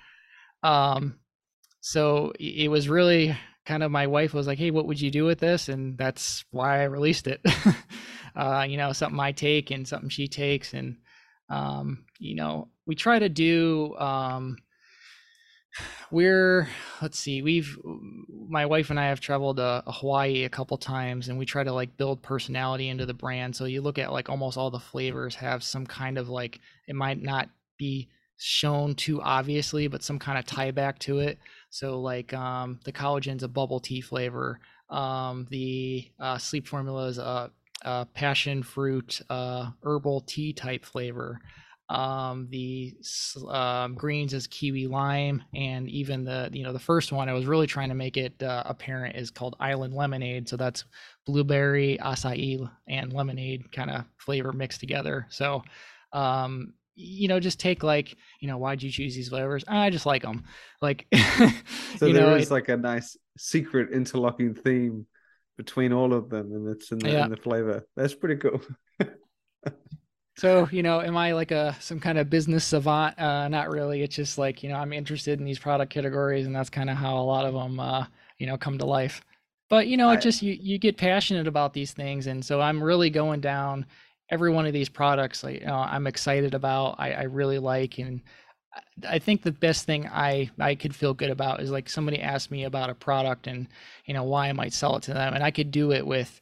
Um. 0.62 1.20
So 1.80 2.34
it 2.38 2.70
was 2.70 2.90
really 2.90 3.34
kind 3.66 3.84
of 3.84 3.92
my 3.92 4.08
wife 4.08 4.34
was 4.34 4.48
like, 4.48 4.58
hey, 4.58 4.72
what 4.72 4.88
would 4.88 5.00
you 5.00 5.12
do 5.12 5.24
with 5.24 5.40
this? 5.40 5.70
And 5.70 5.98
that's 5.98 6.44
why 6.52 6.82
I 6.82 6.84
released 6.84 7.28
it. 7.28 7.42
uh, 8.36 8.66
you 8.68 8.78
know, 8.78 8.94
something 8.94 9.20
I 9.20 9.32
take 9.32 9.72
and 9.72 9.88
something 9.88 10.10
she 10.10 10.28
takes. 10.28 10.74
And, 10.74 10.98
um, 11.50 12.06
you 12.20 12.36
know, 12.36 12.70
we 12.86 12.96
try 12.96 13.20
to 13.20 13.30
do, 13.30 13.96
um, 13.98 14.58
we're, 16.12 16.68
let's 17.02 17.18
see, 17.18 17.42
we've, 17.42 17.78
my 18.50 18.66
wife 18.66 18.90
and 18.90 19.00
I 19.00 19.08
have 19.08 19.22
traveled 19.22 19.58
to 19.58 19.84
Hawaii 19.88 20.44
a 20.44 20.50
couple 20.50 20.78
times 20.78 21.30
and 21.30 21.38
we 21.38 21.46
try 21.46 21.64
to 21.64 21.72
like 21.72 21.96
build 21.98 22.22
personality 22.22 22.90
into 22.90 23.06
the 23.06 23.14
brand. 23.14 23.56
So 23.56 23.66
you 23.66 23.82
look 23.82 23.98
at 23.98 24.12
like 24.12 24.30
almost 24.30 24.58
all 24.58 24.70
the 24.70 24.80
flavors 24.80 25.36
have 25.36 25.64
some 25.64 25.86
kind 25.86 26.18
of 26.18 26.28
like, 26.28 26.60
it 26.88 26.96
might 26.96 27.22
not 27.22 27.50
be 27.78 28.10
shown 28.38 28.96
too 28.96 29.22
obviously, 29.22 29.88
but 29.88 30.04
some 30.04 30.20
kind 30.20 30.38
of 30.38 30.46
tie 30.46 30.72
back 30.72 31.00
to 31.00 31.20
it. 31.20 31.38
So 31.70 32.02
like 32.02 32.34
um, 32.34 32.80
the 32.84 32.92
collagen's 32.92 33.44
a 33.44 33.48
bubble 33.48 33.80
tea 33.80 34.02
flavor. 34.02 34.60
Um, 34.90 35.48
the 35.50 36.12
uh, 36.20 36.38
sleep 36.38 36.68
formula 36.68 37.08
is 37.08 37.18
a 37.18 37.50
uh, 37.84 38.06
passion 38.06 38.64
fruit 38.64 39.22
uh, 39.30 39.70
herbal 39.84 40.22
tea 40.22 40.54
type 40.54 40.86
flavor. 40.86 41.40
Um, 41.90 42.48
the 42.50 42.96
um, 43.50 43.96
greens 43.96 44.34
is 44.34 44.48
kiwi 44.48 44.88
lime, 44.88 45.44
and 45.54 45.90
even 45.90 46.24
the 46.24 46.50
you 46.54 46.64
know 46.64 46.72
the 46.72 46.80
first 46.80 47.12
one 47.12 47.28
I 47.28 47.34
was 47.34 47.46
really 47.46 47.68
trying 47.68 47.90
to 47.90 47.96
make 47.96 48.16
it 48.16 48.42
uh, 48.42 48.64
apparent 48.66 49.18
is 49.18 49.30
called 49.30 49.58
Island 49.60 49.94
Lemonade. 49.94 50.48
So 50.48 50.56
that's 50.56 50.86
blueberry, 51.26 51.98
acai, 52.02 52.70
and 52.88 53.12
lemonade 53.12 53.72
kind 53.74 53.92
of 53.92 54.06
flavor 54.18 54.54
mixed 54.54 54.80
together. 54.80 55.28
So 55.30 55.64
um, 56.14 56.74
you 56.96 57.28
know, 57.28 57.40
just 57.40 57.60
take 57.60 57.84
like, 57.84 58.16
you 58.40 58.48
know, 58.48 58.58
why'd 58.58 58.84
you 58.84 58.92
choose 58.92 59.16
these 59.16 59.30
flavors? 59.30 59.64
I 59.68 59.90
just 59.90 60.06
like 60.06 60.22
them. 60.22 60.44
Like, 60.82 61.08
so 61.98 62.06
you 62.06 62.14
there 62.14 62.28
know, 62.28 62.36
is 62.36 62.48
it, 62.48 62.54
like 62.54 62.70
a 62.70 62.78
nice 62.78 63.18
secret 63.38 63.92
interlocking 63.92 64.54
theme 64.54 65.06
between 65.64 65.94
all 65.94 66.12
of 66.12 66.30
them, 66.30 66.52
and 66.54 66.68
it's 66.68 66.92
in 66.92 66.98
the, 66.98 67.12
yeah. 67.12 67.26
in 67.26 67.30
the 67.30 67.38
flavor. 67.38 67.86
That's 67.96 68.16
pretty 68.16 68.38
cool. 68.38 68.60
so 70.38 70.68
you 70.72 70.82
know, 70.82 71.02
am 71.02 71.16
I 71.16 71.34
like 71.34 71.52
a 71.52 71.76
some 71.80 72.00
kind 72.00 72.18
of 72.18 72.32
business 72.32 72.66
savant? 72.66 73.20
Uh, 73.20 73.48
not 73.48 73.70
really. 73.70 74.02
It's 74.02 74.16
just 74.16 74.40
like 74.40 74.64
you 74.64 74.70
know, 74.70 74.76
I'm 74.76 74.92
interested 74.92 75.40
in 75.40 75.46
these 75.46 75.60
product 75.60 75.94
categories, 75.94 76.48
and 76.48 76.56
that's 76.56 76.72
kind 76.72 76.90
of 76.90 76.98
how 76.98 77.16
a 77.16 77.22
lot 77.22 77.46
of 77.46 77.54
them, 77.54 77.80
uh, 77.80 78.06
you 78.40 78.48
know, 78.48 78.58
come 78.58 78.80
to 78.80 78.86
life. 78.86 79.22
But 79.70 79.86
you 79.86 79.98
know, 79.98 80.10
I, 80.10 80.16
it 80.16 80.22
just 80.22 80.42
you 80.42 80.58
you 80.60 80.80
get 80.80 80.98
passionate 80.98 81.46
about 81.46 81.74
these 81.74 81.92
things, 81.92 82.26
and 82.26 82.44
so 82.44 82.60
I'm 82.60 82.84
really 82.84 83.12
going 83.12 83.40
down 83.40 83.86
every 84.32 84.52
one 84.52 84.66
of 84.66 84.74
these 84.74 84.90
products. 84.90 85.44
Like, 85.44 85.60
you 85.60 85.68
know, 85.68 85.76
I'm 85.76 86.08
excited 86.08 86.56
about. 86.56 86.96
I, 86.98 87.12
I 87.12 87.24
really 87.24 87.60
like 87.60 88.00
and 88.00 88.22
I 89.08 89.20
think 89.20 89.42
the 89.42 89.52
best 89.52 89.86
thing 89.86 90.08
I 90.08 90.50
I 90.60 90.76
could 90.76 90.96
feel 90.96 91.14
good 91.14 91.30
about 91.30 91.62
is 91.62 91.72
like 91.72 91.90
somebody 91.90 92.22
asked 92.22 92.52
me 92.52 92.64
about 92.64 92.90
a 92.90 92.96
product 92.96 93.48
and 93.48 93.68
you 94.06 94.14
know 94.14 94.24
why 94.24 94.48
I 94.48 94.54
might 94.54 94.74
sell 94.74 94.96
it 94.96 95.04
to 95.04 95.14
them, 95.14 95.34
and 95.34 95.44
I 95.44 95.52
could 95.52 95.72
do 95.72 95.92
it 95.92 96.06
with, 96.06 96.40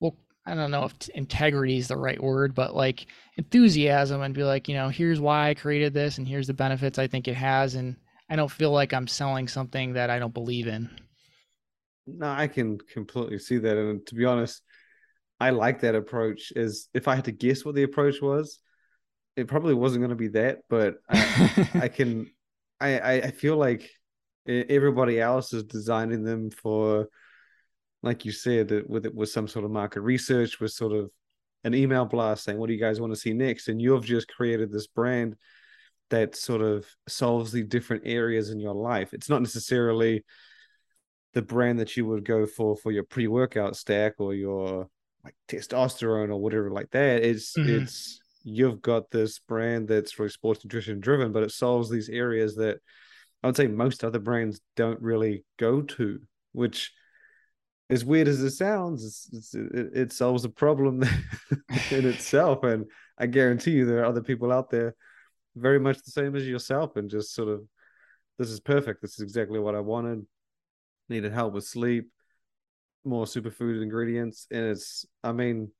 well, 0.00 0.16
I 0.46 0.54
don't 0.54 0.70
know 0.70 0.84
if 0.84 1.08
integrity 1.10 1.78
is 1.78 1.88
the 1.88 1.96
right 1.96 2.22
word, 2.22 2.54
but 2.54 2.74
like 2.76 3.06
enthusiasm 3.36 4.22
and 4.22 4.34
be 4.34 4.44
like, 4.44 4.68
you 4.68 4.74
know, 4.74 4.88
here's 4.88 5.20
why 5.20 5.50
I 5.50 5.54
created 5.54 5.94
this, 5.94 6.18
and 6.18 6.28
here's 6.28 6.46
the 6.46 6.54
benefits 6.54 6.98
I 6.98 7.06
think 7.06 7.26
it 7.28 7.34
has, 7.34 7.74
and 7.74 7.96
I 8.30 8.36
don't 8.36 8.50
feel 8.50 8.70
like 8.70 8.92
I'm 8.92 9.08
selling 9.08 9.48
something 9.48 9.94
that 9.94 10.10
I 10.10 10.18
don't 10.18 10.34
believe 10.34 10.66
in. 10.68 10.90
No, 12.06 12.28
I 12.28 12.46
can 12.46 12.78
completely 12.78 13.38
see 13.38 13.58
that, 13.58 13.76
and 13.76 14.06
to 14.06 14.14
be 14.14 14.24
honest, 14.24 14.62
I 15.40 15.50
like 15.50 15.80
that 15.80 15.94
approach. 15.94 16.52
Is 16.56 16.88
if 16.94 17.08
I 17.08 17.14
had 17.14 17.26
to 17.26 17.32
guess 17.32 17.64
what 17.64 17.74
the 17.74 17.82
approach 17.82 18.20
was, 18.22 18.60
it 19.38 19.46
probably 19.46 19.74
wasn't 19.74 20.00
going 20.00 20.10
to 20.10 20.16
be 20.16 20.28
that, 20.28 20.58
but 20.68 20.96
I, 21.08 21.70
I 21.74 21.88
can, 21.94 22.28
I, 22.80 23.20
I 23.20 23.30
feel 23.30 23.56
like 23.56 23.88
everybody 24.46 25.20
else 25.20 25.52
is 25.52 25.62
designing 25.62 26.24
them 26.24 26.50
for, 26.50 27.08
like 28.02 28.24
you 28.24 28.32
said, 28.32 28.68
that 28.68 28.90
with 28.90 29.06
it 29.06 29.14
was 29.14 29.32
some 29.32 29.46
sort 29.46 29.64
of 29.64 29.70
market 29.70 30.00
research, 30.00 30.58
with 30.58 30.72
sort 30.72 30.92
of 30.92 31.10
an 31.62 31.74
email 31.74 32.04
blast 32.04 32.44
saying, 32.44 32.58
"What 32.58 32.66
do 32.66 32.72
you 32.72 32.80
guys 32.80 33.00
want 33.00 33.12
to 33.12 33.20
see 33.20 33.32
next?" 33.32 33.68
And 33.68 33.80
you've 33.80 34.04
just 34.04 34.28
created 34.28 34.72
this 34.72 34.88
brand 34.88 35.36
that 36.10 36.34
sort 36.34 36.62
of 36.62 36.86
solves 37.06 37.52
the 37.52 37.62
different 37.62 38.02
areas 38.06 38.50
in 38.50 38.58
your 38.58 38.74
life. 38.74 39.12
It's 39.12 39.28
not 39.28 39.42
necessarily 39.42 40.24
the 41.34 41.42
brand 41.42 41.78
that 41.78 41.96
you 41.96 42.06
would 42.06 42.24
go 42.24 42.44
for 42.44 42.76
for 42.76 42.90
your 42.90 43.04
pre-workout 43.04 43.76
stack 43.76 44.14
or 44.18 44.34
your 44.34 44.88
like 45.22 45.34
testosterone 45.48 46.30
or 46.30 46.38
whatever 46.38 46.70
like 46.70 46.90
that. 46.90 47.22
It's 47.22 47.56
mm-hmm. 47.56 47.82
it's 47.82 48.20
you've 48.48 48.82
got 48.82 49.10
this 49.10 49.38
brand 49.38 49.88
that's 49.88 50.18
really 50.18 50.30
sports 50.30 50.64
nutrition 50.64 51.00
driven, 51.00 51.32
but 51.32 51.42
it 51.42 51.50
solves 51.50 51.90
these 51.90 52.08
areas 52.08 52.56
that 52.56 52.78
I 53.42 53.46
would 53.46 53.56
say 53.56 53.66
most 53.66 54.04
other 54.04 54.18
brands 54.18 54.60
don't 54.76 55.00
really 55.00 55.44
go 55.58 55.82
to, 55.82 56.20
which 56.52 56.92
as 57.90 58.04
weird 58.04 58.28
as 58.28 58.42
it 58.42 58.50
sounds, 58.50 59.04
it's, 59.04 59.28
it's, 59.32 59.54
it, 59.54 59.90
it 59.94 60.12
solves 60.12 60.44
a 60.44 60.50
problem 60.50 61.02
in 61.90 62.06
itself. 62.06 62.64
And 62.64 62.86
I 63.16 63.26
guarantee 63.26 63.72
you 63.72 63.86
there 63.86 64.00
are 64.00 64.06
other 64.06 64.22
people 64.22 64.52
out 64.52 64.70
there 64.70 64.94
very 65.56 65.80
much 65.80 66.02
the 66.02 66.10
same 66.10 66.36
as 66.36 66.46
yourself 66.46 66.96
and 66.96 67.08
just 67.08 67.34
sort 67.34 67.48
of, 67.48 67.62
this 68.38 68.50
is 68.50 68.60
perfect. 68.60 69.02
This 69.02 69.14
is 69.14 69.20
exactly 69.20 69.58
what 69.58 69.74
I 69.74 69.80
wanted. 69.80 70.26
Needed 71.08 71.32
help 71.32 71.54
with 71.54 71.64
sleep, 71.64 72.10
more 73.04 73.24
superfood 73.24 73.82
ingredients. 73.82 74.46
And 74.50 74.66
it's, 74.66 75.06
I 75.24 75.32
mean, 75.32 75.70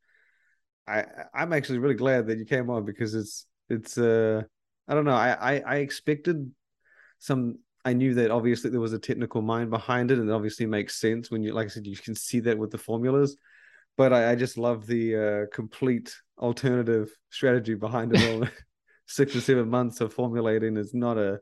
I 0.89 1.05
I'm 1.35 1.53
actually 1.53 1.79
really 1.79 1.95
glad 1.95 2.27
that 2.27 2.39
you 2.39 2.45
came 2.45 2.71
on 2.71 2.85
because 2.85 3.15
it's 3.15 3.47
it's 3.69 3.99
uh 3.99 4.43
I 4.89 4.95
don't 4.95 5.05
know. 5.05 5.13
I 5.15 5.57
I, 5.57 5.63
I 5.67 5.77
expected 5.77 6.51
some 7.19 7.59
I 7.85 7.93
knew 7.93 8.15
that 8.15 8.31
obviously 8.31 8.71
there 8.71 8.81
was 8.81 8.93
a 8.93 8.99
technical 8.99 9.43
mind 9.43 9.71
behind 9.71 10.11
it 10.11 10.19
and 10.19 10.29
it 10.29 10.33
obviously 10.33 10.67
makes 10.67 11.01
sense 11.01 11.31
when 11.31 11.43
you 11.43 11.53
like 11.53 11.67
I 11.67 11.69
said 11.69 11.87
you 11.87 11.97
can 11.97 12.15
see 12.15 12.41
that 12.41 12.59
with 12.59 12.71
the 12.71 12.79
formulas. 12.79 13.37
But 13.97 14.13
I, 14.13 14.33
I 14.33 14.35
just 14.37 14.59
love 14.59 14.87
the 14.87 15.17
uh, 15.17 15.55
complete 15.55 16.15
alternative 16.39 17.11
strategy 17.31 17.75
behind 17.75 18.15
it 18.15 18.23
all. 18.31 18.49
Six 19.07 19.35
or 19.35 19.41
seven 19.41 19.71
months 19.71 20.03
of 20.03 20.13
formulating 20.13 20.77
is 20.77 20.93
not 20.93 21.17
a 21.17 21.41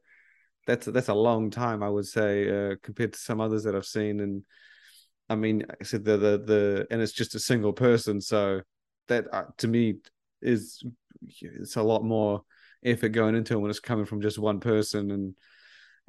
that's 0.68 0.86
that's 0.86 1.08
a 1.08 1.14
long 1.14 1.50
time 1.50 1.82
I 1.82 1.88
would 1.88 2.06
say 2.06 2.48
uh, 2.48 2.76
compared 2.82 3.12
to 3.14 3.18
some 3.18 3.40
others 3.40 3.64
that 3.64 3.74
I've 3.74 3.86
seen. 3.86 4.20
And 4.20 4.42
I 5.28 5.34
mean 5.34 5.64
I 5.68 5.84
said 5.84 6.04
the 6.04 6.16
the 6.16 6.38
the 6.38 6.86
and 6.90 7.02
it's 7.02 7.12
just 7.12 7.34
a 7.34 7.40
single 7.40 7.72
person. 7.72 8.20
So 8.20 8.60
that 9.08 9.26
uh, 9.32 9.44
to 9.58 9.68
me 9.68 9.96
is 10.42 10.82
it's 11.40 11.76
a 11.76 11.82
lot 11.82 12.04
more 12.04 12.42
effort 12.84 13.08
going 13.10 13.34
into 13.34 13.54
it 13.54 13.58
when 13.58 13.70
it's 13.70 13.80
coming 13.80 14.04
from 14.04 14.20
just 14.20 14.38
one 14.38 14.60
person 14.60 15.10
and 15.10 15.34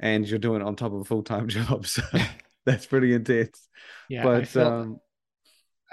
and 0.00 0.28
you're 0.28 0.38
doing 0.38 0.60
it 0.60 0.64
on 0.64 0.76
top 0.76 0.92
of 0.92 1.00
a 1.00 1.04
full 1.04 1.22
time 1.22 1.48
job. 1.48 1.86
So 1.86 2.02
that's 2.66 2.86
pretty 2.86 3.14
intense. 3.14 3.68
Yeah, 4.08 4.24
but 4.24 4.42
I 4.42 4.44
feel, 4.44 4.66
um, 4.66 5.00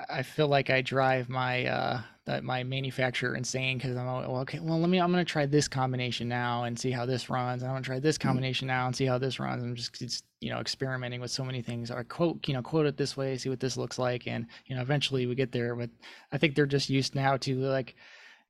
I 0.09 0.23
feel 0.23 0.47
like 0.47 0.69
I 0.69 0.81
drive 0.81 1.29
my 1.29 1.65
uh 1.65 2.01
that 2.25 2.43
my 2.43 2.63
manufacturer 2.63 3.35
insane 3.35 3.77
because 3.77 3.95
I'm 3.95 4.05
well, 4.05 4.37
okay. 4.37 4.59
Well, 4.59 4.79
let 4.79 4.89
me. 4.89 4.99
I'm 4.99 5.11
gonna 5.11 5.23
try 5.23 5.45
this 5.45 5.67
combination 5.67 6.27
now 6.27 6.63
and 6.63 6.77
see 6.77 6.91
how 6.91 7.05
this 7.05 7.29
runs. 7.29 7.61
And 7.61 7.69
I'm 7.69 7.75
gonna 7.75 7.85
try 7.85 7.99
this 7.99 8.17
mm-hmm. 8.17 8.27
combination 8.27 8.67
now 8.67 8.87
and 8.87 8.95
see 8.95 9.05
how 9.05 9.17
this 9.17 9.39
runs. 9.39 9.63
I'm 9.63 9.75
just, 9.75 9.93
just 9.93 10.25
you 10.41 10.49
know 10.49 10.59
experimenting 10.59 11.21
with 11.21 11.31
so 11.31 11.43
many 11.43 11.61
things. 11.61 11.91
Or 11.91 12.03
quote 12.03 12.47
you 12.47 12.53
know 12.53 12.63
quote 12.63 12.87
it 12.87 12.97
this 12.97 13.15
way, 13.15 13.37
see 13.37 13.49
what 13.49 13.59
this 13.59 13.77
looks 13.77 13.99
like, 13.99 14.27
and 14.27 14.47
you 14.65 14.75
know 14.75 14.81
eventually 14.81 15.27
we 15.27 15.35
get 15.35 15.51
there. 15.51 15.75
But 15.75 15.91
I 16.31 16.37
think 16.37 16.55
they're 16.55 16.65
just 16.65 16.89
used 16.89 17.13
now 17.13 17.37
to 17.37 17.55
like 17.57 17.95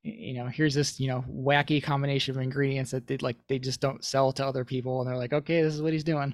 you 0.05 0.33
know 0.33 0.45
here's 0.45 0.75
this 0.75 0.99
you 0.99 1.07
know 1.07 1.25
wacky 1.29 1.81
combination 1.81 2.35
of 2.35 2.41
ingredients 2.41 2.91
that 2.91 3.07
they 3.07 3.17
like 3.17 3.37
they 3.47 3.57
just 3.57 3.81
don't 3.81 4.05
sell 4.05 4.31
to 4.31 4.45
other 4.45 4.63
people 4.63 5.01
and 5.01 5.09
they're 5.09 5.17
like 5.17 5.33
okay 5.33 5.63
this 5.63 5.73
is 5.73 5.81
what 5.81 5.93
he's 5.93 6.03
doing 6.03 6.31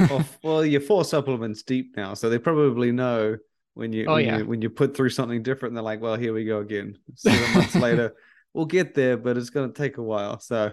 well, 0.00 0.24
well 0.42 0.64
you're 0.64 0.80
four 0.80 1.02
supplements 1.02 1.62
deep 1.62 1.96
now 1.96 2.12
so 2.12 2.28
they 2.28 2.38
probably 2.38 2.92
know 2.92 3.36
when 3.74 3.92
you, 3.92 4.06
oh, 4.06 4.14
when, 4.14 4.24
yeah. 4.24 4.38
you 4.38 4.46
when 4.46 4.62
you 4.62 4.70
put 4.70 4.96
through 4.96 5.10
something 5.10 5.42
different 5.42 5.74
they're 5.74 5.82
like 5.82 6.00
well 6.00 6.16
here 6.16 6.32
we 6.32 6.44
go 6.44 6.58
again. 6.58 6.98
Seven 7.14 7.54
months 7.54 7.74
later 7.74 8.14
we'll 8.52 8.66
get 8.66 8.94
there 8.94 9.16
but 9.16 9.36
it's 9.36 9.50
going 9.50 9.72
to 9.72 9.76
take 9.76 9.98
a 9.98 10.02
while. 10.02 10.40
So 10.40 10.72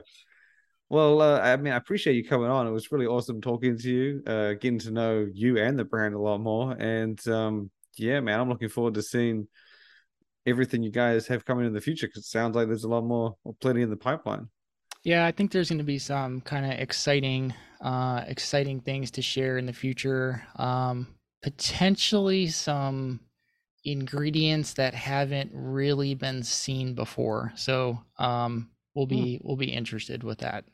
well 0.89 1.21
uh, 1.21 1.39
i 1.39 1.55
mean 1.55 1.73
i 1.73 1.77
appreciate 1.77 2.15
you 2.15 2.27
coming 2.27 2.49
on. 2.49 2.67
It 2.67 2.71
was 2.71 2.91
really 2.91 3.07
awesome 3.07 3.41
talking 3.41 3.77
to 3.77 3.89
you 3.89 4.23
uh, 4.27 4.53
getting 4.53 4.79
to 4.79 4.91
know 4.91 5.27
you 5.31 5.57
and 5.57 5.77
the 5.77 5.85
brand 5.85 6.15
a 6.15 6.19
lot 6.19 6.39
more. 6.39 6.73
And 6.73 7.25
um, 7.27 7.71
yeah 7.97 8.19
man 8.19 8.39
i'm 8.39 8.49
looking 8.49 8.69
forward 8.69 8.93
to 8.93 9.01
seeing 9.01 9.47
everything 10.45 10.81
you 10.81 10.91
guys 10.91 11.27
have 11.27 11.45
coming 11.45 11.65
in 11.65 11.73
the 11.73 11.81
future 11.81 12.07
because 12.07 12.23
it 12.23 12.29
sounds 12.29 12.55
like 12.55 12.67
there's 12.67 12.85
a 12.85 12.89
lot 12.89 13.03
more 13.03 13.35
or 13.43 13.53
plenty 13.55 13.81
in 13.81 13.89
the 13.89 13.97
pipeline. 13.97 14.47
Yeah 15.03 15.25
i 15.25 15.31
think 15.31 15.51
there's 15.51 15.69
going 15.69 15.79
to 15.79 15.83
be 15.85 15.99
some 15.99 16.41
kind 16.41 16.65
of 16.65 16.71
exciting 16.79 17.53
uh 17.81 18.23
exciting 18.27 18.81
things 18.81 19.11
to 19.11 19.21
share 19.21 19.57
in 19.57 19.65
the 19.65 19.73
future. 19.73 20.43
Um 20.55 21.07
potentially 21.41 22.47
some 22.47 23.19
ingredients 23.85 24.73
that 24.73 24.93
haven't 24.93 25.51
really 25.53 26.13
been 26.13 26.43
seen 26.43 26.93
before. 26.93 27.51
So 27.55 27.99
um, 28.17 28.69
we'll 28.93 29.05
be 29.05 29.37
hmm. 29.37 29.47
we'll 29.47 29.57
be 29.57 29.71
interested 29.71 30.23
with 30.23 30.39
that. 30.39 30.65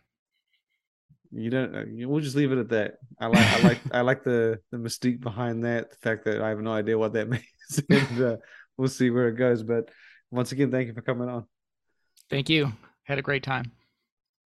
You 1.31 1.49
don't. 1.49 1.75
Uh, 1.75 2.07
we'll 2.07 2.21
just 2.21 2.35
leave 2.35 2.51
it 2.51 2.59
at 2.59 2.69
that. 2.69 2.97
I 3.19 3.27
like 3.27 3.45
I 3.45 3.61
like 3.61 3.79
I 3.91 4.01
like 4.01 4.23
the 4.23 4.59
the 4.71 4.77
mystique 4.77 5.21
behind 5.21 5.63
that. 5.65 5.91
The 5.91 5.97
fact 5.97 6.25
that 6.25 6.41
I 6.41 6.49
have 6.49 6.59
no 6.59 6.71
idea 6.71 6.97
what 6.97 7.13
that 7.13 7.29
means, 7.29 7.83
and 7.89 8.21
uh, 8.21 8.37
we'll 8.77 8.87
see 8.87 9.09
where 9.09 9.27
it 9.27 9.35
goes. 9.35 9.63
But 9.63 9.89
once 10.31 10.51
again, 10.51 10.71
thank 10.71 10.87
you 10.87 10.93
for 10.93 11.01
coming 11.01 11.29
on. 11.29 11.45
Thank 12.29 12.49
you. 12.49 12.71
Had 13.03 13.19
a 13.19 13.21
great 13.21 13.43
time. 13.43 13.71